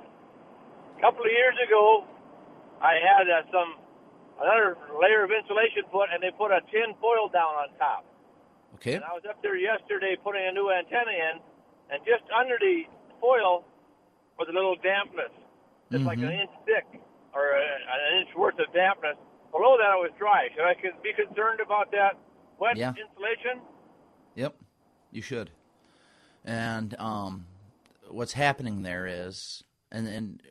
couple 1.02 1.22
of 1.26 1.32
years 1.32 1.56
ago, 1.68 2.06
I 2.82 2.94
had 2.94 3.28
uh, 3.28 3.42
some 3.52 3.81
another 4.42 4.78
layer 5.00 5.24
of 5.24 5.32
insulation 5.32 5.84
put, 5.92 6.10
and 6.12 6.22
they 6.22 6.32
put 6.36 6.52
a 6.52 6.62
tin 6.74 6.94
foil 7.00 7.30
down 7.30 7.54
on 7.62 7.68
top. 7.78 8.06
Okay. 8.76 8.96
And 8.96 9.04
I 9.06 9.14
was 9.14 9.24
up 9.30 9.42
there 9.42 9.56
yesterday 9.58 10.18
putting 10.24 10.42
a 10.46 10.52
new 10.52 10.72
antenna 10.72 11.12
in, 11.14 11.36
and 11.94 12.02
just 12.04 12.26
under 12.34 12.58
the 12.60 12.84
foil 13.22 13.64
was 14.40 14.48
a 14.50 14.54
little 14.54 14.76
dampness. 14.82 15.32
It's 15.92 16.04
like 16.06 16.20
an 16.20 16.32
inch 16.32 16.50
thick, 16.66 16.88
or 17.36 17.52
a, 17.52 17.62
an 17.62 18.22
inch 18.22 18.30
worth 18.36 18.58
of 18.60 18.72
dampness. 18.74 19.18
Below 19.52 19.76
that, 19.78 19.92
it 19.92 20.00
was 20.00 20.12
dry. 20.18 20.48
Should 20.56 20.64
I 20.64 20.74
be 21.04 21.12
concerned 21.14 21.60
about 21.60 21.92
that 21.92 22.18
wet 22.58 22.78
Yeah. 22.78 22.94
insulation? 22.96 23.60
Yep. 24.36 24.56
You 25.12 25.22
should. 25.22 25.52
And 26.46 26.96
um, 26.98 27.46
what's 28.10 28.34
happening 28.34 28.84
there 28.84 29.06
is, 29.06 29.64
and 29.92 30.08
and 30.08 30.42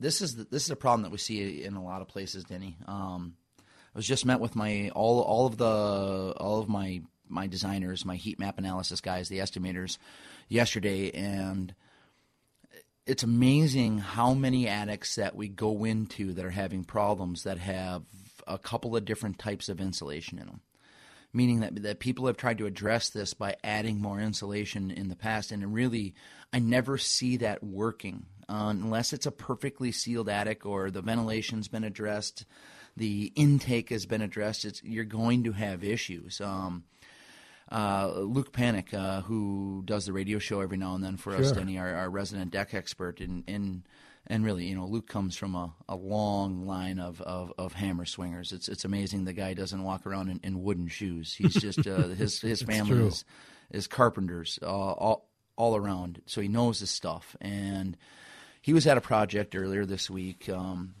this 0.00 0.20
is 0.20 0.36
the, 0.36 0.44
this 0.44 0.64
is 0.64 0.70
a 0.70 0.76
problem 0.76 1.02
that 1.02 1.10
we 1.10 1.18
see 1.18 1.62
in 1.62 1.74
a 1.74 1.82
lot 1.82 2.02
of 2.02 2.08
places, 2.08 2.44
Denny. 2.44 2.76
Um, 2.86 3.34
I 3.58 3.98
was 3.98 4.06
just 4.06 4.26
met 4.26 4.40
with 4.40 4.54
my 4.54 4.90
all 4.94 5.20
all 5.20 5.46
of 5.46 5.56
the 5.56 6.34
all 6.36 6.60
of 6.60 6.68
my 6.68 7.02
my 7.28 7.46
designers, 7.46 8.04
my 8.04 8.16
heat 8.16 8.38
map 8.38 8.58
analysis 8.58 9.00
guys, 9.00 9.28
the 9.28 9.38
estimators, 9.38 9.98
yesterday, 10.48 11.10
and 11.10 11.74
it's 13.06 13.22
amazing 13.22 13.98
how 13.98 14.34
many 14.34 14.68
attics 14.68 15.16
that 15.16 15.34
we 15.34 15.48
go 15.48 15.84
into 15.84 16.34
that 16.34 16.44
are 16.44 16.50
having 16.50 16.84
problems 16.84 17.44
that 17.44 17.58
have 17.58 18.02
a 18.46 18.58
couple 18.58 18.96
of 18.96 19.04
different 19.04 19.38
types 19.38 19.68
of 19.68 19.80
insulation 19.80 20.38
in 20.38 20.46
them 20.46 20.60
meaning 21.32 21.60
that 21.60 21.82
that 21.82 22.00
people 22.00 22.26
have 22.26 22.36
tried 22.36 22.58
to 22.58 22.66
address 22.66 23.10
this 23.10 23.34
by 23.34 23.56
adding 23.62 24.00
more 24.00 24.20
insulation 24.20 24.90
in 24.90 25.08
the 25.08 25.16
past, 25.16 25.52
and 25.52 25.74
really, 25.74 26.14
I 26.52 26.58
never 26.58 26.98
see 26.98 27.36
that 27.38 27.62
working 27.62 28.26
uh, 28.48 28.68
unless 28.70 29.12
it's 29.12 29.26
a 29.26 29.30
perfectly 29.30 29.92
sealed 29.92 30.28
attic 30.28 30.64
or 30.64 30.90
the 30.90 31.02
ventilation's 31.02 31.68
been 31.68 31.84
addressed, 31.84 32.44
the 32.96 33.32
intake 33.36 33.90
has 33.90 34.06
been 34.06 34.22
addressed. 34.22 34.64
It's 34.64 34.82
you're 34.82 35.04
going 35.04 35.44
to 35.44 35.52
have 35.52 35.84
issues. 35.84 36.40
Um, 36.40 36.84
uh, 37.70 38.12
Luke 38.16 38.52
Panic, 38.52 38.94
uh, 38.94 39.20
who 39.22 39.82
does 39.84 40.06
the 40.06 40.12
radio 40.12 40.38
show 40.38 40.60
every 40.60 40.78
now 40.78 40.94
and 40.94 41.04
then 41.04 41.16
for 41.18 41.34
us, 41.34 41.46
Sure. 41.48 41.56
Denny, 41.56 41.78
our, 41.78 41.94
our 41.94 42.10
resident 42.10 42.50
deck 42.50 42.72
expert, 42.72 43.20
and 43.20 43.44
and 43.46 43.82
and 44.26 44.44
really, 44.44 44.64
you 44.66 44.74
know, 44.74 44.86
Luke 44.86 45.06
comes 45.06 45.36
from 45.36 45.54
a, 45.54 45.74
a 45.88 45.96
long 45.96 46.66
line 46.66 46.98
of, 46.98 47.20
of, 47.22 47.52
of 47.56 47.72
hammer 47.74 48.04
swingers. 48.04 48.52
It's 48.52 48.68
it's 48.68 48.84
amazing 48.84 49.24
the 49.24 49.32
guy 49.34 49.54
doesn't 49.54 49.82
walk 49.82 50.06
around 50.06 50.30
in, 50.30 50.40
in 50.42 50.62
wooden 50.62 50.88
shoes. 50.88 51.34
He's 51.34 51.54
just 51.54 51.86
uh, 51.86 52.08
his 52.08 52.40
his 52.40 52.62
family 52.62 53.06
is 53.06 53.24
is 53.70 53.86
carpenters 53.86 54.58
uh, 54.62 54.66
all 54.66 55.28
all 55.56 55.76
around, 55.76 56.22
so 56.24 56.40
he 56.40 56.48
knows 56.48 56.80
his 56.80 56.90
stuff. 56.90 57.36
And 57.40 57.96
he 58.68 58.74
was 58.74 58.86
at 58.86 58.98
a 58.98 59.00
project 59.00 59.56
earlier 59.56 59.86
this 59.86 60.10
week. 60.10 60.46
Um, 60.50 60.94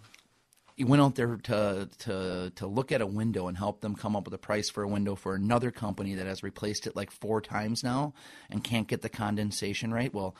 he 0.74 0.84
went 0.84 1.02
out 1.02 1.16
there 1.16 1.36
to 1.36 1.86
to 1.98 2.50
to 2.56 2.66
look 2.66 2.92
at 2.92 3.02
a 3.02 3.06
window 3.06 3.46
and 3.46 3.58
help 3.58 3.82
them 3.82 3.94
come 3.94 4.16
up 4.16 4.24
with 4.24 4.32
a 4.32 4.38
price 4.38 4.70
for 4.70 4.82
a 4.82 4.88
window 4.88 5.14
for 5.14 5.34
another 5.34 5.70
company 5.70 6.14
that 6.14 6.26
has 6.26 6.42
replaced 6.42 6.86
it 6.86 6.96
like 6.96 7.10
four 7.10 7.42
times 7.42 7.84
now 7.84 8.14
and 8.48 8.64
can't 8.64 8.88
get 8.88 9.02
the 9.02 9.10
condensation 9.10 9.92
right. 9.92 10.14
Well, 10.14 10.34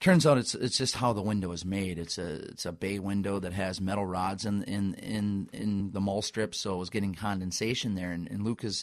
turns 0.00 0.26
out 0.26 0.36
it's 0.36 0.56
it's 0.56 0.76
just 0.76 0.96
how 0.96 1.12
the 1.12 1.22
window 1.22 1.52
is 1.52 1.64
made. 1.64 1.96
It's 1.96 2.18
a 2.18 2.40
it's 2.46 2.66
a 2.66 2.72
bay 2.72 2.98
window 2.98 3.38
that 3.38 3.52
has 3.52 3.80
metal 3.80 4.04
rods 4.04 4.44
in 4.44 4.64
in 4.64 4.94
in, 4.94 5.48
in 5.52 5.92
the 5.92 6.00
mull 6.00 6.22
strips, 6.22 6.58
so 6.58 6.74
it 6.74 6.78
was 6.78 6.90
getting 6.90 7.14
condensation 7.14 7.94
there. 7.94 8.10
And, 8.10 8.28
and 8.28 8.42
Luke 8.42 8.64
is 8.64 8.82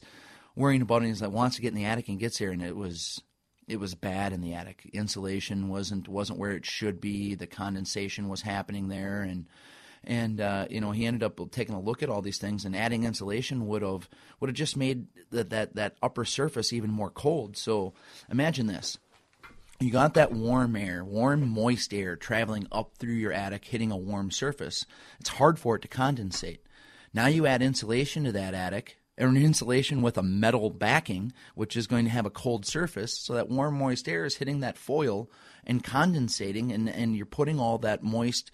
worrying 0.56 0.82
about 0.82 1.04
it. 1.04 1.08
He's 1.08 1.22
like 1.22 1.32
wants 1.32 1.58
to 1.58 1.62
get 1.62 1.74
in 1.74 1.76
the 1.76 1.84
attic 1.84 2.08
and 2.08 2.22
gets 2.22 2.38
here, 2.38 2.54
and 2.54 2.64
it 2.64 2.78
was 2.78 3.22
it 3.68 3.80
was 3.80 3.96
bad 3.96 4.34
in 4.34 4.42
the 4.42 4.54
attic. 4.54 4.90
Insulation 4.94 5.70
wasn't 5.70 6.08
wasn't 6.08 6.40
where 6.40 6.52
it 6.52 6.66
should 6.66 7.02
be. 7.02 7.36
The 7.36 7.48
condensation 7.48 8.30
was 8.30 8.42
happening 8.42 8.88
there, 8.90 9.22
and 9.22 9.46
and 10.04 10.40
uh, 10.40 10.68
you 10.70 10.82
know 10.82 10.92
he 10.92 11.06
ended 11.06 11.24
up 11.24 11.40
taking 11.52 11.76
a 11.76 11.82
look 11.82 12.04
at 12.04 12.10
all 12.10 12.22
these 12.22 12.38
things 12.38 12.66
and 12.66 12.76
adding 12.76 13.04
insulation 13.04 13.68
would 13.68 13.82
have 13.82 14.08
would 14.40 14.50
have 14.50 14.56
just 14.56 14.78
made 14.78 15.08
that 15.32 15.50
that 15.50 15.76
that 15.76 15.98
upper 16.02 16.26
surface 16.26 16.72
even 16.74 16.92
more 16.92 17.10
cold. 17.10 17.58
So 17.58 17.94
imagine 18.30 18.68
this: 18.68 18.98
you 19.80 19.92
got 19.92 20.14
that 20.14 20.32
warm 20.32 20.76
air, 20.76 21.04
warm, 21.04 21.48
moist 21.48 21.94
air 21.94 22.16
traveling 22.16 22.68
up 22.72 22.98
through 22.98 23.16
your 23.16 23.34
attic, 23.34 23.66
hitting 23.66 23.92
a 23.92 23.98
warm 23.98 24.32
surface. 24.32 24.86
It's 25.20 25.30
hard 25.30 25.60
for 25.60 25.76
it 25.76 25.82
to 25.82 25.88
condensate. 25.88 26.60
Now 27.14 27.28
you 27.28 27.46
add 27.46 27.62
insulation 27.62 28.26
to 28.26 28.32
that 28.34 28.54
attic, 28.54 28.98
an 29.18 29.38
insulation 29.38 30.02
with 30.02 30.18
a 30.18 30.24
metal 30.24 30.70
backing, 30.70 31.34
which 31.56 31.76
is 31.78 31.88
going 31.88 32.06
to 32.06 32.12
have 32.12 32.26
a 32.26 32.32
cold 32.32 32.66
surface. 32.66 33.18
So 33.18 33.34
that 33.34 33.50
warm, 33.50 33.78
moist 33.78 34.08
air 34.08 34.26
is 34.26 34.36
hitting 34.36 34.60
that 34.60 34.78
foil 34.78 35.30
and 35.66 35.84
condensating, 35.84 36.74
and, 36.74 36.90
and 36.90 37.16
you're 37.16 37.26
putting 37.26 37.60
all 37.60 37.78
that 37.80 38.04
moist 38.04 38.52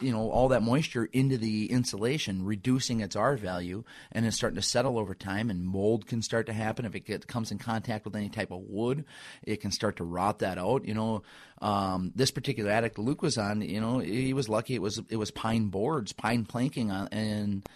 you 0.00 0.10
know 0.10 0.30
all 0.30 0.48
that 0.48 0.62
moisture 0.62 1.08
into 1.12 1.38
the 1.38 1.70
insulation 1.70 2.44
reducing 2.44 3.00
its 3.00 3.14
r 3.14 3.36
value 3.36 3.84
and 4.10 4.26
it's 4.26 4.36
starting 4.36 4.56
to 4.56 4.62
settle 4.62 4.98
over 4.98 5.14
time 5.14 5.50
and 5.50 5.64
mold 5.64 6.06
can 6.06 6.20
start 6.20 6.46
to 6.46 6.52
happen 6.52 6.84
if 6.84 6.94
it 6.96 7.26
comes 7.28 7.52
in 7.52 7.58
contact 7.58 8.04
with 8.04 8.16
any 8.16 8.28
type 8.28 8.50
of 8.50 8.60
wood 8.62 9.04
it 9.44 9.60
can 9.60 9.70
start 9.70 9.96
to 9.96 10.04
rot 10.04 10.40
that 10.40 10.58
out 10.58 10.84
you 10.84 10.94
know 10.94 11.22
um, 11.62 12.10
this 12.14 12.32
particular 12.32 12.70
attic 12.70 12.98
luke 12.98 13.22
was 13.22 13.38
on 13.38 13.62
you 13.62 13.80
know 13.80 13.98
he 13.98 14.34
was 14.34 14.48
lucky 14.48 14.74
it 14.74 14.82
was 14.82 15.00
it 15.10 15.16
was 15.16 15.30
pine 15.30 15.68
boards 15.68 16.12
pine 16.12 16.44
planking 16.44 16.90
on 16.90 17.08
and 17.12 17.68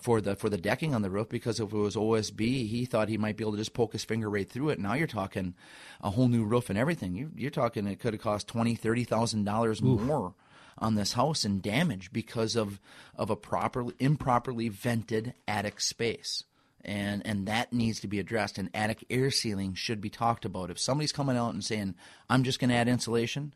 for 0.00 0.20
the 0.20 0.36
for 0.36 0.48
the 0.48 0.58
decking 0.58 0.94
on 0.94 1.02
the 1.02 1.10
roof 1.10 1.28
because 1.28 1.60
if 1.60 1.72
it 1.72 1.76
was 1.76 1.96
OSB, 1.96 2.68
he 2.68 2.84
thought 2.84 3.08
he 3.08 3.18
might 3.18 3.36
be 3.36 3.44
able 3.44 3.52
to 3.52 3.58
just 3.58 3.74
poke 3.74 3.92
his 3.92 4.04
finger 4.04 4.28
right 4.30 4.48
through 4.48 4.70
it. 4.70 4.78
Now 4.78 4.94
you're 4.94 5.06
talking 5.06 5.54
a 6.00 6.10
whole 6.10 6.28
new 6.28 6.44
roof 6.44 6.70
and 6.70 6.78
everything. 6.78 7.14
You, 7.14 7.30
you're 7.36 7.50
talking 7.50 7.86
it 7.86 8.00
could 8.00 8.14
have 8.14 8.22
cost 8.22 8.48
twenty, 8.48 8.74
thirty 8.74 9.04
thousand 9.04 9.44
dollars 9.44 9.80
more 9.82 10.34
on 10.78 10.94
this 10.94 11.12
house 11.12 11.44
in 11.44 11.60
damage 11.60 12.12
because 12.12 12.56
of 12.56 12.80
of 13.16 13.30
a 13.30 13.36
properly 13.36 13.94
improperly 13.98 14.68
vented 14.68 15.34
attic 15.46 15.80
space. 15.80 16.44
And 16.84 17.26
and 17.26 17.46
that 17.46 17.72
needs 17.72 18.00
to 18.00 18.08
be 18.08 18.18
addressed. 18.18 18.58
And 18.58 18.70
attic 18.74 19.04
air 19.08 19.30
sealing 19.30 19.74
should 19.74 20.00
be 20.00 20.10
talked 20.10 20.44
about. 20.44 20.70
If 20.70 20.78
somebody's 20.78 21.12
coming 21.12 21.36
out 21.36 21.54
and 21.54 21.64
saying, 21.64 21.94
"I'm 22.28 22.44
just 22.44 22.58
going 22.60 22.70
to 22.70 22.76
add 22.76 22.88
insulation," 22.88 23.54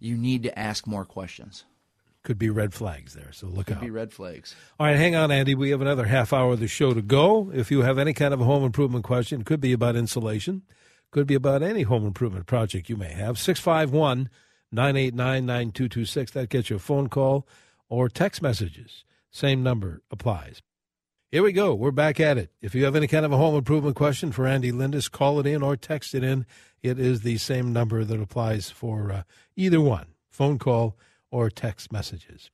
you 0.00 0.16
need 0.16 0.44
to 0.44 0.58
ask 0.58 0.86
more 0.86 1.04
questions. 1.04 1.64
Could 2.24 2.38
be 2.38 2.48
red 2.48 2.72
flags 2.72 3.12
there. 3.12 3.32
So 3.32 3.46
look 3.46 3.66
Could 3.66 3.76
out. 3.76 3.80
Could 3.80 3.86
be 3.86 3.90
red 3.90 4.12
flags. 4.12 4.56
All 4.80 4.86
right, 4.86 4.96
hang 4.96 5.14
on, 5.14 5.30
Andy. 5.30 5.54
We 5.54 5.70
have 5.70 5.82
another 5.82 6.06
half 6.06 6.32
hour 6.32 6.54
of 6.54 6.60
the 6.60 6.66
show 6.66 6.94
to 6.94 7.02
go. 7.02 7.52
If 7.54 7.70
you 7.70 7.82
have 7.82 7.98
any 7.98 8.14
kind 8.14 8.32
of 8.32 8.40
a 8.40 8.44
home 8.44 8.64
improvement 8.64 9.04
question, 9.04 9.42
it 9.42 9.46
could 9.46 9.60
be 9.60 9.74
about 9.74 9.94
insulation, 9.94 10.62
could 11.10 11.26
be 11.26 11.34
about 11.34 11.62
any 11.62 11.82
home 11.82 12.06
improvement 12.06 12.46
project 12.46 12.88
you 12.88 12.96
may 12.96 13.12
have. 13.12 13.38
651 13.38 14.30
989 14.72 15.46
9226. 15.46 16.32
That 16.32 16.48
gets 16.48 16.70
you 16.70 16.76
a 16.76 16.78
phone 16.78 17.08
call 17.08 17.46
or 17.90 18.08
text 18.08 18.40
messages. 18.40 19.04
Same 19.30 19.62
number 19.62 20.00
applies. 20.10 20.62
Here 21.30 21.42
we 21.42 21.52
go. 21.52 21.74
We're 21.74 21.90
back 21.90 22.20
at 22.20 22.38
it. 22.38 22.52
If 22.62 22.74
you 22.74 22.84
have 22.84 22.96
any 22.96 23.06
kind 23.06 23.26
of 23.26 23.32
a 23.32 23.36
home 23.36 23.56
improvement 23.56 23.96
question 23.96 24.32
for 24.32 24.46
Andy 24.46 24.72
Lindus, 24.72 25.10
call 25.10 25.40
it 25.40 25.46
in 25.46 25.62
or 25.62 25.76
text 25.76 26.14
it 26.14 26.24
in. 26.24 26.46
It 26.82 26.98
is 26.98 27.20
the 27.20 27.36
same 27.36 27.72
number 27.72 28.02
that 28.02 28.20
applies 28.20 28.70
for 28.70 29.12
uh, 29.12 29.22
either 29.56 29.80
one 29.80 30.06
phone 30.30 30.58
call 30.58 30.96
or 31.34 31.50
text 31.50 31.90
messages. 31.90 32.48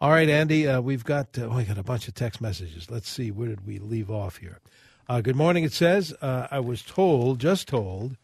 All 0.00 0.08
right, 0.08 0.28
Andy, 0.28 0.66
uh, 0.66 0.80
we've 0.80 1.04
got 1.04 1.38
uh, 1.38 1.48
oh, 1.50 1.58
I 1.58 1.64
got 1.64 1.76
a 1.76 1.82
bunch 1.82 2.08
of 2.08 2.14
text 2.14 2.40
messages. 2.40 2.90
Let's 2.90 3.10
see, 3.10 3.30
where 3.30 3.48
did 3.48 3.66
we 3.66 3.78
leave 3.78 4.10
off 4.10 4.38
here? 4.38 4.58
Uh, 5.06 5.20
good 5.20 5.36
morning. 5.36 5.64
It 5.64 5.74
says 5.74 6.14
uh, 6.22 6.48
I 6.50 6.58
was 6.58 6.80
told, 6.80 7.40
just 7.40 7.68
told, 7.68 8.16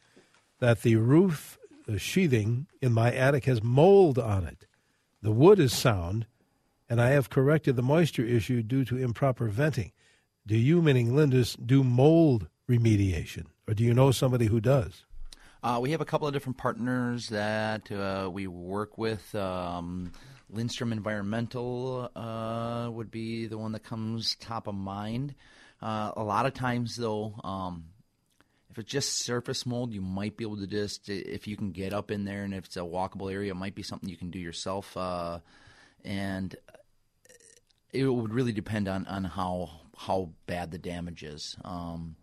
that 0.61 0.81
the 0.81 0.97
roof 0.97 1.59
sheathing 1.99 2.68
in 2.81 2.94
my 2.94 3.12
attic 3.12 3.44
has 3.44 3.62
mold 3.62 4.18
on 4.18 4.44
it. 4.44 4.66
The 5.21 5.31
wood 5.31 5.61
is 5.61 5.75
sound, 5.75 6.27
and 6.88 7.03
I 7.03 7.11
have 7.11 7.29
corrected 7.29 7.77
the 7.77 7.83
moisture 7.83 8.25
issue 8.25 8.62
due 8.62 8.87
to 8.87 8.97
improper 8.97 9.49
venting. 9.49 9.92
Do 10.47 10.57
you, 10.57 10.81
meaning 10.81 11.12
Lindus, 11.12 11.55
do 11.55 11.85
mold 11.85 12.49
remediation, 12.66 13.44
or 13.68 13.75
do 13.75 13.85
you 13.85 13.92
know 13.92 14.11
somebody 14.11 14.47
who 14.47 14.61
does? 14.62 15.05
Uh, 15.62 15.79
we 15.83 15.90
have 15.90 16.01
a 16.01 16.05
couple 16.05 16.27
of 16.29 16.33
different 16.33 16.57
partners 16.57 17.29
that 17.31 17.90
uh, 17.90 18.31
we 18.31 18.47
work 18.47 18.97
with. 18.97 19.35
Um, 19.35 20.12
Lindstrom 20.51 20.92
Environmental 20.92 22.11
uh, 22.14 22.88
would 22.90 23.11
be 23.11 23.47
the 23.47 23.59
one 23.59 23.73
that 23.73 23.83
comes 23.83 24.37
top 24.37 24.68
of 24.68 24.75
mind. 24.75 25.35
Uh, 25.83 26.12
a 26.16 26.23
lot 26.23 26.47
of 26.47 26.55
times, 26.55 26.97
though, 26.97 27.35
um, 27.42 27.87
if 28.71 28.79
it's 28.79 28.90
just 28.90 29.25
surface 29.25 29.66
mold, 29.66 29.92
you 29.92 30.01
might 30.01 30.37
be 30.37 30.44
able 30.44 30.59
to 30.59 30.66
just, 30.66 31.09
if 31.09 31.49
you 31.49 31.57
can 31.57 31.73
get 31.73 31.92
up 31.92 32.11
in 32.12 32.25
there 32.25 32.44
and 32.44 32.55
if 32.55 32.66
it's 32.66 32.77
a 32.77 32.81
walkable 32.81 33.33
area, 33.33 33.51
it 33.51 33.57
might 33.57 33.75
be 33.75 33.83
something 33.83 34.09
you 34.09 34.16
can 34.16 34.31
do 34.31 34.38
yourself. 34.38 34.97
Uh, 34.97 35.40
and 36.05 36.55
it 37.92 38.05
would 38.05 38.33
really 38.33 38.53
depend 38.53 38.88
on, 38.88 39.07
on 39.07 39.25
how 39.25 39.71
how 39.97 40.31
bad 40.47 40.71
the 40.71 40.79
damage 40.79 41.25
is. 41.25 41.57
Um, 41.64 42.14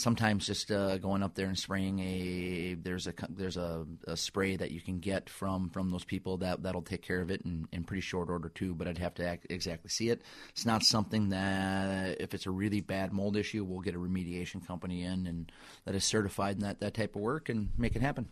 sometimes 0.00 0.46
just 0.46 0.70
uh, 0.70 0.98
going 0.98 1.22
up 1.22 1.34
there 1.34 1.46
and 1.46 1.58
spraying 1.58 2.00
a 2.00 2.74
there's 2.74 3.06
a 3.06 3.14
there's 3.28 3.56
a, 3.56 3.86
a, 4.06 4.16
spray 4.16 4.56
that 4.56 4.70
you 4.70 4.80
can 4.80 4.98
get 4.98 5.28
from 5.28 5.70
from 5.70 5.90
those 5.90 6.04
people 6.04 6.38
that 6.38 6.62
that'll 6.62 6.82
take 6.82 7.02
care 7.02 7.20
of 7.20 7.30
it 7.30 7.42
in, 7.42 7.66
in 7.72 7.84
pretty 7.84 8.00
short 8.00 8.30
order 8.30 8.48
too. 8.48 8.74
But 8.74 8.88
I'd 8.88 8.98
have 8.98 9.14
to 9.14 9.26
act, 9.26 9.46
exactly 9.50 9.90
see 9.90 10.10
it. 10.10 10.22
It's 10.50 10.66
not 10.66 10.82
something 10.82 11.28
that 11.30 12.20
if 12.20 12.34
it's 12.34 12.46
a 12.46 12.50
really 12.50 12.80
bad 12.80 13.12
mold 13.12 13.36
issue, 13.36 13.64
we'll 13.64 13.80
get 13.80 13.94
a 13.94 13.98
remediation 13.98 14.66
company 14.66 15.04
in 15.04 15.26
and 15.26 15.52
that 15.84 15.94
is 15.94 16.04
certified 16.04 16.56
in 16.56 16.62
that 16.62 16.80
that 16.80 16.94
type 16.94 17.14
of 17.14 17.22
work 17.22 17.48
and 17.48 17.70
make 17.76 17.94
it 17.94 18.02
happen. 18.02 18.28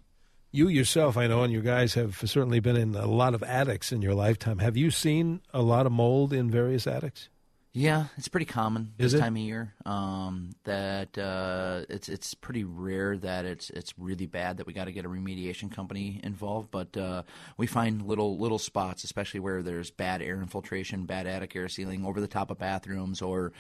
You 0.50 0.68
yourself, 0.68 1.18
I 1.18 1.26
know, 1.26 1.42
and 1.42 1.52
you 1.52 1.60
guys 1.60 1.92
have 1.94 2.16
certainly 2.24 2.60
been 2.60 2.76
in 2.76 2.94
a 2.94 3.06
lot 3.06 3.34
of 3.34 3.42
attics 3.42 3.92
in 3.92 4.00
your 4.00 4.14
lifetime. 4.14 4.58
Have 4.58 4.78
you 4.78 4.90
seen 4.90 5.42
a 5.52 5.60
lot 5.60 5.84
of 5.84 5.92
mold 5.92 6.32
in 6.32 6.50
various 6.50 6.86
attics? 6.86 7.28
Yeah, 7.74 8.06
it's 8.16 8.28
pretty 8.28 8.46
common 8.46 8.94
Is 8.98 9.12
this 9.12 9.20
it? 9.20 9.22
time 9.22 9.36
of 9.36 9.42
year. 9.42 9.74
Um, 9.84 10.50
that 10.64 11.16
uh, 11.16 11.82
it's 11.88 12.08
it's 12.08 12.34
pretty 12.34 12.64
rare 12.64 13.16
that 13.18 13.44
it's 13.44 13.70
it's 13.70 13.94
really 13.98 14.26
bad 14.26 14.56
that 14.56 14.66
we 14.66 14.72
got 14.72 14.86
to 14.86 14.92
get 14.92 15.04
a 15.04 15.08
remediation 15.08 15.70
company 15.70 16.18
involved. 16.24 16.70
But 16.70 16.96
uh, 16.96 17.22
we 17.56 17.66
find 17.66 18.02
little 18.02 18.38
little 18.38 18.58
spots, 18.58 19.04
especially 19.04 19.40
where 19.40 19.62
there's 19.62 19.90
bad 19.90 20.22
air 20.22 20.40
infiltration, 20.40 21.04
bad 21.04 21.26
attic 21.26 21.54
air 21.54 21.68
sealing 21.68 22.04
over 22.04 22.20
the 22.20 22.26
top 22.26 22.50
of 22.50 22.58
bathrooms, 22.58 23.22
or 23.22 23.52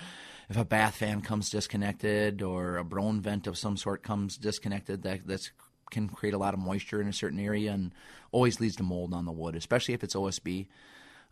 if 0.48 0.56
a 0.56 0.64
bath 0.64 0.96
fan 0.96 1.20
comes 1.20 1.50
disconnected, 1.50 2.42
or 2.42 2.78
a 2.78 2.84
Broan 2.84 3.20
vent 3.20 3.46
of 3.46 3.58
some 3.58 3.76
sort 3.76 4.02
comes 4.02 4.36
disconnected. 4.36 5.02
That 5.02 5.26
that's 5.26 5.50
can 5.90 6.08
create 6.08 6.34
a 6.34 6.38
lot 6.38 6.54
of 6.54 6.60
moisture 6.60 7.00
in 7.00 7.08
a 7.08 7.12
certain 7.12 7.38
area 7.40 7.72
and 7.72 7.94
always 8.32 8.60
leads 8.60 8.76
to 8.76 8.82
mold 8.82 9.14
on 9.14 9.24
the 9.26 9.32
wood, 9.32 9.54
especially 9.54 9.94
if 9.94 10.02
it's 10.04 10.14
OSB 10.14 10.66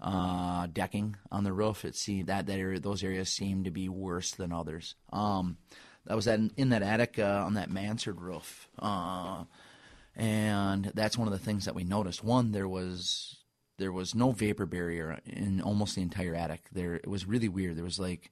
uh, 0.00 0.66
decking 0.72 1.16
on 1.30 1.44
the 1.44 1.52
roof. 1.52 1.85
It 1.85 1.96
seemed 1.96 2.28
that 2.28 2.46
that 2.46 2.59
area, 2.59 2.78
those 2.78 3.02
areas 3.02 3.28
seemed 3.28 3.64
to 3.64 3.70
be 3.70 3.88
worse 3.88 4.32
than 4.32 4.52
others. 4.52 4.94
Um, 5.12 5.59
that 6.04 6.14
was 6.14 6.26
in, 6.26 6.52
in 6.56 6.68
that 6.68 6.82
attic 6.82 7.18
uh, 7.18 7.42
on 7.44 7.54
that 7.54 7.70
mansard 7.70 8.20
roof, 8.20 8.68
uh, 8.78 9.44
and 10.14 10.92
that's 10.94 11.18
one 11.18 11.26
of 11.26 11.32
the 11.32 11.44
things 11.44 11.64
that 11.64 11.74
we 11.74 11.85
noticed. 11.85 12.22
One, 12.22 12.52
there 12.52 12.68
was 12.68 13.38
there 13.78 13.92
was 13.92 14.14
no 14.14 14.30
vapor 14.30 14.66
barrier 14.66 15.18
in 15.26 15.61
almost 15.61 15.96
the 15.96 16.02
entire 16.02 16.35
attic. 16.35 16.68
There, 16.72 16.94
it 16.94 17.09
was 17.09 17.26
really 17.26 17.48
weird. 17.48 17.76
There 17.76 17.85
was 17.85 17.98
like 17.98 18.30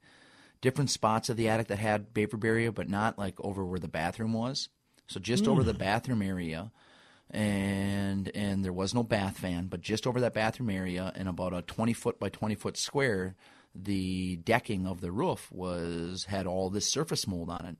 different 0.60 0.90
spots 0.90 1.28
of 1.28 1.36
the 1.36 1.48
attic 1.48 1.66
that 1.68 1.78
had 1.78 2.14
vapor 2.14 2.36
barrier, 2.36 2.72
but 2.72 2.88
not 2.88 3.18
like 3.18 3.34
over 3.40 3.64
where 3.64 3.80
the 3.80 3.88
bathroom 3.88 4.32
was. 4.32 4.68
So 5.06 5.20
just 5.20 5.46
over 5.46 5.62
the 5.62 5.74
bathroom 5.74 6.22
area 6.22 6.72
and 7.30 8.30
and 8.34 8.64
there 8.64 8.72
was 8.72 8.94
no 8.94 9.02
bath 9.02 9.38
fan, 9.38 9.66
but 9.66 9.80
just 9.80 10.06
over 10.06 10.20
that 10.20 10.34
bathroom 10.34 10.70
area 10.70 11.12
in 11.16 11.26
about 11.26 11.52
a 11.52 11.62
20 11.62 11.92
foot 11.92 12.18
by 12.18 12.28
20 12.28 12.54
foot 12.54 12.76
square, 12.76 13.34
the 13.74 14.36
decking 14.36 14.86
of 14.86 15.00
the 15.00 15.10
roof 15.12 15.50
was 15.50 16.24
had 16.24 16.46
all 16.46 16.70
this 16.70 16.90
surface 16.90 17.26
mold 17.26 17.50
on 17.50 17.66
it. 17.66 17.76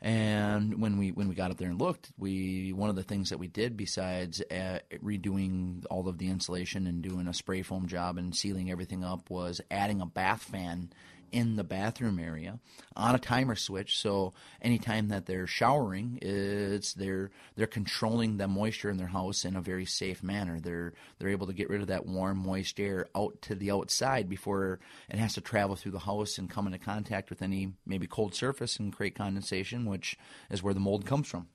And 0.00 0.80
when 0.80 0.96
we 0.96 1.10
when 1.10 1.28
we 1.28 1.34
got 1.34 1.50
up 1.50 1.56
there 1.56 1.70
and 1.70 1.80
looked, 1.80 2.12
we 2.16 2.72
one 2.72 2.88
of 2.88 2.94
the 2.96 3.02
things 3.02 3.30
that 3.30 3.38
we 3.38 3.48
did 3.48 3.76
besides 3.76 4.40
uh, 4.40 4.78
redoing 5.02 5.84
all 5.90 6.08
of 6.08 6.18
the 6.18 6.28
insulation 6.28 6.86
and 6.86 7.02
doing 7.02 7.26
a 7.26 7.34
spray 7.34 7.62
foam 7.62 7.88
job 7.88 8.16
and 8.16 8.34
sealing 8.34 8.70
everything 8.70 9.02
up 9.02 9.28
was 9.28 9.60
adding 9.70 10.00
a 10.00 10.06
bath 10.06 10.42
fan 10.42 10.90
in 11.32 11.56
the 11.56 11.64
bathroom 11.64 12.18
area 12.18 12.58
on 12.96 13.14
a 13.14 13.18
timer 13.18 13.54
switch. 13.54 13.98
So 13.98 14.32
anytime 14.60 15.08
that 15.08 15.26
they're 15.26 15.46
showering, 15.46 16.18
it's 16.22 16.94
they're 16.94 17.30
they're 17.56 17.66
controlling 17.66 18.36
the 18.36 18.48
moisture 18.48 18.90
in 18.90 18.96
their 18.96 19.08
house 19.08 19.44
in 19.44 19.56
a 19.56 19.60
very 19.60 19.84
safe 19.84 20.22
manner. 20.22 20.60
They're 20.60 20.92
they're 21.18 21.30
able 21.30 21.46
to 21.46 21.52
get 21.52 21.70
rid 21.70 21.80
of 21.80 21.88
that 21.88 22.06
warm, 22.06 22.38
moist 22.38 22.78
air 22.80 23.06
out 23.16 23.40
to 23.42 23.54
the 23.54 23.70
outside 23.70 24.28
before 24.28 24.80
it 25.08 25.18
has 25.18 25.34
to 25.34 25.40
travel 25.40 25.76
through 25.76 25.92
the 25.92 25.98
house 26.00 26.38
and 26.38 26.50
come 26.50 26.66
into 26.66 26.78
contact 26.78 27.30
with 27.30 27.42
any 27.42 27.72
maybe 27.86 28.06
cold 28.06 28.34
surface 28.34 28.78
and 28.78 28.94
create 28.94 29.14
condensation, 29.14 29.86
which 29.86 30.16
is 30.50 30.62
where 30.62 30.74
the 30.74 30.80
mold 30.80 31.06
comes 31.06 31.28
from. 31.28 31.48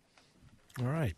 All 0.80 0.88
right. 0.88 1.16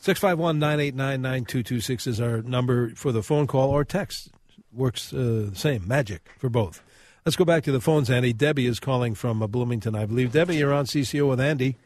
651 0.00 0.58
989 0.58 1.22
9226 1.22 2.06
is 2.06 2.20
our 2.20 2.42
number 2.42 2.90
for 2.94 3.10
the 3.10 3.22
phone 3.22 3.46
call 3.46 3.70
or 3.70 3.84
text. 3.84 4.30
Works 4.72 5.12
uh, 5.12 5.52
same, 5.54 5.88
magic 5.88 6.28
for 6.38 6.48
both. 6.48 6.82
Let's 7.28 7.36
go 7.36 7.44
back 7.44 7.64
to 7.64 7.72
the 7.72 7.80
phones, 7.82 8.08
Andy. 8.08 8.32
Debbie 8.32 8.64
is 8.64 8.80
calling 8.80 9.14
from 9.14 9.42
uh, 9.42 9.46
Bloomington, 9.46 9.94
I 9.94 10.06
believe. 10.06 10.32
Debbie, 10.32 10.56
you're 10.56 10.72
on 10.72 10.86
CCO 10.86 11.28
with 11.28 11.40
Andy. 11.40 11.76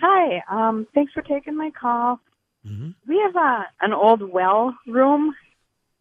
Hi. 0.00 0.42
Um, 0.50 0.88
thanks 0.92 1.12
for 1.12 1.22
taking 1.22 1.56
my 1.56 1.70
call. 1.70 2.18
We 3.06 3.22
have 3.24 3.36
a 3.36 3.66
an 3.80 3.92
old 3.92 4.28
well 4.28 4.76
room 4.88 5.36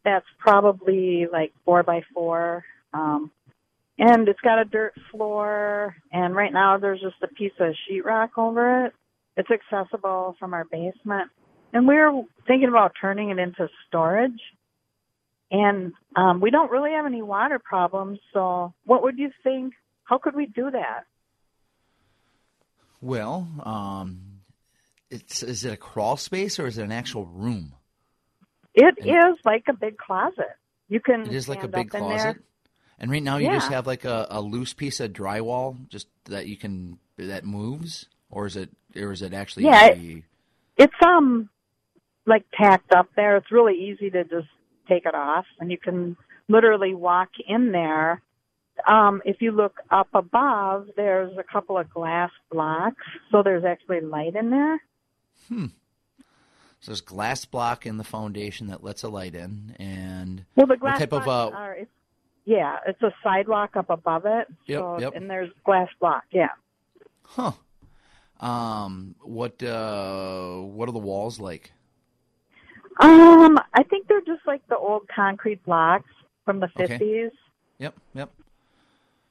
that's 0.04 0.26
probably 0.40 1.28
like 1.32 1.54
four 1.64 1.84
by 1.84 2.02
four, 2.12 2.66
um, 2.92 3.30
and 4.00 4.28
it's 4.28 4.42
got 4.42 4.58
a 4.58 4.66
dirt 4.66 4.96
floor. 5.12 5.96
And 6.12 6.36
right 6.36 6.52
now, 6.52 6.80
there's 6.80 7.02
just 7.02 7.22
a 7.22 7.28
piece 7.28 7.54
of 7.60 7.76
sheetrock 7.88 8.30
over 8.36 8.88
it. 8.88 8.94
It's 9.38 9.50
accessible 9.52 10.38
from 10.40 10.56
our 10.56 10.66
basement, 10.66 11.30
and 11.72 11.88
we 11.88 11.94
were 11.94 12.24
thinking 12.48 12.70
about 12.70 12.94
turning 13.00 13.30
it 13.30 13.38
into 13.38 13.70
storage. 13.88 14.42
And 15.52 15.94
um, 16.16 16.42
we 16.42 16.50
don't 16.50 16.72
really 16.72 16.92
have 16.92 17.06
any 17.06 17.22
water 17.22 17.60
problems. 17.60 18.20
So, 18.34 18.74
what 18.86 19.04
would 19.04 19.18
you 19.20 19.32
think? 19.44 19.74
How 20.04 20.18
could 20.18 20.36
we 20.36 20.46
do 20.48 20.72
that? 20.72 21.06
Well, 23.02 23.48
um, 23.64 24.22
it's 25.10 25.44
is 25.44 25.66
it 25.66 25.74
a 25.74 25.78
crawl 25.78 26.18
space 26.18 26.60
or 26.60 26.68
is 26.68 26.78
it 26.78 26.84
an 26.84 26.92
actual 26.92 27.26
room? 27.26 27.74
It 28.74 28.96
is 29.06 29.38
like 29.46 29.66
a 29.70 29.74
big 29.74 29.98
closet. 29.98 30.58
You 30.90 31.00
can. 31.00 31.22
It 31.22 31.34
is 31.34 31.48
like 31.48 31.64
a 31.64 31.68
big 31.68 31.94
up 31.96 32.02
in 32.02 32.08
there. 32.08 32.18
closet. 32.18 32.38
And 32.98 33.12
right 33.12 33.24
now 33.24 33.38
you 33.38 33.50
just 33.50 33.70
have 33.70 33.86
like 33.88 34.06
a, 34.06 34.26
a 34.30 34.42
loose 34.42 34.74
piece 34.74 35.00
of 35.00 35.12
drywall 35.12 35.88
just 35.90 36.08
that 36.26 36.48
you 36.48 36.56
can 36.58 36.98
that 37.18 37.46
moves 37.46 38.08
or 38.30 38.46
is 38.46 38.56
it 38.56 38.70
or 38.96 39.12
is 39.12 39.22
it 39.22 39.34
actually 39.34 39.66
Yeah, 39.66 39.88
it- 39.88 40.24
It's 40.78 40.94
um 41.06 41.50
like 42.26 42.46
tacked 42.54 42.94
up 42.94 43.08
there. 43.16 43.38
It's 43.38 43.52
really 43.52 43.76
easy 43.76 44.10
to 44.10 44.24
just 44.24 44.48
take 44.88 45.06
it 45.06 45.16
off, 45.16 45.46
and 45.60 45.72
you 45.72 45.78
can 45.78 46.18
literally 46.48 46.94
walk 46.94 47.30
in 47.48 47.72
there. 47.72 48.22
Um, 48.88 49.22
if 49.26 49.42
you 49.42 49.52
look 49.52 49.76
up 49.90 50.10
above, 50.14 50.88
there's 50.98 51.36
a 51.38 51.44
couple 51.44 51.78
of 51.78 51.90
glass 51.90 52.32
blocks, 52.52 53.04
so 53.32 53.42
there's 53.42 53.64
actually 53.64 54.02
light 54.02 54.36
in 54.36 54.50
there. 54.50 54.82
Hmm. 55.48 55.66
so 56.80 56.88
there's 56.88 57.02
glass 57.02 57.46
block 57.46 57.86
in 57.86 57.98
the 57.98 58.04
foundation 58.04 58.68
that 58.68 58.84
lets 58.84 59.04
a 59.04 59.10
light 59.10 59.36
in 59.36 59.76
and 59.78 60.44
Well, 60.56 60.66
the 60.66 60.72
what 60.74 60.80
glass 60.80 61.00
type 61.00 61.14
of 61.14 61.28
uh 61.28 61.52
are. 61.54 61.74
It's, 61.74 61.92
yeah, 62.46 62.78
it's 62.88 63.02
a 63.04 63.14
sidewalk 63.24 63.76
up 63.76 63.90
above 63.90 64.26
it. 64.26 64.48
Yep, 64.66 64.80
so, 64.80 65.00
yep. 65.00 65.16
And 65.16 65.30
there's 65.30 65.52
glass 65.64 65.90
block. 66.00 66.24
Yeah. 66.32 66.50
huh 67.24 67.52
um 68.40 69.16
what 69.22 69.62
uh 69.64 70.58
what 70.58 70.90
are 70.90 70.92
the 70.92 71.00
walls 71.00 71.40
like? 71.40 71.72
Um, 73.00 73.60
I 73.74 73.84
think 73.84 74.08
they're 74.08 74.22
just 74.22 74.46
like 74.48 74.66
the 74.68 74.78
old 74.78 75.08
concrete 75.14 75.64
blocks 75.66 76.10
from 76.46 76.60
the 76.60 76.68
Okay. 76.78 76.96
50s. 77.00 77.32
Yep, 77.80 77.96
yep. 78.14 78.32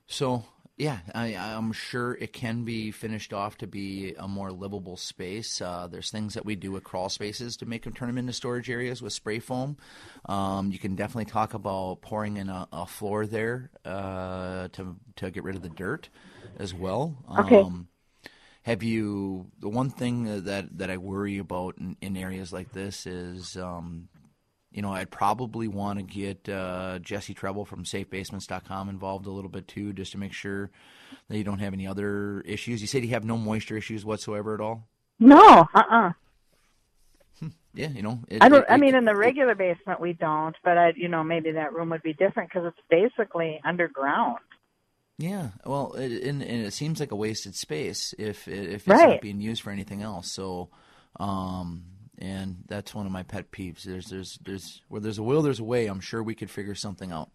So 0.07 0.45
yeah, 0.77 0.99
I, 1.15 1.35
I'm 1.37 1.73
sure 1.73 2.15
it 2.15 2.33
can 2.33 2.65
be 2.65 2.91
finished 2.91 3.33
off 3.33 3.57
to 3.59 3.67
be 3.67 4.15
a 4.19 4.27
more 4.27 4.51
livable 4.51 4.97
space. 4.97 5.61
Uh, 5.61 5.87
there's 5.91 6.11
things 6.11 6.35
that 6.35 6.45
we 6.45 6.57
do 6.57 6.73
with 6.73 6.83
crawl 6.83 7.09
spaces 7.09 7.57
to 7.59 7.67
make 7.67 7.85
them 7.85 7.93
turn 7.93 8.09
them 8.09 8.19
into 8.19 8.33
storage 8.33 8.69
areas 8.69 9.01
with 9.01 9.13
spray 9.13 9.39
foam. 9.39 9.77
Um, 10.27 10.73
you 10.73 10.79
can 10.79 10.97
definitely 10.97 11.27
talk 11.27 11.55
about 11.55 12.01
pouring 12.03 12.37
in 12.37 12.49
a, 12.49 12.69
a 12.73 12.87
floor 12.87 13.27
there 13.27 13.71
uh, 13.85 14.69
to 14.73 14.97
to 15.17 15.31
get 15.31 15.45
rid 15.45 15.55
of 15.55 15.63
the 15.63 15.69
dirt 15.69 16.09
as 16.59 16.75
well. 16.75 17.17
Okay. 17.39 17.65
Have 18.65 18.83
you 18.83 19.47
the 19.61 19.69
one 19.69 19.91
thing 19.91 20.45
that 20.45 20.79
that 20.79 20.91
I 20.91 20.97
worry 20.97 21.39
about 21.39 21.77
in, 21.79 21.97
in 22.01 22.17
areas 22.17 22.53
like 22.53 22.73
this 22.73 23.07
is 23.07 23.57
um, 23.57 24.09
you 24.73 24.83
know, 24.83 24.93
I'd 24.93 25.11
probably 25.11 25.69
want 25.69 25.99
to 26.01 26.03
get 26.05 26.49
uh, 26.49 26.99
Jesse 26.99 27.33
Treble 27.35 27.65
from 27.65 27.85
SafeBasements.com 27.85 28.89
involved 28.89 29.27
a 29.27 29.31
little 29.31 29.51
bit 29.51 29.69
too, 29.69 29.93
just 29.93 30.11
to 30.13 30.19
make 30.19 30.33
sure 30.33 30.71
that 31.29 31.39
you 31.39 31.45
don't 31.45 31.61
have 31.61 31.73
any 31.75 31.87
other 31.87 32.41
issues. 32.41 32.81
You 32.81 32.89
said 32.89 33.05
you 33.05 33.11
have 33.11 33.25
no 33.25 33.37
moisture 33.37 33.77
issues 33.77 34.05
whatsoever 34.05 34.53
at 34.55 34.61
all. 34.61 34.89
No, 35.21 35.69
uh-uh. 35.75 36.11
Yeah, 37.75 37.89
you 37.89 38.03
know. 38.03 38.21
It, 38.29 38.43
I 38.43 38.49
don't. 38.49 38.63
it- 38.63 38.71
I 38.71 38.75
it- 38.77 38.79
mean, 38.81 38.95
in 38.95 39.05
the 39.05 39.11
it- 39.13 39.17
regular 39.17 39.55
basement 39.55 40.01
we 40.01 40.13
don't, 40.15 40.57
but 40.65 40.79
I, 40.79 40.93
you 40.97 41.09
know, 41.09 41.23
maybe 41.23 41.53
that 41.53 41.73
room 41.73 41.91
would 41.91 42.03
be 42.03 42.15
different 42.15 42.49
because 42.49 42.67
it's 42.67 42.87
basically 42.89 43.61
underground. 43.65 44.39
Yeah, 45.19 45.51
well, 45.65 45.93
it, 45.93 46.23
and, 46.25 46.43
and 46.43 46.67
it 46.67 46.73
seems 46.73 46.99
like 46.99 47.13
a 47.13 47.17
wasted 47.17 47.55
space 47.55 48.15
if 48.19 48.49
if 48.49 48.75
it's 48.75 48.87
Right. 48.89 49.11
not 49.11 49.21
being 49.21 49.41
used 49.41 49.63
for 49.63 49.71
anything 49.71 50.03
else. 50.03 50.33
So, 50.33 50.71
um, 51.21 51.85
and 52.19 52.65
that's 52.67 52.95
one 52.95 53.07
of 53.07 53.13
my 53.13 53.23
pet 53.23 53.53
peeves. 53.53 53.83
There's 53.85 54.07
there's 54.07 54.39
there's 54.45 54.83
where 54.89 55.01
there's 55.01 55.19
a 55.19 55.23
will, 55.23 55.43
there's 55.43 55.61
a 55.61 55.65
way. 55.65 55.87
I'm 55.87 56.01
sure 56.01 56.21
we 56.23 56.35
could 56.35 56.51
figure 56.51 56.75
something 56.75 57.13
out. 57.13 57.31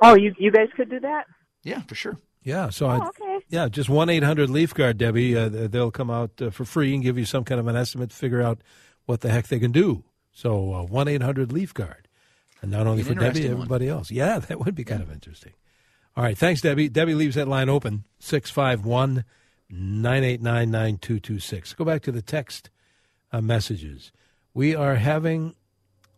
Oh, 0.00 0.14
you 0.14 0.34
you 0.38 0.50
guys 0.52 0.68
could 0.76 0.88
do 0.90 1.00
that? 1.00 1.26
Yeah, 1.64 1.82
for 1.82 1.94
sure. 1.94 2.18
Yeah, 2.42 2.70
so 2.70 2.86
I, 2.86 2.98
Oh, 2.98 3.08
okay. 3.08 3.44
yeah, 3.48 3.68
just 3.68 3.88
one 3.88 4.08
eight 4.08 4.22
hundred 4.22 4.48
Leaf 4.50 4.72
Guard, 4.72 4.98
Debbie. 4.98 5.36
Uh, 5.36 5.48
they'll 5.48 5.90
come 5.90 6.10
out 6.10 6.30
uh, 6.40 6.50
for 6.50 6.64
free 6.64 6.94
and 6.94 7.02
give 7.02 7.18
you 7.18 7.24
some 7.24 7.42
kind 7.42 7.58
of 7.58 7.66
an 7.66 7.74
estimate, 7.74 8.10
to 8.10 8.16
figure 8.16 8.40
out 8.40 8.60
what 9.06 9.20
the 9.20 9.30
heck 9.30 9.48
they 9.48 9.58
can 9.58 9.72
do. 9.72 10.04
So 10.32 10.72
uh, 10.74 10.82
one 10.84 11.08
eight 11.08 11.22
hundred 11.22 11.50
Leaf 11.50 11.74
Guard, 11.74 12.06
and 12.62 12.70
not 12.70 12.86
only 12.86 13.00
An 13.02 13.08
for 13.08 13.14
Debbie, 13.14 13.26
interesting 13.26 13.52
one. 13.52 13.62
everybody 13.62 13.88
else. 13.88 14.12
Yeah, 14.12 14.38
that 14.48 14.64
would 14.64 14.76
be 14.76 14.84
kind 14.84 15.02
of 15.02 15.10
interesting. 15.10 15.54
All 16.16 16.24
right, 16.24 16.38
thanks, 16.38 16.60
Debbie. 16.62 16.88
Debbie 16.88 17.14
leaves 17.14 17.34
that 17.34 17.48
line 17.48 17.68
open 17.68 18.04
six 18.18 18.50
five 18.50 18.84
one 18.84 19.24
nine 19.68 20.24
eight 20.24 20.40
nine 20.40 20.70
nine 20.70 20.96
two 20.96 21.20
two 21.20 21.38
six. 21.38 21.74
Go 21.74 21.84
back 21.84 22.02
to 22.02 22.12
the 22.12 22.22
text 22.22 22.70
uh, 23.32 23.40
messages. 23.40 24.12
We 24.54 24.74
are 24.74 24.94
having 24.94 25.54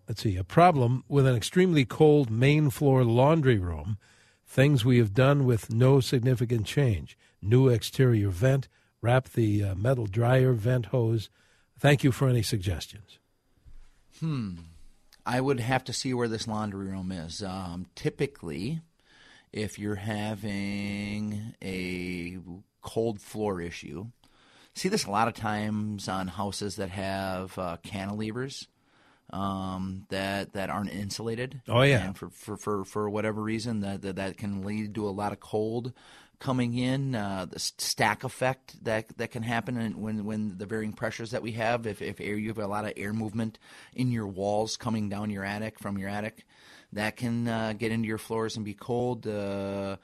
let's 0.08 0.22
see, 0.22 0.36
a 0.36 0.44
problem 0.44 1.04
with 1.06 1.26
an 1.26 1.36
extremely 1.36 1.84
cold 1.84 2.30
main 2.30 2.70
floor 2.70 3.04
laundry 3.04 3.58
room. 3.58 3.98
Things 4.46 4.84
we 4.84 4.98
have 4.98 5.12
done 5.12 5.44
with 5.44 5.70
no 5.70 6.00
significant 6.00 6.66
change. 6.66 7.18
New 7.42 7.68
exterior 7.68 8.30
vent, 8.30 8.68
wrap 9.02 9.28
the 9.28 9.62
uh, 9.62 9.74
metal 9.74 10.06
dryer 10.06 10.54
vent 10.54 10.86
hose. 10.86 11.28
Thank 11.78 12.02
you 12.02 12.10
for 12.10 12.28
any 12.28 12.42
suggestions. 12.42 13.18
Hmm. 14.18 14.54
I 15.26 15.42
would 15.42 15.60
have 15.60 15.84
to 15.84 15.92
see 15.92 16.14
where 16.14 16.26
this 16.26 16.48
laundry 16.48 16.88
room 16.88 17.12
is. 17.12 17.42
Um, 17.42 17.86
typically, 17.94 18.80
if 19.52 19.78
you're 19.78 19.94
having 19.94 21.54
a 21.62 22.38
cold 22.82 23.20
floor 23.20 23.60
issue, 23.60 24.06
see 24.74 24.88
this 24.88 25.04
a 25.04 25.10
lot 25.10 25.28
of 25.28 25.34
times 25.34 26.08
on 26.08 26.28
houses 26.28 26.76
that 26.76 26.90
have 26.90 27.58
uh, 27.58 27.76
cantilevers 27.84 28.66
um, 29.30 30.06
that 30.08 30.52
that 30.54 30.70
aren't 30.70 30.92
insulated. 30.92 31.60
Oh, 31.68 31.82
yeah. 31.82 32.06
and 32.06 32.16
for 32.16 32.30
for 32.30 32.56
for, 32.56 32.84
for 32.84 33.10
whatever 33.10 33.42
reason 33.42 33.80
that, 33.80 34.02
that 34.02 34.16
that 34.16 34.38
can 34.38 34.64
lead 34.64 34.94
to 34.94 35.08
a 35.08 35.10
lot 35.10 35.32
of 35.32 35.40
cold 35.40 35.92
coming 36.38 36.76
in. 36.76 37.14
Uh, 37.14 37.46
the 37.50 37.58
stack 37.58 38.24
effect 38.24 38.82
that 38.84 39.16
that 39.18 39.30
can 39.30 39.42
happen 39.42 40.00
when 40.00 40.24
when 40.24 40.56
the 40.58 40.66
varying 40.66 40.92
pressures 40.92 41.32
that 41.32 41.42
we 41.42 41.52
have. 41.52 41.86
If 41.86 42.00
if 42.00 42.20
air 42.20 42.36
you 42.36 42.48
have 42.48 42.58
a 42.58 42.66
lot 42.66 42.84
of 42.84 42.92
air 42.96 43.12
movement 43.12 43.58
in 43.92 44.10
your 44.10 44.26
walls 44.26 44.76
coming 44.76 45.08
down 45.08 45.30
your 45.30 45.44
attic 45.44 45.78
from 45.78 45.98
your 45.98 46.08
attic, 46.08 46.46
that 46.92 47.16
can 47.16 47.48
uh, 47.48 47.74
get 47.76 47.92
into 47.92 48.08
your 48.08 48.18
floors 48.18 48.56
and 48.56 48.64
be 48.64 48.74
cold. 48.74 49.26
Uh, 49.26 49.96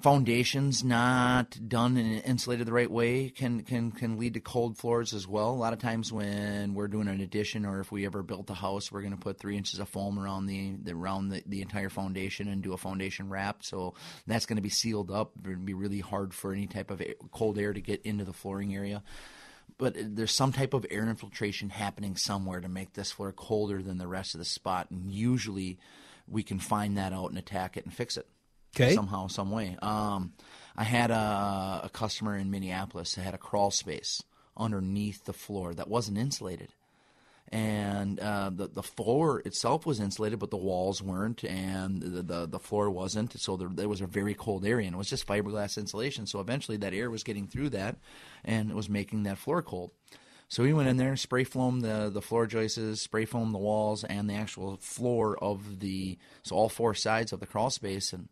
foundations 0.00 0.84
not 0.84 1.58
done 1.68 1.96
and 1.96 2.22
insulated 2.24 2.66
the 2.66 2.72
right 2.72 2.90
way 2.90 3.30
can 3.30 3.62
can 3.62 3.90
can 3.90 4.18
lead 4.18 4.34
to 4.34 4.40
cold 4.40 4.76
floors 4.76 5.14
as 5.14 5.26
well. 5.26 5.50
A 5.50 5.56
lot 5.56 5.72
of 5.72 5.78
times 5.78 6.12
when 6.12 6.74
we're 6.74 6.88
doing 6.88 7.08
an 7.08 7.20
addition 7.20 7.64
or 7.64 7.80
if 7.80 7.90
we 7.90 8.04
ever 8.04 8.22
built 8.22 8.50
a 8.50 8.54
house, 8.54 8.92
we're 8.92 9.00
going 9.00 9.14
to 9.14 9.18
put 9.18 9.38
three 9.38 9.56
inches 9.56 9.78
of 9.78 9.88
foam 9.88 10.18
around 10.18 10.46
the, 10.46 10.72
the 10.82 10.92
around 10.92 11.30
the, 11.30 11.42
the 11.46 11.62
entire 11.62 11.88
foundation 11.88 12.48
and 12.48 12.62
do 12.62 12.74
a 12.74 12.76
foundation 12.76 13.30
wrap. 13.30 13.64
So 13.64 13.94
that's 14.26 14.46
going 14.46 14.56
to 14.56 14.62
be 14.62 14.68
sealed 14.68 15.10
up. 15.10 15.32
It 15.44 15.48
would 15.48 15.66
be 15.66 15.74
really 15.74 16.00
hard 16.00 16.34
for 16.34 16.52
any 16.52 16.66
type 16.66 16.90
of 16.90 17.02
cold 17.32 17.58
air 17.58 17.72
to 17.72 17.80
get 17.80 18.02
into 18.02 18.24
the 18.24 18.34
flooring 18.34 18.74
area. 18.74 19.02
But 19.78 19.94
there's 19.98 20.32
some 20.32 20.52
type 20.52 20.72
of 20.72 20.86
air 20.90 21.06
infiltration 21.06 21.68
happening 21.70 22.16
somewhere 22.16 22.60
to 22.60 22.68
make 22.68 22.94
this 22.94 23.12
floor 23.12 23.32
colder 23.32 23.82
than 23.82 23.98
the 23.98 24.08
rest 24.08 24.34
of 24.34 24.38
the 24.38 24.44
spot, 24.46 24.90
and 24.90 25.10
usually 25.12 25.78
we 26.26 26.42
can 26.42 26.58
find 26.58 26.96
that 26.96 27.12
out 27.12 27.28
and 27.28 27.38
attack 27.38 27.76
it 27.76 27.84
and 27.84 27.92
fix 27.94 28.16
it 28.16 28.26
Okay. 28.74 28.94
somehow, 28.94 29.26
some 29.26 29.50
way. 29.50 29.76
Um, 29.80 30.32
I 30.76 30.84
had 30.84 31.10
a, 31.10 31.82
a 31.84 31.90
customer 31.92 32.36
in 32.36 32.50
Minneapolis 32.50 33.14
that 33.14 33.22
had 33.22 33.34
a 33.34 33.38
crawl 33.38 33.70
space 33.70 34.22
underneath 34.56 35.24
the 35.24 35.32
floor 35.32 35.72
that 35.74 35.88
wasn't 35.88 36.18
insulated, 36.18 36.68
and 37.50 38.18
uh, 38.18 38.50
the 38.52 38.68
the 38.68 38.82
floor 38.82 39.40
itself 39.40 39.86
was 39.86 40.00
insulated, 40.00 40.38
but 40.38 40.50
the 40.50 40.56
walls 40.56 41.00
weren't, 41.02 41.44
and 41.44 42.02
the 42.02 42.22
the, 42.22 42.46
the 42.46 42.58
floor 42.58 42.90
wasn't. 42.90 43.38
So 43.40 43.56
there, 43.56 43.68
there 43.72 43.88
was 43.88 44.00
a 44.00 44.06
very 44.06 44.34
cold 44.34 44.66
area, 44.66 44.86
and 44.86 44.94
it 44.94 44.98
was 44.98 45.10
just 45.10 45.26
fiberglass 45.26 45.78
insulation. 45.78 46.26
So 46.26 46.40
eventually, 46.40 46.76
that 46.78 46.94
air 46.94 47.10
was 47.10 47.22
getting 47.22 47.46
through 47.46 47.70
that, 47.70 47.96
and 48.44 48.70
it 48.70 48.76
was 48.76 48.88
making 48.88 49.22
that 49.24 49.38
floor 49.38 49.62
cold. 49.62 49.92
So 50.48 50.62
we 50.62 50.72
went 50.72 50.88
in 50.88 50.96
there, 50.96 51.16
spray 51.16 51.44
foamed 51.44 51.82
the 51.82 52.10
the 52.12 52.22
floor 52.22 52.46
joists, 52.46 53.00
spray 53.00 53.24
foamed 53.24 53.54
the 53.54 53.58
walls, 53.58 54.04
and 54.04 54.28
the 54.28 54.34
actual 54.34 54.76
floor 54.76 55.36
of 55.38 55.80
the 55.80 56.18
so 56.42 56.56
all 56.56 56.68
four 56.68 56.94
sides 56.94 57.32
of 57.32 57.40
the 57.40 57.46
crawl 57.46 57.70
space, 57.70 58.12
and 58.12 58.28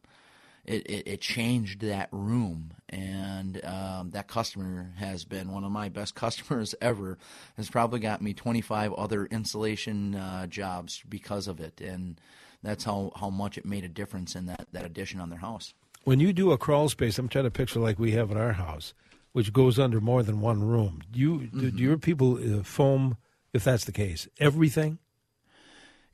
it, 0.64 0.86
it, 0.86 1.06
it 1.06 1.20
changed 1.20 1.80
that 1.80 2.08
room. 2.12 2.72
And 2.88 3.64
um, 3.64 4.10
that 4.10 4.28
customer 4.28 4.92
has 4.96 5.24
been 5.24 5.52
one 5.52 5.64
of 5.64 5.72
my 5.72 5.88
best 5.88 6.14
customers 6.24 6.74
ever. 6.80 7.18
Has 7.56 7.68
probably 7.68 8.00
got 8.00 8.22
me 8.22 8.34
25 8.34 8.92
other 8.94 9.26
insulation 9.26 10.14
uh, 10.14 10.46
jobs 10.46 11.02
because 11.08 11.48
of 11.48 11.60
it, 11.60 11.80
and 11.80 12.20
that's 12.62 12.84
how, 12.84 13.12
how 13.16 13.30
much 13.30 13.58
it 13.58 13.64
made 13.64 13.84
a 13.84 13.88
difference 13.88 14.34
in 14.34 14.46
that, 14.46 14.66
that 14.72 14.84
addition 14.84 15.20
on 15.20 15.30
their 15.30 15.38
house. 15.38 15.74
When 16.04 16.20
you 16.20 16.32
do 16.32 16.52
a 16.52 16.58
crawl 16.58 16.88
space, 16.88 17.18
I'm 17.18 17.28
trying 17.28 17.44
to 17.44 17.50
picture 17.50 17.80
like 17.80 17.98
we 17.98 18.12
have 18.12 18.30
in 18.30 18.36
our 18.36 18.52
house, 18.52 18.94
which 19.32 19.52
goes 19.52 19.78
under 19.78 20.00
more 20.00 20.22
than 20.22 20.40
one 20.40 20.62
room. 20.62 21.00
Do 21.10 21.18
you 21.18 21.46
do, 21.46 21.70
do 21.70 21.82
your 21.82 21.98
people 21.98 22.38
uh, 22.38 22.62
foam, 22.62 23.16
if 23.52 23.64
that's 23.64 23.84
the 23.84 23.92
case, 23.92 24.28
everything? 24.38 24.98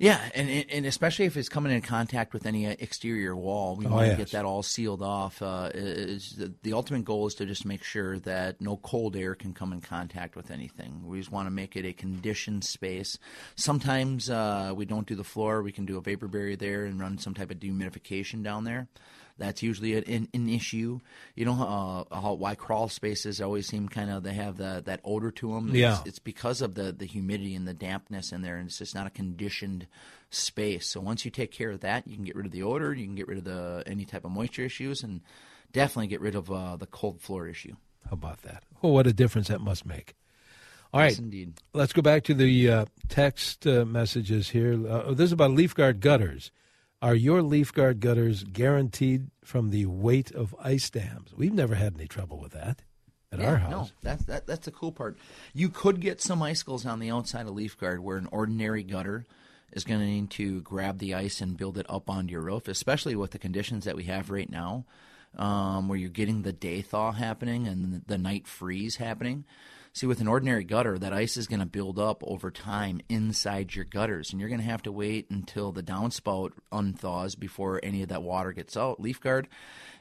Yeah, 0.00 0.18
and 0.34 0.48
and 0.48 0.86
especially 0.86 1.26
if 1.26 1.36
it's 1.36 1.50
coming 1.50 1.72
in 1.72 1.82
contact 1.82 2.32
with 2.32 2.46
any 2.46 2.64
exterior 2.64 3.36
wall, 3.36 3.76
we 3.76 3.84
Oh, 3.84 3.90
want 3.90 4.04
to 4.04 4.08
yes. 4.08 4.16
get 4.16 4.30
that 4.30 4.46
all 4.46 4.62
sealed 4.62 5.02
off. 5.02 5.42
Uh, 5.42 5.68
is 5.74 6.36
the, 6.36 6.54
the 6.62 6.72
ultimate 6.72 7.04
goal 7.04 7.26
is 7.26 7.34
to 7.34 7.44
just 7.44 7.66
make 7.66 7.84
sure 7.84 8.18
that 8.20 8.62
no 8.62 8.78
cold 8.78 9.14
air 9.14 9.34
can 9.34 9.52
come 9.52 9.74
in 9.74 9.82
contact 9.82 10.36
with 10.36 10.50
anything. 10.50 11.02
We 11.06 11.18
just 11.18 11.30
want 11.30 11.48
to 11.48 11.50
make 11.50 11.76
it 11.76 11.84
a 11.84 11.92
conditioned 11.92 12.64
space. 12.64 13.18
Sometimes 13.56 14.30
uh, 14.30 14.72
we 14.74 14.86
don't 14.86 15.06
do 15.06 15.14
the 15.14 15.22
floor; 15.22 15.62
we 15.62 15.70
can 15.70 15.84
do 15.84 15.98
a 15.98 16.00
vapor 16.00 16.28
barrier 16.28 16.56
there 16.56 16.86
and 16.86 16.98
run 16.98 17.18
some 17.18 17.34
type 17.34 17.50
of 17.50 17.58
dehumidification 17.58 18.42
down 18.42 18.64
there. 18.64 18.88
That's 19.40 19.62
usually 19.62 19.94
an, 19.96 20.29
an, 20.35 20.48
issue. 20.50 21.00
You 21.35 21.46
know 21.46 21.53
uh, 21.53 22.20
how 22.20 22.35
why 22.35 22.55
crawl 22.55 22.88
spaces 22.88 23.40
always 23.40 23.66
seem 23.66 23.88
kind 23.88 24.11
of 24.11 24.22
they 24.22 24.35
have 24.35 24.59
the, 24.59 24.83
that 24.85 25.00
odor 25.03 25.31
to 25.31 25.55
them. 25.55 25.74
Yeah. 25.74 25.98
It's, 26.00 26.09
it's 26.09 26.18
because 26.18 26.61
of 26.61 26.74
the, 26.74 26.92
the 26.92 27.07
humidity 27.07 27.55
and 27.55 27.66
the 27.66 27.72
dampness 27.72 28.33
in 28.33 28.42
there, 28.42 28.59
and 28.59 28.68
it's 28.68 28.79
just 28.79 28.94
not 28.94 29.07
a 29.07 29.11
conditioned 29.11 29.87
space. 30.29 30.87
So 30.87 31.00
once 31.00 31.24
you 31.24 31.31
take 31.31 31.53
care 31.53 31.70
of 31.70 31.81
that, 31.81 32.07
you 32.07 32.16
can 32.16 32.24
get 32.26 32.37
rid 32.37 32.44
of 32.44 32.53
the 32.53 32.62
odor, 32.62 32.92
you 32.92 33.07
can 33.07 33.14
get 33.14 33.29
rid 33.29 33.38
of 33.38 33.44
the 33.44 33.83
any 33.87 34.05
type 34.05 34.26
of 34.26 34.31
moisture 34.31 34.62
issues, 34.64 35.03
and 35.03 35.22
definitely 35.72 36.09
get 36.09 36.20
rid 36.20 36.35
of 36.35 36.53
uh, 36.53 36.76
the 36.76 36.87
cold 36.87 37.22
floor 37.22 37.48
issue. 37.48 37.74
How 38.11 38.12
about 38.14 38.42
that? 38.42 38.62
Oh, 38.83 38.90
what 38.90 39.07
a 39.07 39.12
difference 39.14 39.48
that 39.48 39.62
must 39.62 39.87
make. 39.87 40.14
All 40.92 41.00
right, 41.00 41.12
Yes, 41.12 41.18
indeed. 41.18 41.55
let's 41.72 41.94
go 41.94 42.03
back 42.03 42.24
to 42.24 42.35
the 42.35 42.68
uh, 42.68 42.85
text 43.09 43.66
uh, 43.66 43.87
messages 43.87 44.50
here. 44.50 44.87
Uh, 44.87 45.14
this 45.14 45.26
is 45.26 45.33
about 45.33 45.53
leaf 45.53 45.74
guard 45.74 46.00
gutters. 46.00 46.50
Are 47.02 47.14
your 47.14 47.42
leaf 47.42 47.72
guard 47.72 48.00
gutters 48.00 48.44
guaranteed 48.44 49.30
from 49.42 49.70
the 49.70 49.86
weight 49.86 50.30
of 50.32 50.54
ice 50.62 50.90
dams? 50.90 51.32
We've 51.34 51.52
never 51.52 51.74
had 51.74 51.94
any 51.94 52.06
trouble 52.06 52.38
with 52.38 52.52
that 52.52 52.82
at 53.32 53.38
Yeah, 53.40 53.52
our 53.52 53.58
No, 53.58 53.78
house. 53.78 53.92
that's 54.02 54.24
that, 54.24 54.46
that's 54.46 54.66
the 54.66 54.70
cool 54.70 54.92
part. 54.92 55.16
You 55.54 55.70
could 55.70 56.00
get 56.00 56.20
some 56.20 56.42
icicles 56.42 56.84
on 56.84 56.98
the 57.00 57.10
outside 57.10 57.46
of 57.46 57.54
leaf 57.54 57.78
guard 57.78 58.00
where 58.00 58.18
an 58.18 58.28
ordinary 58.30 58.82
gutter 58.82 59.24
is 59.72 59.84
going 59.84 60.00
to 60.00 60.06
need 60.06 60.30
to 60.32 60.60
grab 60.60 60.98
the 60.98 61.14
ice 61.14 61.40
and 61.40 61.56
build 61.56 61.78
it 61.78 61.86
up 61.88 62.10
onto 62.10 62.32
your 62.32 62.42
roof, 62.42 62.68
especially 62.68 63.16
with 63.16 63.30
the 63.30 63.38
conditions 63.38 63.84
that 63.86 63.96
we 63.96 64.04
have 64.04 64.28
right 64.28 64.50
now, 64.50 64.84
um, 65.38 65.88
where 65.88 65.96
you're 65.98 66.10
getting 66.10 66.42
the 66.42 66.52
day 66.52 66.82
thaw 66.82 67.12
happening 67.12 67.66
and 67.66 68.02
the 68.06 68.18
night 68.18 68.46
freeze 68.46 68.96
happening. 68.96 69.44
See, 69.92 70.07
with 70.07 70.20
an 70.20 70.29
ordinary 70.29 70.62
gutter, 70.62 70.98
that 70.98 71.12
ice 71.12 71.37
is 71.37 71.48
going 71.48 71.59
to 71.59 71.66
build 71.66 71.98
up 71.98 72.22
over 72.24 72.53
time 72.53 73.00
inside 73.09 73.74
your 73.74 73.85
gutters, 73.85 74.31
and 74.31 74.38
you're 74.38 74.48
going 74.48 74.61
to 74.61 74.66
have 74.66 74.85
to 74.85 74.92
wait 74.92 75.29
until 75.31 75.72
the 75.72 75.83
downspout 75.83 76.53
unthaws 76.70 77.35
before 77.35 77.81
any 77.83 78.03
of 78.03 78.09
that 78.11 78.22
water 78.22 78.53
gets 78.53 78.76
out. 78.76 79.00
Leaf 79.00 79.20
guard, 79.20 79.48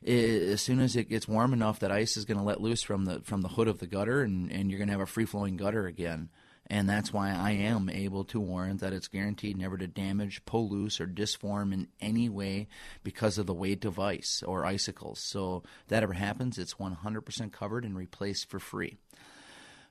as 0.06 0.62
soon 0.62 0.80
as 0.80 0.96
it 0.96 1.10
gets 1.10 1.28
warm 1.28 1.54
enough, 1.54 1.80
that 1.80 1.92
ice 1.92 2.18
is 2.18 2.26
going 2.26 2.38
to 2.38 2.44
let 2.44 2.62
loose 2.62 2.84
from 2.84 3.06
the 3.06 3.22
from 3.22 3.42
the 3.42 3.48
hood 3.48 3.68
of 3.68 3.80
the 3.80 3.88
gutter, 3.88 4.22
and, 4.22 4.52
and 4.52 4.70
you're 4.70 4.78
going 4.78 4.90
to 4.90 4.94
have 4.94 5.02
a 5.02 5.08
free 5.08 5.26
flowing 5.26 5.58
gutter 5.58 5.88
again. 5.88 6.30
And 6.68 6.88
that's 6.88 7.12
why 7.12 7.32
I 7.32 7.52
am 7.52 7.90
able 7.90 8.26
to 8.26 8.40
warrant 8.40 8.82
that 8.82 8.94
it's 8.94 9.08
guaranteed 9.08 9.58
never 9.58 9.76
to 9.76 9.88
damage, 9.88 10.46
pull 10.46 10.70
loose, 10.70 11.02
or 11.02 11.08
disform 11.08 11.74
in 11.74 11.88
any 12.00 12.30
way 12.30 12.68
because 13.04 13.40
of 13.40 13.48
the 13.48 13.56
weight 13.56 13.86
of 13.86 13.98
ice 13.98 14.44
or 14.46 14.66
icicles. 14.66 15.20
So 15.20 15.64
if 15.66 15.88
that 15.88 16.04
ever 16.04 16.14
happens, 16.14 16.60
it's 16.60 16.76
100% 16.76 17.52
covered 17.52 17.86
and 17.86 17.98
replaced 17.98 18.52
for 18.52 18.60
free. 18.60 18.98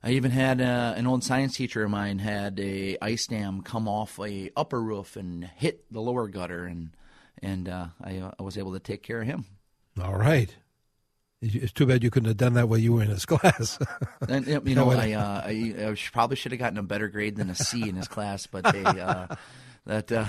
I 0.02 0.10
even 0.12 0.30
had 0.30 0.60
uh, 0.60 0.94
an 0.96 1.06
old 1.06 1.24
science 1.24 1.56
teacher 1.56 1.82
of 1.84 1.90
mine 1.90 2.20
had 2.20 2.60
a 2.60 2.96
ice 3.02 3.26
dam 3.26 3.62
come 3.62 3.88
off 3.88 4.18
a 4.20 4.50
upper 4.56 4.80
roof 4.80 5.16
and 5.16 5.44
hit 5.44 5.92
the 5.92 6.00
lower 6.00 6.28
gutter, 6.28 6.66
and 6.66 6.90
and 7.42 7.68
uh, 7.68 7.88
I, 8.02 8.18
uh, 8.18 8.30
I 8.38 8.42
was 8.42 8.56
able 8.56 8.72
to 8.74 8.80
take 8.80 9.02
care 9.02 9.20
of 9.22 9.26
him. 9.26 9.46
All 10.00 10.16
right. 10.16 10.54
It's 11.40 11.72
too 11.72 11.86
bad 11.86 12.02
you 12.02 12.10
couldn't 12.10 12.28
have 12.28 12.36
done 12.36 12.54
that 12.54 12.68
while 12.68 12.78
you 12.78 12.94
were 12.94 13.02
in 13.02 13.10
his 13.10 13.24
class. 13.26 13.78
and, 14.28 14.46
you 14.46 14.60
know, 14.74 14.90
I, 14.90 15.12
uh, 15.12 15.42
I, 15.44 15.74
I, 15.78 15.96
probably 16.12 16.36
should 16.36 16.50
have 16.52 16.58
gotten 16.58 16.78
a 16.78 16.82
better 16.82 17.08
grade 17.08 17.36
than 17.36 17.48
a 17.48 17.54
C 17.54 17.88
in 17.88 17.94
his 17.94 18.08
class, 18.08 18.46
but 18.46 18.64
they, 18.64 18.84
uh, 18.84 19.28
that 19.86 20.10
uh, 20.10 20.26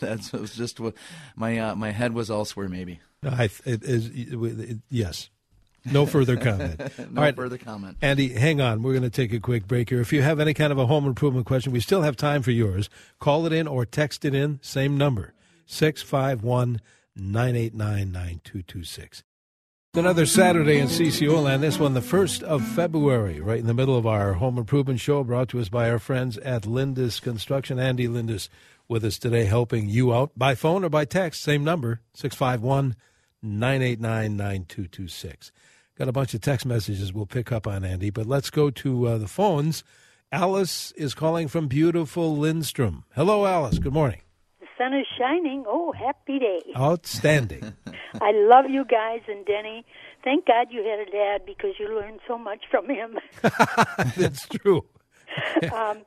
that 0.00 0.30
was 0.32 0.54
just 0.54 0.80
what 0.80 0.94
my 1.36 1.58
uh, 1.58 1.74
my 1.74 1.90
head 1.90 2.14
was 2.14 2.30
elsewhere. 2.30 2.68
Maybe. 2.68 3.00
I, 3.22 3.50
it 3.64 3.82
is 3.84 4.10
it, 4.12 4.78
yes. 4.90 5.28
No 5.92 6.06
further 6.06 6.36
comment. 6.36 6.78
no 6.98 7.04
All 7.04 7.22
right. 7.22 7.34
further 7.34 7.56
comment. 7.56 7.96
Andy, 8.02 8.28
hang 8.28 8.60
on. 8.60 8.82
We're 8.82 8.92
going 8.92 9.02
to 9.04 9.10
take 9.10 9.32
a 9.32 9.40
quick 9.40 9.66
break 9.66 9.88
here. 9.88 10.00
If 10.00 10.12
you 10.12 10.22
have 10.22 10.40
any 10.40 10.52
kind 10.52 10.72
of 10.72 10.78
a 10.78 10.86
home 10.86 11.06
improvement 11.06 11.46
question, 11.46 11.72
we 11.72 11.80
still 11.80 12.02
have 12.02 12.16
time 12.16 12.42
for 12.42 12.50
yours. 12.50 12.90
Call 13.20 13.46
it 13.46 13.52
in 13.52 13.66
or 13.66 13.86
text 13.86 14.24
it 14.24 14.34
in. 14.34 14.58
Same 14.62 14.98
number 14.98 15.32
651 15.66 16.80
989 17.16 18.12
9226. 18.12 19.22
Another 19.94 20.26
Saturday 20.26 20.78
in 20.78 20.88
CCO 20.88 21.42
land. 21.42 21.62
This 21.62 21.78
one, 21.78 21.94
the 21.94 22.00
1st 22.00 22.42
of 22.42 22.62
February, 22.62 23.40
right 23.40 23.58
in 23.58 23.66
the 23.66 23.74
middle 23.74 23.96
of 23.96 24.06
our 24.06 24.34
home 24.34 24.58
improvement 24.58 25.00
show, 25.00 25.24
brought 25.24 25.48
to 25.48 25.60
us 25.60 25.70
by 25.70 25.90
our 25.90 25.98
friends 25.98 26.36
at 26.38 26.66
Lindus 26.66 27.20
Construction. 27.20 27.78
Andy 27.78 28.06
Lindus 28.06 28.48
with 28.86 29.04
us 29.04 29.18
today, 29.18 29.46
helping 29.46 29.88
you 29.88 30.12
out 30.14 30.32
by 30.36 30.54
phone 30.54 30.84
or 30.84 30.88
by 30.88 31.04
text. 31.04 31.42
Same 31.42 31.64
number, 31.64 32.00
651 32.12 32.96
989 33.42 34.36
9226. 34.36 35.52
Got 35.96 36.08
a 36.08 36.12
bunch 36.12 36.34
of 36.34 36.40
text 36.40 36.64
messages 36.66 37.12
we'll 37.12 37.26
pick 37.26 37.50
up 37.50 37.66
on, 37.66 37.84
Andy, 37.84 38.10
but 38.10 38.26
let's 38.26 38.50
go 38.50 38.70
to 38.70 39.06
uh, 39.08 39.18
the 39.18 39.28
phones. 39.28 39.82
Alice 40.30 40.92
is 40.92 41.14
calling 41.14 41.48
from 41.48 41.66
beautiful 41.68 42.36
Lindstrom. 42.36 43.04
Hello, 43.14 43.46
Alice. 43.46 43.78
Good 43.78 43.94
morning. 43.94 44.20
The 44.60 44.66
sun 44.76 44.94
is 44.94 45.06
shining. 45.18 45.64
Oh, 45.66 45.92
happy 45.92 46.38
day. 46.38 46.62
Outstanding. 46.76 47.74
I 48.20 48.32
love 48.32 48.66
you 48.68 48.84
guys 48.84 49.20
and 49.28 49.44
Denny. 49.44 49.84
Thank 50.24 50.46
God 50.46 50.68
you 50.70 50.84
had 50.84 51.00
a 51.06 51.10
dad 51.10 51.46
because 51.46 51.74
you 51.78 51.94
learned 51.94 52.20
so 52.26 52.38
much 52.38 52.64
from 52.70 52.88
him. 52.88 53.18
That's 54.16 54.46
true. 54.48 54.84
um, 55.72 55.98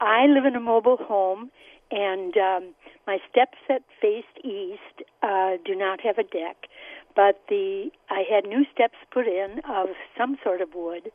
I 0.00 0.26
live 0.26 0.44
in 0.44 0.56
a 0.56 0.60
mobile 0.60 0.98
home, 0.98 1.50
and 1.90 2.36
um, 2.36 2.74
my 3.06 3.18
steps 3.30 3.58
that 3.68 3.82
faced 4.00 4.44
east 4.44 5.08
uh, 5.22 5.52
do 5.64 5.74
not 5.74 6.00
have 6.00 6.18
a 6.18 6.24
deck. 6.24 6.68
But 7.14 7.42
the 7.48 7.90
I 8.10 8.24
had 8.28 8.44
new 8.44 8.64
steps 8.72 8.96
put 9.10 9.26
in 9.26 9.60
of 9.68 9.88
some 10.16 10.38
sort 10.42 10.60
of 10.60 10.74
wood, 10.74 11.10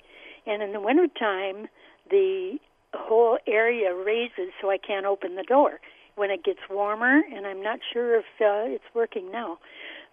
and 0.45 0.61
in 0.61 0.73
the 0.73 0.79
wintertime, 0.79 1.67
the 2.09 2.57
whole 2.93 3.37
area 3.47 3.93
raises 3.93 4.51
so 4.61 4.69
I 4.69 4.77
can't 4.77 5.05
open 5.05 5.35
the 5.35 5.43
door. 5.43 5.79
When 6.15 6.31
it 6.31 6.43
gets 6.43 6.59
warmer, 6.67 7.21
and 7.31 7.45
I'm 7.45 7.61
not 7.61 7.79
sure 7.93 8.17
if 8.17 8.25
uh, 8.41 8.73
it's 8.73 8.83
working 8.95 9.31
now, 9.31 9.59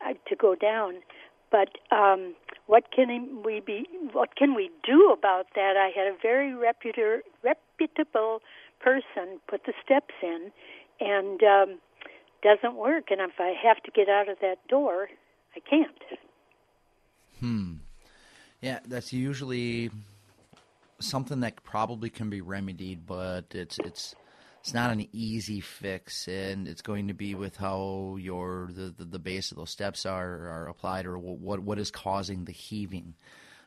uh, 0.04 0.12
to 0.28 0.36
go 0.36 0.54
down. 0.54 0.96
But 1.50 1.70
um, 1.90 2.34
what 2.66 2.84
can 2.94 3.42
we 3.42 3.60
be? 3.60 3.86
What 4.12 4.36
can 4.36 4.54
we 4.54 4.70
do 4.86 5.14
about 5.16 5.46
that? 5.54 5.76
I 5.78 5.90
had 5.96 6.06
a 6.06 6.16
very 6.20 6.52
reputer, 6.52 7.22
reputable 7.42 8.40
person 8.80 9.40
put 9.48 9.64
the 9.64 9.72
steps 9.82 10.14
in, 10.22 10.50
and 11.00 11.42
um, 11.42 11.78
doesn't 12.42 12.76
work. 12.76 13.04
And 13.10 13.20
if 13.20 13.38
I 13.38 13.54
have 13.62 13.82
to 13.84 13.90
get 13.90 14.08
out 14.08 14.28
of 14.28 14.38
that 14.40 14.58
door, 14.68 15.08
I 15.56 15.60
can't. 15.60 16.20
Hmm. 17.40 17.72
Yeah, 18.60 18.80
that's 18.86 19.12
usually 19.12 19.90
something 21.00 21.40
that 21.40 21.62
probably 21.62 22.10
can 22.10 22.30
be 22.30 22.40
remedied, 22.40 23.06
but 23.06 23.46
it's 23.52 23.78
it's 23.84 24.14
it's 24.60 24.72
not 24.72 24.90
an 24.90 25.06
easy 25.12 25.60
fix, 25.60 26.26
and 26.26 26.66
it's 26.66 26.80
going 26.80 27.08
to 27.08 27.14
be 27.14 27.34
with 27.34 27.56
how 27.56 28.16
your 28.18 28.70
the, 28.72 28.94
the, 28.96 29.04
the 29.04 29.18
base 29.18 29.50
of 29.50 29.58
those 29.58 29.70
steps 29.70 30.06
are 30.06 30.48
are 30.48 30.68
applied, 30.68 31.04
or 31.04 31.18
what 31.18 31.60
what 31.60 31.78
is 31.78 31.90
causing 31.90 32.46
the 32.46 32.52
heaving 32.52 33.14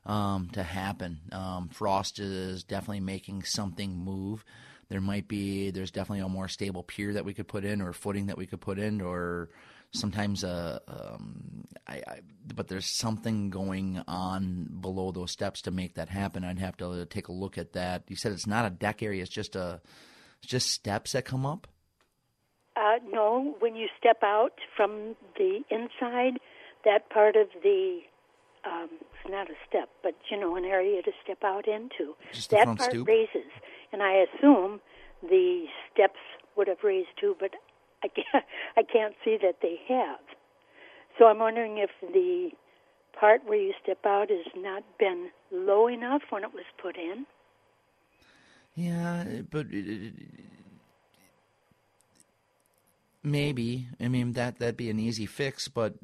um, 0.08 0.50
to 0.54 0.64
happen. 0.64 1.20
Um, 1.32 1.70
frost 1.70 2.18
is 2.18 2.64
definitely 2.64 3.02
making 3.02 3.44
something 3.44 3.96
move. 3.96 4.44
There 4.90 5.02
might 5.02 5.28
be 5.28 5.70
there's 5.70 5.92
definitely 5.92 6.26
a 6.26 6.30
more 6.30 6.48
stable 6.48 6.82
pier 6.82 7.14
that 7.14 7.26
we 7.26 7.36
could 7.36 7.48
put 7.48 7.66
in, 7.66 7.82
or 7.82 7.94
footing 7.94 8.28
that 8.28 8.38
we 8.38 8.48
could 8.48 8.62
put 8.62 8.80
in, 8.80 9.02
or 9.02 9.50
sometimes 10.00 10.44
uh, 10.44 10.80
um, 10.88 11.66
I, 11.88 11.96
I, 11.96 12.20
but 12.54 12.68
there's 12.68 12.86
something 12.86 13.50
going 13.50 14.02
on 14.08 14.78
below 14.82 15.12
those 15.12 15.32
steps 15.32 15.62
to 15.64 15.72
make 15.72 15.96
that 15.96 16.10
happen. 16.10 16.44
I'd 16.44 16.60
have 16.60 16.78
to 16.78 17.06
take 17.06 17.28
a 17.28 17.32
look 17.32 17.58
at 17.58 17.74
that. 17.74 18.04
You 18.08 18.16
said 18.16 18.32
it's 18.32 18.48
not 18.48 18.66
a 18.66 18.70
deck 18.70 19.02
area; 19.02 19.22
it's 19.22 19.32
just 19.32 19.56
a 19.56 19.82
it's 20.42 20.52
just 20.52 20.70
steps 20.70 21.14
that 21.14 21.26
come 21.26 21.46
up. 21.46 21.68
Uh, 22.76 23.00
no, 23.12 23.56
when 23.60 23.76
you 23.76 23.88
step 23.98 24.18
out 24.24 24.54
from 24.76 25.16
the 25.38 25.62
inside, 25.72 26.40
that 26.86 27.10
part 27.10 27.36
of 27.36 27.48
the 27.64 28.00
um, 28.66 28.90
it's 28.92 29.30
not 29.30 29.50
a 29.50 29.56
step, 29.68 29.90
but 30.04 30.16
you 30.30 30.40
know, 30.40 30.56
an 30.56 30.66
area 30.66 31.02
to 31.02 31.12
step 31.24 31.40
out 31.44 31.68
into. 31.68 32.16
Just 32.34 32.52
that 32.52 32.64
front 32.64 32.80
part 32.80 32.92
stoop? 32.92 33.08
raises, 33.08 33.52
and 33.92 34.04
I 34.04 34.26
assume 34.26 34.82
the 35.22 35.66
steps 35.92 36.20
would 36.56 36.68
have 36.68 36.84
raised 36.84 37.10
too, 37.20 37.36
but 37.40 37.52
I 38.08 38.22
can't, 38.22 38.46
I 38.78 38.84
can't 38.84 39.16
see 39.24 39.38
that 39.42 39.58
they 39.62 39.80
have. 39.88 40.20
So 41.18 41.26
I'm 41.26 41.40
wondering 41.40 41.78
if 41.78 41.90
the 42.02 42.52
part 43.20 43.42
where 43.46 43.60
you 43.60 43.74
step 43.84 44.06
out 44.06 44.30
has 44.30 44.46
not 44.56 44.84
been 45.00 45.30
low 45.52 45.88
enough 45.88 46.22
when 46.30 46.44
it 46.44 46.54
was 46.54 46.66
put 46.82 46.96
in. 46.98 47.26
Yeah, 48.76 49.24
but 49.50 49.66
maybe. 53.24 53.88
I 54.00 54.08
mean 54.08 54.34
that 54.34 54.60
that'd 54.60 54.78
be 54.78 54.90
an 54.90 55.00
easy 55.00 55.26
fix, 55.26 55.68
but 55.68 55.96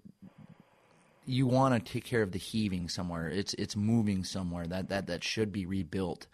you 1.25 1.45
want 1.45 1.73
to 1.85 1.93
take 1.93 2.03
care 2.03 2.23
of 2.23 2.31
the 2.31 2.39
heaving 2.39 2.89
somewhere. 2.89 3.29
It's 3.29 3.53
it's 3.55 3.75
moving 3.75 4.23
somewhere. 4.23 4.65
That 4.65 4.89
that 4.89 5.07
that 5.07 5.23
should 5.23 5.51
be 5.51 5.67
rebuilt, 5.67 6.25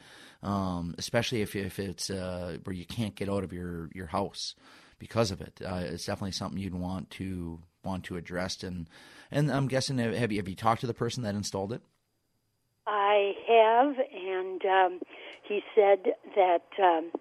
um, 0.41 0.95
especially 0.97 1.41
if 1.41 1.55
if 1.55 1.77
it's 1.77 2.09
uh, 2.09 2.57
where 2.63 2.75
you 2.75 2.85
can't 2.85 3.15
get 3.15 3.27
out 3.27 3.43
of 3.43 3.51
your 3.51 3.89
your 3.93 4.07
house 4.07 4.55
because 4.99 5.31
of 5.31 5.41
it. 5.41 5.59
Uh, 5.65 5.81
it's 5.83 6.05
definitely 6.05 6.33
something 6.33 6.59
you'd 6.59 6.75
want 6.75 7.09
to 7.11 7.59
want 7.83 8.03
to 8.05 8.17
address. 8.17 8.61
And 8.63 8.87
and 9.31 9.51
I'm 9.51 9.67
guessing 9.67 9.97
have 9.97 10.31
you 10.31 10.37
have 10.37 10.47
you 10.47 10.55
talked 10.55 10.81
to 10.81 10.87
the 10.87 10.93
person 10.93 11.23
that 11.23 11.35
installed 11.35 11.73
it? 11.73 11.81
I 12.85 13.33
have, 13.47 13.95
and 14.13 14.65
um, 14.65 14.99
he 15.43 15.61
said 15.75 16.13
that 16.35 16.65
um, 16.81 17.11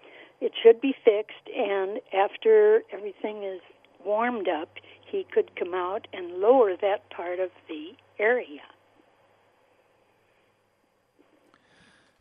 it 0.41 0.51
should 0.61 0.81
be 0.81 0.95
fixed, 1.05 1.47
and 1.55 1.99
after 2.13 2.81
everything 2.91 3.43
is 3.43 3.61
warmed 4.03 4.47
up, 4.47 4.69
he 5.05 5.25
could 5.31 5.55
come 5.55 5.73
out 5.73 6.07
and 6.13 6.39
lower 6.39 6.75
that 6.81 7.09
part 7.11 7.39
of 7.39 7.49
the 7.67 7.91
area. 8.17 8.61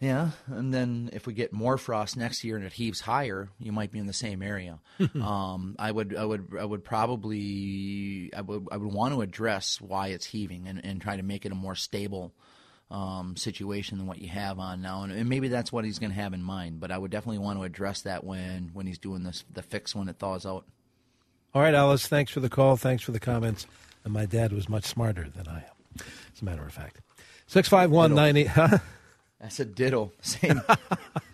Yeah, 0.00 0.30
and 0.46 0.72
then 0.72 1.10
if 1.12 1.26
we 1.26 1.34
get 1.34 1.52
more 1.52 1.76
frost 1.76 2.16
next 2.16 2.44
year 2.44 2.56
and 2.56 2.64
it 2.64 2.72
heaves 2.72 3.00
higher, 3.00 3.48
you 3.58 3.72
might 3.72 3.90
be 3.90 3.98
in 3.98 4.06
the 4.06 4.12
same 4.12 4.42
area. 4.42 4.78
um, 5.20 5.74
I 5.76 5.90
would, 5.90 6.14
I 6.16 6.24
would, 6.24 6.52
I 6.58 6.64
would 6.64 6.84
probably, 6.84 8.30
I 8.36 8.42
would, 8.42 8.68
I 8.70 8.76
would 8.76 8.92
want 8.92 9.14
to 9.14 9.22
address 9.22 9.80
why 9.80 10.08
it's 10.08 10.24
heaving 10.24 10.68
and, 10.68 10.84
and 10.84 11.00
try 11.00 11.16
to 11.16 11.24
make 11.24 11.44
it 11.44 11.50
a 11.50 11.56
more 11.56 11.74
stable 11.74 12.32
um, 12.92 13.36
situation 13.36 13.98
than 13.98 14.06
what 14.06 14.20
you 14.20 14.28
have 14.28 14.60
on 14.60 14.82
now. 14.82 15.02
And, 15.02 15.12
and 15.12 15.28
maybe 15.28 15.48
that's 15.48 15.72
what 15.72 15.84
he's 15.84 15.98
going 15.98 16.12
to 16.12 16.20
have 16.20 16.32
in 16.32 16.42
mind. 16.42 16.78
But 16.78 16.92
I 16.92 16.98
would 16.98 17.10
definitely 17.10 17.38
want 17.38 17.58
to 17.58 17.64
address 17.64 18.02
that 18.02 18.22
when 18.22 18.70
when 18.74 18.86
he's 18.86 18.98
doing 18.98 19.24
this 19.24 19.44
the 19.52 19.62
fix 19.62 19.94
when 19.94 20.08
it 20.08 20.18
thaws 20.18 20.46
out. 20.46 20.64
All 21.54 21.62
right, 21.62 21.74
Alice, 21.74 22.06
thanks 22.06 22.30
for 22.30 22.40
the 22.40 22.48
call. 22.50 22.76
Thanks 22.76 23.02
for 23.02 23.12
the 23.12 23.20
comments. 23.20 23.66
And 24.04 24.12
my 24.12 24.26
dad 24.26 24.52
was 24.52 24.68
much 24.68 24.84
smarter 24.84 25.28
than 25.34 25.48
I 25.48 25.58
am, 25.58 26.04
as 26.34 26.42
a 26.42 26.44
matter 26.44 26.62
of 26.62 26.72
fact. 26.72 27.00
651 27.48 28.46
Huh? 28.48 28.78
That's 29.40 29.60
a 29.60 29.64
ditto. 29.64 30.12
Same. 30.22 30.60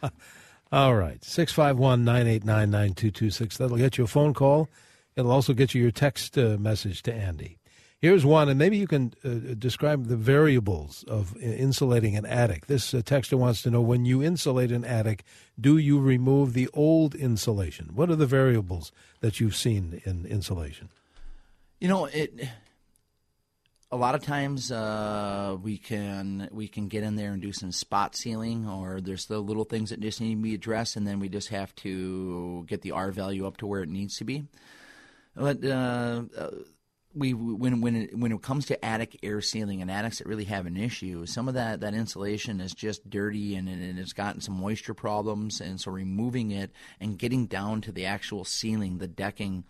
All 0.73 0.95
right. 0.95 1.23
651 1.25 2.05
989 2.05 2.71
9226. 2.71 3.57
That'll 3.59 3.77
get 3.77 3.99
you 3.99 4.05
a 4.05 4.09
phone 4.09 4.35
call. 4.35 4.69
It'll 5.17 5.31
also 5.31 5.53
get 5.53 5.75
you 5.75 5.83
your 5.83 5.91
text 5.91 6.37
uh, 6.37 6.57
message 6.59 7.03
to 7.05 7.15
Andy. 7.15 7.59
Here's 8.05 8.27
one, 8.27 8.51
and 8.51 8.59
maybe 8.59 8.77
you 8.77 8.87
can 8.87 9.15
uh, 9.25 9.55
describe 9.59 10.09
the 10.09 10.17
variables 10.17 11.05
of 11.05 11.35
insulating 11.41 12.17
an 12.17 12.27
attic. 12.27 12.67
This 12.67 12.93
uh, 12.93 12.99
texter 12.99 13.39
wants 13.39 13.63
to 13.63 13.71
know 13.71 13.81
when 13.81 14.05
you 14.05 14.23
insulate 14.23 14.73
an 14.73 14.85
attic, 14.85 15.25
do 15.59 15.79
you 15.79 15.99
remove 15.99 16.53
the 16.53 16.69
old 16.75 17.15
insulation? 17.15 17.93
What 17.95 18.11
are 18.11 18.17
the 18.17 18.27
variables 18.27 18.93
that 19.21 19.41
you've 19.41 19.57
seen 19.57 20.03
in 20.05 20.27
insulation? 20.27 20.91
You 21.81 21.89
know, 21.89 22.05
it. 22.05 22.47
A 23.95 23.97
lot 23.97 24.17
of 24.17 24.25
times 24.25 24.73
uh, 24.73 25.57
we 25.63 25.79
can 25.79 26.49
we 26.51 26.67
can 26.67 26.89
get 26.89 27.05
in 27.05 27.15
there 27.15 27.31
and 27.31 27.41
do 27.41 27.53
some 27.53 27.71
spot 27.71 28.17
sealing, 28.17 28.67
or 28.67 29.01
there's 29.01 29.27
the 29.27 29.39
little 29.39 29.63
things 29.63 29.91
that 29.91 30.01
just 30.01 30.21
need 30.21 30.35
to 30.35 30.43
be 30.43 30.53
addressed, 30.53 30.97
and 30.97 31.07
then 31.07 31.21
we 31.21 31.29
just 31.29 31.51
have 31.51 31.73
to 31.77 32.65
get 32.67 32.83
the 32.83 32.91
R 32.91 33.13
value 33.13 33.47
up 33.47 33.59
to 33.59 33.69
where 33.69 33.85
it 33.85 33.89
needs 33.89 34.17
to 34.17 34.25
be. 34.25 34.47
But 35.37 35.65
uh, 35.65 36.23
uh 36.37 36.51
we 37.15 37.33
when 37.33 37.81
when 37.81 37.95
it, 37.95 38.19
when 38.19 38.33
it 38.33 38.43
comes 38.43 38.67
to 38.67 38.85
attic 38.85 39.21
air 39.23 39.41
sealing 39.41 39.81
and 39.81 39.91
attics 39.91 40.19
that 40.19 40.27
really 40.27 40.45
have 40.45 40.67
an 40.67 40.77
issue, 40.77 41.25
some 41.27 41.47
of 41.47 41.55
that 41.55 41.81
that 41.81 41.95
insulation 41.95 42.61
is 42.61 42.75
just 42.75 43.09
dirty 43.09 43.55
and, 43.55 43.69
and 43.69 43.99
it's 43.99 44.13
gotten 44.13 44.41
some 44.41 44.59
moisture 44.59 44.95
problems, 44.95 45.61
and 45.61 45.81
so 45.81 45.93
removing 45.93 46.51
it 46.51 46.73
and 47.01 47.19
getting 47.19 47.47
down 47.47 47.81
to 47.83 47.93
the 47.93 48.07
actual 48.07 48.45
ceiling, 48.45 48.99
the 48.99 49.07
decking, 49.07 49.65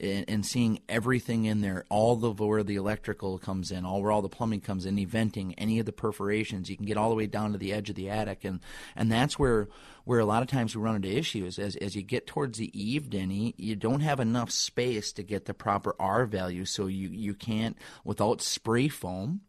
and, 0.00 0.24
and 0.28 0.46
seeing 0.46 0.80
everything 0.88 1.44
in 1.44 1.60
there, 1.60 1.84
all 1.88 2.16
the 2.16 2.30
where 2.32 2.62
the 2.62 2.76
electrical 2.76 3.38
comes 3.38 3.70
in, 3.70 3.84
all 3.84 4.02
where 4.02 4.12
all 4.12 4.22
the 4.22 4.28
plumbing 4.28 4.60
comes 4.60 4.86
in, 4.86 4.94
any 4.94 5.04
venting, 5.04 5.54
any 5.54 5.78
of 5.78 5.86
the 5.86 5.92
perforations, 5.92 6.68
you 6.68 6.76
can 6.76 6.86
get 6.86 6.96
all 6.96 7.10
the 7.10 7.16
way 7.16 7.26
down 7.26 7.52
to 7.52 7.58
the 7.58 7.72
edge 7.72 7.90
of 7.90 7.96
the 7.96 8.10
attic, 8.10 8.44
and 8.44 8.60
and 8.96 9.10
that's 9.10 9.38
where 9.38 9.68
where 10.04 10.20
a 10.20 10.24
lot 10.24 10.42
of 10.42 10.48
times 10.48 10.74
we 10.74 10.82
run 10.82 10.96
into 10.96 11.14
issues. 11.14 11.58
As 11.58 11.76
as 11.76 11.94
you 11.94 12.02
get 12.02 12.26
towards 12.26 12.58
the 12.58 12.70
eave, 12.78 13.10
Denny, 13.10 13.54
you 13.56 13.76
don't 13.76 14.00
have 14.00 14.20
enough 14.20 14.50
space 14.50 15.12
to 15.12 15.22
get 15.22 15.44
the 15.44 15.54
proper 15.54 15.94
R 15.98 16.26
value, 16.26 16.64
so 16.64 16.86
you 16.86 17.08
you 17.08 17.34
can't 17.34 17.76
without 18.04 18.40
spray 18.40 18.88
foam, 18.88 19.42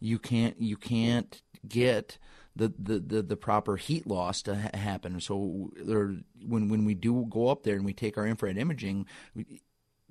you 0.00 0.18
can't 0.18 0.60
you 0.60 0.76
can't 0.76 1.42
get 1.66 2.18
the, 2.58 2.72
the, 2.98 3.22
the, 3.22 3.36
proper 3.36 3.76
heat 3.76 4.06
loss 4.06 4.42
to 4.42 4.56
ha- 4.56 4.76
happen. 4.76 5.20
So 5.20 5.70
there, 5.76 6.16
when 6.44 6.68
when 6.68 6.84
we 6.84 6.94
do 6.94 7.26
go 7.30 7.48
up 7.48 7.62
there 7.62 7.76
and 7.76 7.84
we 7.84 7.92
take 7.92 8.18
our 8.18 8.26
infrared 8.26 8.58
imaging, 8.58 9.06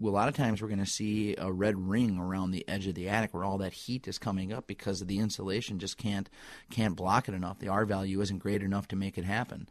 a 0.02 0.08
lot 0.08 0.28
of 0.28 0.36
times 0.36 0.62
we're 0.62 0.68
going 0.68 0.80
to 0.80 0.86
see 0.86 1.36
a 1.38 1.52
red 1.52 1.78
ring 1.90 2.18
around 2.18 2.52
the 2.52 2.68
edge 2.68 2.88
of 2.88 2.96
the 2.96 3.10
attic 3.10 3.34
where 3.34 3.44
all 3.44 3.58
that 3.60 3.74
heat 3.74 4.08
is 4.08 4.20
coming 4.20 4.54
up 4.54 4.68
because 4.68 5.00
the 5.00 5.20
insulation 5.20 5.80
just 5.80 5.98
can't 5.98 6.30
can't 6.70 6.96
block 6.96 7.28
it 7.28 7.34
enough. 7.34 7.60
The 7.60 7.70
R 7.70 7.86
value 7.86 8.22
isn't 8.22 8.40
great 8.40 8.62
enough 8.62 8.88
to 8.90 8.96
make 8.96 9.18
it 9.18 9.26
happen. 9.26 9.68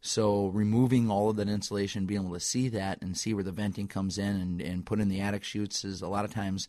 So 0.00 0.46
removing 0.48 1.10
all 1.10 1.30
of 1.30 1.36
that 1.36 1.48
insulation, 1.48 2.06
being 2.06 2.22
able 2.22 2.34
to 2.34 2.40
see 2.40 2.68
that 2.68 3.02
and 3.02 3.16
see 3.16 3.34
where 3.34 3.44
the 3.44 3.52
venting 3.52 3.88
comes 3.88 4.16
in 4.16 4.36
and, 4.36 4.60
and 4.60 4.86
put 4.86 5.00
in 5.00 5.08
the 5.08 5.20
attic 5.20 5.42
chutes 5.42 5.84
is 5.84 6.02
a 6.02 6.08
lot 6.08 6.24
of 6.24 6.32
times 6.32 6.68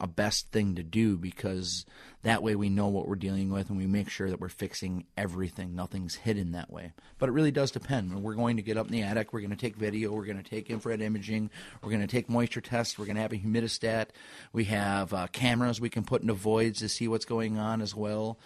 a 0.00 0.06
best 0.06 0.50
thing 0.50 0.74
to 0.76 0.82
do 0.82 1.16
because 1.16 1.84
that 2.22 2.42
way 2.42 2.54
we 2.54 2.68
know 2.68 2.88
what 2.88 3.06
we're 3.06 3.14
dealing 3.14 3.50
with 3.50 3.68
and 3.68 3.78
we 3.78 3.86
make 3.86 4.08
sure 4.08 4.30
that 4.30 4.40
we're 4.40 4.48
fixing 4.48 5.04
everything. 5.16 5.74
Nothing's 5.74 6.14
hidden 6.14 6.52
that 6.52 6.72
way. 6.72 6.92
But 7.18 7.28
it 7.28 7.32
really 7.32 7.50
does 7.50 7.70
depend. 7.70 8.22
We're 8.22 8.34
going 8.34 8.56
to 8.56 8.62
get 8.62 8.76
up 8.76 8.86
in 8.86 8.92
the 8.92 9.02
attic, 9.02 9.32
we're 9.32 9.40
going 9.40 9.50
to 9.50 9.56
take 9.56 9.76
video, 9.76 10.12
we're 10.12 10.24
going 10.24 10.42
to 10.42 10.48
take 10.48 10.70
infrared 10.70 11.02
imaging, 11.02 11.50
we're 11.82 11.90
going 11.90 12.00
to 12.00 12.06
take 12.06 12.30
moisture 12.30 12.60
tests, 12.60 12.98
we're 12.98 13.04
going 13.04 13.16
to 13.16 13.22
have 13.22 13.32
a 13.32 13.36
humidistat, 13.36 14.08
we 14.52 14.64
have 14.64 15.12
uh, 15.12 15.26
cameras 15.28 15.80
we 15.80 15.90
can 15.90 16.04
put 16.04 16.22
into 16.22 16.34
voids 16.34 16.78
to 16.80 16.88
see 16.88 17.06
what's 17.06 17.26
going 17.26 17.58
on 17.58 17.82
as 17.82 17.94
well. 17.94 18.38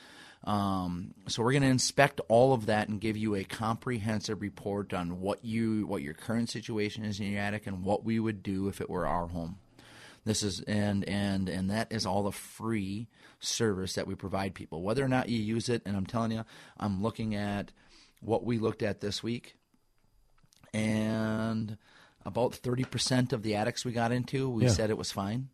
Um, 0.45 1.15
so 1.29 1.43
we're 1.43 1.53
going 1.53 1.63
to 1.63 1.69
inspect 1.69 2.21
all 2.29 2.53
of 2.53 2.67
that 2.67 2.89
and 2.89 3.01
give 3.01 3.17
you 3.17 3.35
a 3.35 3.45
comprehensive 3.45 4.43
report 4.43 4.95
on 4.95 5.21
what 5.21 5.45
you 5.45 5.87
what 5.87 6.03
your 6.03 6.15
current 6.15 6.51
situation 6.51 7.05
is 7.05 7.19
in 7.19 7.33
your 7.33 7.41
attic 7.41 7.67
and 7.67 7.85
what 7.85 8.05
we 8.05 8.21
would 8.21 8.43
do 8.43 8.69
if 8.69 8.81
it 8.81 8.89
were 8.89 9.07
our 9.07 9.27
home. 9.27 9.59
This 10.27 10.43
is 10.43 10.61
and 10.63 11.09
and 11.09 11.49
and 11.49 11.71
that 11.71 11.93
is 11.93 12.05
all 12.05 12.25
the 12.25 12.33
free 12.33 13.07
service 13.39 13.95
that 13.95 14.09
we 14.09 14.17
provide 14.17 14.55
people. 14.55 14.83
Whether 14.83 15.05
or 15.05 15.09
not 15.09 15.29
you 15.29 15.39
use 15.39 15.69
it, 15.69 15.83
and 15.87 15.97
I'm 15.97 16.05
telling 16.05 16.33
you, 16.33 16.45
I'm 16.77 17.01
looking 17.01 17.37
at 17.37 17.71
what 18.21 18.45
we 18.45 18.59
looked 18.59 18.83
at 18.83 19.01
this 19.01 19.23
week, 19.23 19.55
and 20.75 21.79
about 22.25 22.53
30% 22.53 23.33
of 23.33 23.45
the 23.45 23.55
attics 23.55 23.85
we 23.85 23.93
got 23.93 24.11
into, 24.11 24.51
we 24.51 24.65
yeah. 24.65 24.71
said 24.71 24.91
it 24.91 24.99
was 24.99 25.13
fine. 25.13 25.49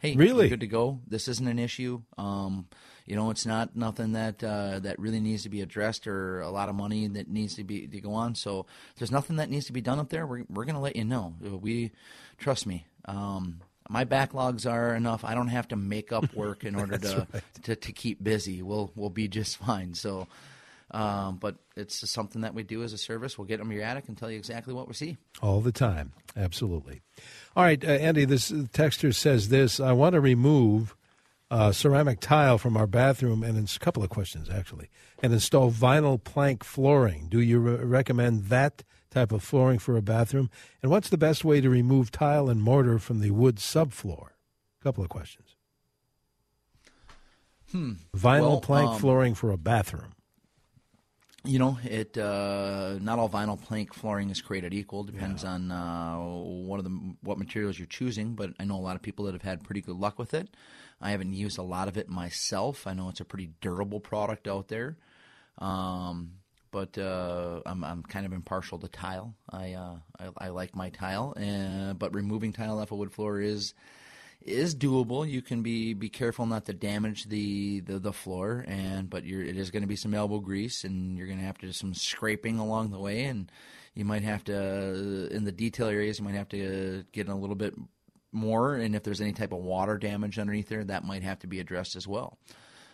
Hey, 0.00 0.16
really 0.16 0.48
good 0.48 0.60
to 0.60 0.66
go. 0.66 1.00
This 1.06 1.28
isn't 1.28 1.46
an 1.46 1.60
issue. 1.60 2.02
Um, 2.18 2.66
you 3.06 3.14
know, 3.14 3.30
it's 3.30 3.46
not 3.46 3.76
nothing 3.76 4.12
that 4.12 4.42
uh, 4.42 4.80
that 4.80 4.98
really 4.98 5.20
needs 5.20 5.44
to 5.44 5.48
be 5.48 5.62
addressed 5.62 6.08
or 6.08 6.40
a 6.40 6.50
lot 6.50 6.68
of 6.68 6.74
money 6.74 7.06
that 7.06 7.28
needs 7.28 7.54
to 7.54 7.64
be 7.64 7.86
to 7.86 8.00
go 8.00 8.12
on. 8.12 8.34
So 8.34 8.66
there's 8.98 9.12
nothing 9.12 9.36
that 9.36 9.48
needs 9.48 9.66
to 9.66 9.72
be 9.72 9.80
done 9.80 10.00
up 10.00 10.10
there. 10.10 10.26
We're 10.26 10.44
we're 10.50 10.64
going 10.64 10.74
to 10.74 10.80
let 10.80 10.96
you 10.96 11.04
know. 11.04 11.36
We 11.40 11.92
trust 12.38 12.66
me. 12.66 12.86
Um, 13.06 13.60
my 13.88 14.04
backlogs 14.04 14.70
are 14.70 14.94
enough. 14.94 15.24
I 15.24 15.34
don't 15.34 15.48
have 15.48 15.68
to 15.68 15.76
make 15.76 16.12
up 16.12 16.34
work 16.34 16.64
in 16.64 16.74
order 16.80 16.98
to, 16.98 17.26
right. 17.32 17.42
to, 17.64 17.76
to 17.76 17.92
keep 17.92 18.22
busy. 18.22 18.62
We'll 18.62 18.90
we'll 18.96 19.10
be 19.10 19.28
just 19.28 19.56
fine. 19.66 19.94
So, 19.94 20.26
um, 20.90 21.36
but 21.36 21.56
it's 21.76 22.08
something 22.10 22.42
that 22.42 22.54
we 22.54 22.62
do 22.62 22.82
as 22.82 22.92
a 22.92 22.98
service. 22.98 23.38
We'll 23.38 23.46
get 23.46 23.58
them 23.58 23.72
your 23.72 23.82
attic 23.82 24.08
and 24.08 24.16
tell 24.16 24.30
you 24.30 24.38
exactly 24.38 24.74
what 24.74 24.88
we 24.88 24.94
see 24.94 25.16
all 25.42 25.60
the 25.60 25.72
time. 25.72 26.12
Absolutely. 26.36 27.00
All 27.56 27.64
right, 27.64 27.82
uh, 27.82 27.88
Andy. 27.88 28.24
This 28.24 28.50
texter 28.50 29.14
says 29.14 29.48
this. 29.48 29.80
I 29.80 29.92
want 29.92 30.14
to 30.14 30.20
remove 30.20 30.94
uh, 31.50 31.72
ceramic 31.72 32.20
tile 32.20 32.58
from 32.58 32.76
our 32.76 32.86
bathroom, 32.86 33.42
and 33.42 33.56
it's 33.58 33.76
a 33.76 33.80
couple 33.80 34.02
of 34.02 34.10
questions 34.10 34.48
actually, 34.50 34.90
and 35.22 35.32
install 35.32 35.70
vinyl 35.70 36.22
plank 36.22 36.64
flooring. 36.64 37.28
Do 37.28 37.40
you 37.40 37.58
re- 37.58 37.84
recommend 37.84 38.46
that? 38.46 38.82
Type 39.16 39.32
of 39.32 39.42
flooring 39.42 39.78
for 39.78 39.96
a 39.96 40.02
bathroom? 40.02 40.50
And 40.82 40.90
what's 40.90 41.08
the 41.08 41.16
best 41.16 41.44
way 41.44 41.60
to 41.60 41.70
remove 41.70 42.10
tile 42.10 42.50
and 42.50 42.62
mortar 42.62 42.98
from 42.98 43.20
the 43.20 43.30
wood 43.30 43.56
subfloor? 43.56 44.28
A 44.80 44.84
couple 44.84 45.02
of 45.02 45.08
questions. 45.08 45.56
Hmm. 47.72 47.92
Vinyl 48.14 48.40
well, 48.40 48.60
plank 48.60 48.90
um, 48.90 49.00
flooring 49.00 49.34
for 49.34 49.50
a 49.50 49.56
bathroom. 49.56 50.12
You 51.44 51.58
know, 51.58 51.78
it 51.84 52.18
uh, 52.18 52.98
not 53.00 53.18
all 53.18 53.28
vinyl 53.28 53.60
plank 53.60 53.94
flooring 53.94 54.30
is 54.30 54.40
created 54.40 54.74
equal. 54.74 55.04
Depends 55.04 55.44
yeah. 55.44 55.50
on 55.50 55.70
uh, 55.70 56.16
what 56.18 56.78
of 56.78 56.84
the 56.84 57.14
what 57.22 57.38
materials 57.38 57.78
you're 57.78 57.86
choosing. 57.86 58.34
But 58.34 58.50
I 58.60 58.64
know 58.64 58.76
a 58.76 58.84
lot 58.84 58.96
of 58.96 59.02
people 59.02 59.24
that 59.24 59.34
have 59.34 59.42
had 59.42 59.64
pretty 59.64 59.80
good 59.80 59.96
luck 59.96 60.18
with 60.18 60.34
it. 60.34 60.48
I 61.00 61.10
haven't 61.10 61.32
used 61.32 61.58
a 61.58 61.62
lot 61.62 61.88
of 61.88 61.96
it 61.96 62.08
myself. 62.08 62.86
I 62.86 62.94
know 62.94 63.08
it's 63.08 63.20
a 63.20 63.24
pretty 63.24 63.50
durable 63.60 64.00
product 64.00 64.46
out 64.48 64.68
there. 64.68 64.96
Um, 65.58 66.32
but 66.76 66.98
uh, 66.98 67.62
I'm 67.64 67.82
I'm 67.82 68.02
kind 68.02 68.26
of 68.26 68.34
impartial 68.34 68.78
to 68.80 68.88
tile. 68.88 69.34
I 69.48 69.72
uh, 69.72 69.96
I, 70.20 70.46
I, 70.46 70.48
like 70.50 70.76
my 70.76 70.90
tile, 70.90 71.32
but 71.98 72.14
removing 72.14 72.52
tile 72.52 72.78
off 72.80 72.90
a 72.90 72.94
wood 72.94 73.10
floor 73.10 73.40
is 73.40 73.72
is 74.42 74.74
doable. 74.74 75.26
You 75.26 75.40
can 75.40 75.62
be 75.62 75.94
be 75.94 76.10
careful 76.10 76.44
not 76.44 76.66
to 76.66 76.74
damage 76.74 77.30
the 77.30 77.80
the, 77.80 77.98
the 77.98 78.12
floor, 78.12 78.62
and 78.68 79.08
but 79.08 79.24
it 79.24 79.56
is 79.56 79.70
going 79.70 79.84
to 79.84 79.88
be 79.88 79.96
some 79.96 80.12
elbow 80.12 80.38
grease, 80.38 80.84
and 80.84 81.16
you're 81.16 81.26
going 81.26 81.38
to 81.38 81.46
have 81.46 81.56
to 81.60 81.66
do 81.66 81.72
some 81.72 81.94
scraping 81.94 82.58
along 82.58 82.90
the 82.90 83.00
way, 83.00 83.24
and 83.24 83.50
you 83.94 84.04
might 84.04 84.22
have 84.22 84.44
to 84.44 85.28
in 85.30 85.44
the 85.44 85.52
detail 85.52 85.86
areas 85.86 86.18
you 86.18 86.26
might 86.26 86.34
have 86.34 86.50
to 86.50 87.06
get 87.10 87.24
in 87.24 87.32
a 87.32 87.38
little 87.38 87.56
bit 87.56 87.74
more, 88.32 88.74
and 88.74 88.94
if 88.94 89.02
there's 89.02 89.22
any 89.22 89.32
type 89.32 89.52
of 89.52 89.60
water 89.60 89.96
damage 89.96 90.38
underneath 90.38 90.68
there, 90.68 90.84
that 90.84 91.04
might 91.04 91.22
have 91.22 91.38
to 91.38 91.46
be 91.46 91.58
addressed 91.58 91.96
as 91.96 92.06
well 92.06 92.36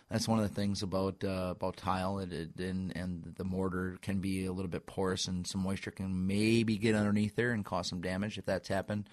that's 0.09 0.27
one 0.27 0.39
of 0.39 0.47
the 0.47 0.53
things 0.53 0.83
about 0.83 1.23
uh, 1.23 1.49
about 1.51 1.77
tile 1.77 2.19
it, 2.19 2.31
it, 2.31 2.59
and 2.59 2.95
and 2.95 3.33
the 3.37 3.43
mortar 3.43 3.97
can 4.01 4.19
be 4.19 4.45
a 4.45 4.51
little 4.51 4.69
bit 4.69 4.85
porous 4.85 5.27
and 5.27 5.45
some 5.47 5.61
moisture 5.61 5.91
can 5.91 6.27
maybe 6.27 6.77
get 6.77 6.95
underneath 6.95 7.35
there 7.35 7.51
and 7.51 7.65
cause 7.65 7.87
some 7.87 8.01
damage 8.01 8.37
if 8.37 8.45
that's 8.45 8.67
happened. 8.67 9.09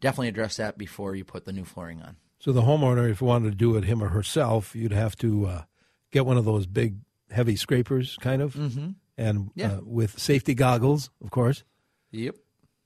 Definitely 0.00 0.28
address 0.28 0.56
that 0.56 0.76
before 0.76 1.14
you 1.14 1.24
put 1.24 1.44
the 1.44 1.52
new 1.52 1.64
flooring 1.64 2.02
on. 2.02 2.16
So 2.38 2.50
the 2.52 2.62
homeowner, 2.62 3.08
if 3.08 3.20
he 3.20 3.24
wanted 3.24 3.50
to 3.50 3.56
do 3.56 3.76
it 3.76 3.84
him 3.84 4.02
or 4.02 4.08
herself, 4.08 4.74
you'd 4.74 4.92
have 4.92 5.16
to 5.18 5.46
uh, 5.46 5.62
get 6.10 6.26
one 6.26 6.36
of 6.36 6.44
those 6.44 6.66
big 6.66 6.96
heavy 7.30 7.54
scrapers, 7.54 8.18
kind 8.20 8.42
of, 8.42 8.54
mm-hmm. 8.54 8.90
and 9.16 9.52
yeah. 9.54 9.74
uh, 9.74 9.80
with 9.84 10.18
safety 10.18 10.54
goggles, 10.54 11.08
of 11.22 11.30
course. 11.30 11.62
Yep 12.10 12.36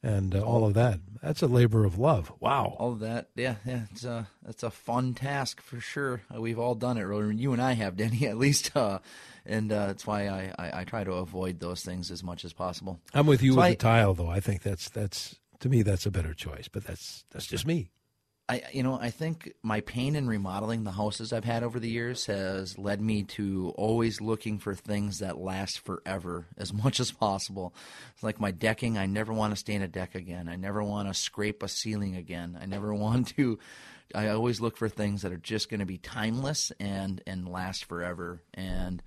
and 0.06 0.36
uh, 0.36 0.40
all 0.40 0.64
of 0.64 0.74
that. 0.74 1.00
That's 1.20 1.42
a 1.42 1.48
labor 1.48 1.84
of 1.84 1.98
love. 1.98 2.32
Wow. 2.38 2.76
All 2.78 2.92
of 2.92 3.00
that, 3.00 3.28
yeah, 3.34 3.56
yeah. 3.64 3.82
It's 3.90 4.04
a 4.04 4.28
it's 4.48 4.62
a 4.62 4.70
fun 4.70 5.14
task 5.14 5.60
for 5.60 5.80
sure. 5.80 6.22
Uh, 6.32 6.40
we've 6.40 6.58
all 6.58 6.76
done 6.76 6.96
it. 6.96 7.02
Or 7.02 7.32
you 7.32 7.52
and 7.52 7.60
I 7.60 7.72
have, 7.72 7.96
Denny, 7.96 8.26
at 8.26 8.38
least, 8.38 8.70
uh, 8.76 9.00
and 9.44 9.72
uh, 9.72 9.88
that's 9.88 10.06
why 10.06 10.28
I, 10.28 10.52
I, 10.58 10.80
I, 10.80 10.84
try 10.84 11.02
to 11.04 11.12
avoid 11.14 11.60
those 11.60 11.82
things 11.82 12.10
as 12.10 12.22
much 12.22 12.44
as 12.44 12.52
possible. 12.52 13.00
I'm 13.12 13.26
with 13.26 13.42
you 13.42 13.52
so 13.52 13.56
with 13.56 13.64
I, 13.64 13.70
the 13.70 13.76
tile, 13.76 14.14
though. 14.14 14.28
I 14.28 14.40
think 14.40 14.62
that's 14.62 14.88
that's 14.88 15.36
to 15.60 15.68
me 15.68 15.82
that's 15.82 16.06
a 16.06 16.10
better 16.10 16.34
choice, 16.34 16.68
but 16.68 16.84
that's 16.84 17.24
that's 17.30 17.46
just 17.46 17.66
me. 17.66 17.90
I, 18.48 18.62
you 18.72 18.84
know, 18.84 18.96
I 19.00 19.10
think 19.10 19.54
my 19.62 19.80
pain 19.80 20.14
in 20.14 20.28
remodeling 20.28 20.84
the 20.84 20.92
houses 20.92 21.32
I've 21.32 21.44
had 21.44 21.64
over 21.64 21.80
the 21.80 21.90
years 21.90 22.26
has 22.26 22.78
led 22.78 23.00
me 23.00 23.24
to 23.24 23.72
always 23.76 24.20
looking 24.20 24.60
for 24.60 24.72
things 24.72 25.18
that 25.18 25.36
last 25.36 25.80
forever 25.80 26.46
as 26.56 26.72
much 26.72 27.00
as 27.00 27.10
possible. 27.10 27.74
It's 28.14 28.22
like 28.22 28.40
my 28.40 28.52
decking, 28.52 28.98
I 28.98 29.06
never 29.06 29.32
want 29.32 29.52
to 29.52 29.56
stain 29.56 29.82
a 29.82 29.88
deck 29.88 30.14
again. 30.14 30.48
I 30.48 30.54
never 30.54 30.82
want 30.82 31.08
to 31.08 31.14
scrape 31.14 31.62
a 31.64 31.68
ceiling 31.68 32.14
again. 32.14 32.56
I 32.60 32.66
never 32.66 32.94
want 32.94 33.34
to. 33.36 33.58
I 34.14 34.28
always 34.28 34.60
look 34.60 34.76
for 34.76 34.88
things 34.88 35.22
that 35.22 35.32
are 35.32 35.36
just 35.36 35.68
going 35.68 35.80
to 35.80 35.86
be 35.86 35.98
timeless 35.98 36.70
and 36.78 37.20
and 37.26 37.48
last 37.48 37.86
forever. 37.86 38.40
And 38.54 39.02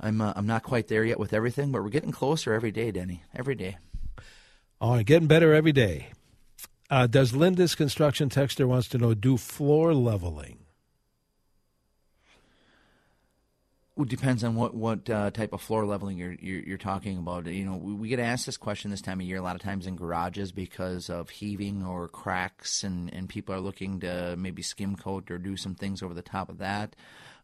I'm 0.00 0.22
uh, 0.22 0.32
I'm 0.34 0.46
not 0.46 0.62
quite 0.62 0.88
there 0.88 1.04
yet 1.04 1.18
with 1.18 1.34
everything, 1.34 1.72
but 1.72 1.82
we're 1.82 1.90
getting 1.90 2.12
closer 2.12 2.54
every 2.54 2.72
day, 2.72 2.90
Denny. 2.90 3.22
Every 3.34 3.54
day. 3.54 3.76
All 4.80 4.94
right, 4.94 5.04
getting 5.04 5.28
better 5.28 5.52
every 5.52 5.72
day. 5.72 6.08
Uh, 6.92 7.06
does 7.06 7.32
Lindus 7.32 7.74
construction 7.74 8.28
texter 8.28 8.66
wants 8.66 8.86
to 8.88 8.98
know 8.98 9.14
do 9.14 9.38
floor 9.38 9.94
leveling? 9.94 10.58
Well, 13.96 14.04
depends 14.04 14.44
on 14.44 14.56
what 14.56 14.74
what 14.74 15.08
uh, 15.08 15.30
type 15.30 15.54
of 15.54 15.62
floor 15.62 15.86
leveling 15.86 16.18
you're, 16.18 16.36
you're, 16.38 16.60
you're 16.60 16.76
talking 16.76 17.16
about. 17.16 17.46
You 17.46 17.64
know, 17.64 17.78
we, 17.78 17.94
we, 17.94 18.08
get 18.08 18.18
asked 18.18 18.44
this 18.44 18.58
question 18.58 18.90
this 18.90 19.00
time 19.00 19.20
of 19.20 19.26
year 19.26 19.38
a 19.38 19.42
lot 19.42 19.56
of 19.56 19.62
times 19.62 19.86
in 19.86 19.96
garages 19.96 20.52
because 20.52 21.08
of 21.08 21.30
heaving 21.30 21.82
or 21.82 22.08
cracks, 22.08 22.84
and 22.84 23.10
and 23.14 23.26
people 23.26 23.54
are 23.54 23.60
looking 23.60 24.00
to 24.00 24.34
maybe 24.36 24.60
skim 24.60 24.94
coat 24.94 25.30
or 25.30 25.38
do 25.38 25.56
some 25.56 25.74
things 25.74 26.02
over 26.02 26.12
the 26.12 26.20
top 26.20 26.50
of 26.50 26.58
that. 26.58 26.94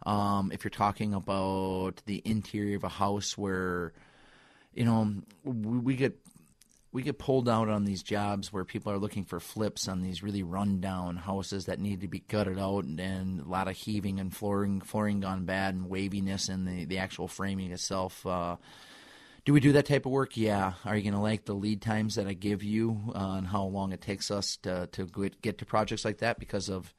Um, 0.04 0.52
if 0.52 0.62
you're 0.62 0.70
talking 0.70 1.14
about 1.14 2.02
the 2.04 2.20
interior 2.22 2.76
of 2.76 2.84
a 2.84 2.90
house 2.90 3.38
where 3.38 3.94
you 4.74 4.84
know, 4.84 5.14
we, 5.42 5.78
we 5.78 5.96
get 5.96 6.18
we 6.90 7.02
get 7.02 7.18
pulled 7.18 7.48
out 7.48 7.68
on 7.68 7.84
these 7.84 8.02
jobs 8.02 8.52
where 8.52 8.64
people 8.64 8.90
are 8.92 8.98
looking 8.98 9.24
for 9.24 9.40
flips 9.40 9.88
on 9.88 10.00
these 10.00 10.22
really 10.22 10.42
rundown 10.42 11.16
houses 11.16 11.66
that 11.66 11.80
need 11.80 12.00
to 12.00 12.08
be 12.08 12.20
gutted 12.20 12.58
out 12.58 12.84
and, 12.84 12.98
and 12.98 13.40
a 13.40 13.48
lot 13.48 13.68
of 13.68 13.76
heaving 13.76 14.18
and 14.18 14.34
flooring 14.34 14.80
flooring 14.80 15.20
gone 15.20 15.44
bad 15.44 15.74
and 15.74 15.90
waviness 15.90 16.48
in 16.48 16.64
the, 16.64 16.86
the 16.86 16.98
actual 16.98 17.28
framing 17.28 17.72
itself. 17.72 18.24
Uh, 18.26 18.56
do 19.44 19.52
we 19.52 19.60
do 19.60 19.72
that 19.72 19.86
type 19.86 20.06
of 20.06 20.12
work? 20.12 20.36
Yeah. 20.36 20.74
Are 20.84 20.96
you 20.96 21.02
going 21.02 21.14
to 21.14 21.20
like 21.20 21.44
the 21.44 21.54
lead 21.54 21.80
times 21.80 22.16
that 22.16 22.26
I 22.26 22.34
give 22.34 22.62
you 22.62 23.12
on 23.14 23.44
how 23.44 23.64
long 23.64 23.92
it 23.92 24.00
takes 24.00 24.30
us 24.30 24.56
to, 24.58 24.88
to 24.92 25.30
get 25.40 25.58
to 25.58 25.64
projects 25.64 26.04
like 26.04 26.18
that 26.18 26.38
because 26.38 26.68
of 26.68 26.92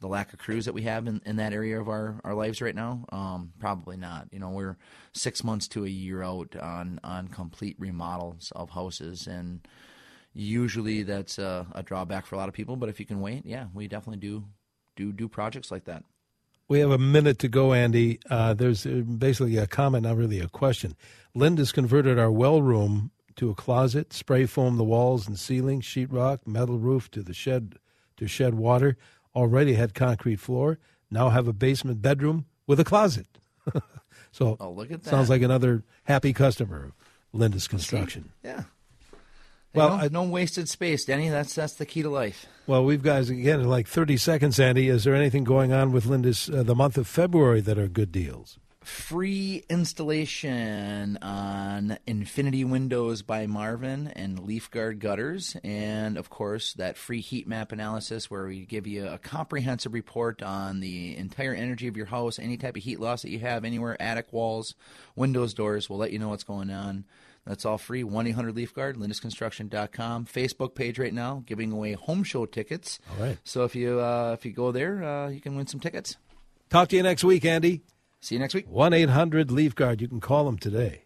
the 0.00 0.08
lack 0.08 0.32
of 0.32 0.38
crews 0.38 0.64
that 0.64 0.72
we 0.72 0.82
have 0.82 1.06
in, 1.06 1.20
in 1.26 1.36
that 1.36 1.52
area 1.52 1.80
of 1.80 1.88
our, 1.88 2.20
our 2.24 2.34
lives 2.34 2.60
right 2.60 2.74
now? 2.74 3.04
Um, 3.10 3.52
probably 3.58 3.96
not. 3.96 4.28
You 4.32 4.38
know, 4.38 4.50
we're 4.50 4.76
six 5.12 5.44
months 5.44 5.68
to 5.68 5.84
a 5.84 5.88
year 5.88 6.22
out 6.22 6.56
on, 6.56 7.00
on 7.04 7.28
complete 7.28 7.76
remodels 7.78 8.52
of 8.56 8.70
houses, 8.70 9.26
and 9.26 9.66
usually 10.32 11.02
that's 11.02 11.38
a, 11.38 11.66
a 11.74 11.82
drawback 11.82 12.26
for 12.26 12.34
a 12.34 12.38
lot 12.38 12.48
of 12.48 12.54
people. 12.54 12.76
But 12.76 12.88
if 12.88 12.98
you 12.98 13.06
can 13.06 13.20
wait, 13.20 13.44
yeah, 13.44 13.66
we 13.74 13.88
definitely 13.88 14.20
do 14.20 14.44
do 14.96 15.12
do 15.12 15.28
projects 15.28 15.70
like 15.70 15.84
that. 15.84 16.04
We 16.68 16.78
have 16.80 16.90
a 16.90 16.98
minute 16.98 17.38
to 17.40 17.48
go, 17.48 17.72
Andy. 17.72 18.20
Uh, 18.28 18.54
there's 18.54 18.86
uh, 18.86 19.02
basically 19.18 19.56
a 19.56 19.66
comment, 19.66 20.04
not 20.04 20.16
really 20.16 20.38
a 20.38 20.48
question. 20.48 20.96
Lindus 21.34 21.72
converted 21.72 22.18
our 22.18 22.30
well 22.30 22.62
room 22.62 23.10
to 23.36 23.50
a 23.50 23.54
closet, 23.54 24.12
spray 24.12 24.46
foam 24.46 24.76
the 24.76 24.84
walls 24.84 25.26
and 25.26 25.38
ceiling, 25.38 25.80
sheetrock, 25.80 26.46
metal 26.46 26.78
roof 26.78 27.10
to 27.10 27.22
the 27.22 27.34
shed 27.34 27.76
to 28.16 28.28
shed 28.28 28.54
water 28.54 28.96
already 29.34 29.74
had 29.74 29.94
concrete 29.94 30.36
floor, 30.36 30.78
now 31.10 31.28
have 31.28 31.48
a 31.48 31.52
basement 31.52 32.02
bedroom 32.02 32.46
with 32.66 32.80
a 32.80 32.84
closet. 32.84 33.26
so 34.32 34.56
oh, 34.60 34.70
look 34.70 34.90
at 34.90 35.02
that. 35.02 35.10
Sounds 35.10 35.30
like 35.30 35.42
another 35.42 35.84
happy 36.04 36.32
customer 36.32 36.86
of 36.86 36.92
Lindus 37.32 37.68
Construction. 37.68 38.32
Yeah. 38.42 38.64
Well, 39.72 39.92
I, 39.92 40.08
no 40.08 40.24
wasted 40.24 40.68
space, 40.68 41.04
Denny. 41.04 41.28
That's 41.28 41.54
that's 41.54 41.74
the 41.74 41.86
key 41.86 42.02
to 42.02 42.10
life. 42.10 42.46
Well, 42.66 42.84
we've 42.84 43.02
guys 43.02 43.30
again 43.30 43.60
in 43.60 43.68
like 43.68 43.86
thirty 43.86 44.16
seconds, 44.16 44.58
Andy. 44.58 44.88
Is 44.88 45.04
there 45.04 45.14
anything 45.14 45.44
going 45.44 45.72
on 45.72 45.92
with 45.92 46.06
Lindus 46.06 46.52
uh, 46.52 46.64
the 46.64 46.74
month 46.74 46.98
of 46.98 47.06
February 47.06 47.60
that 47.60 47.78
are 47.78 47.86
good 47.86 48.10
deals? 48.10 48.58
Free 48.90 49.64
installation 49.70 51.16
on 51.22 51.96
Infinity 52.08 52.64
Windows 52.64 53.22
by 53.22 53.46
Marvin 53.46 54.08
and 54.08 54.40
LeafGuard 54.40 54.98
gutters, 54.98 55.56
and 55.62 56.18
of 56.18 56.28
course 56.28 56.74
that 56.74 56.96
free 56.96 57.20
heat 57.20 57.46
map 57.46 57.70
analysis 57.70 58.28
where 58.28 58.46
we 58.46 58.66
give 58.66 58.88
you 58.88 59.06
a 59.06 59.16
comprehensive 59.16 59.94
report 59.94 60.42
on 60.42 60.80
the 60.80 61.16
entire 61.16 61.54
energy 61.54 61.86
of 61.86 61.96
your 61.96 62.06
house, 62.06 62.40
any 62.40 62.56
type 62.56 62.76
of 62.76 62.82
heat 62.82 62.98
loss 62.98 63.22
that 63.22 63.30
you 63.30 63.38
have 63.38 63.64
anywhere, 63.64 64.00
attic 64.02 64.32
walls, 64.32 64.74
windows, 65.14 65.54
doors. 65.54 65.88
We'll 65.88 66.00
let 66.00 66.12
you 66.12 66.18
know 66.18 66.28
what's 66.28 66.44
going 66.44 66.70
on. 66.70 67.04
That's 67.46 67.64
all 67.64 67.78
free. 67.78 68.02
1 68.02 68.26
800 68.26 68.54
LeafGuard, 68.54 68.96
lindusconstruction.com. 68.96 70.26
Facebook 70.26 70.74
page 70.74 70.98
right 70.98 71.14
now, 71.14 71.44
giving 71.46 71.70
away 71.70 71.92
home 71.92 72.24
show 72.24 72.44
tickets. 72.44 72.98
All 73.12 73.24
right. 73.24 73.38
So 73.44 73.62
if 73.64 73.76
you 73.76 74.00
uh, 74.00 74.32
if 74.32 74.44
you 74.44 74.52
go 74.52 74.72
there, 74.72 75.02
uh, 75.02 75.28
you 75.28 75.40
can 75.40 75.54
win 75.54 75.68
some 75.68 75.80
tickets. 75.80 76.16
Talk 76.70 76.88
to 76.88 76.96
you 76.96 77.02
next 77.04 77.22
week, 77.24 77.44
Andy. 77.44 77.82
See 78.20 78.34
you 78.34 78.38
next 78.38 78.54
week. 78.54 78.68
1 78.68 78.92
800 78.92 79.50
Leaf 79.50 79.74
Guard. 79.74 80.00
You 80.00 80.08
can 80.08 80.20
call 80.20 80.44
them 80.44 80.58
today. 80.58 81.04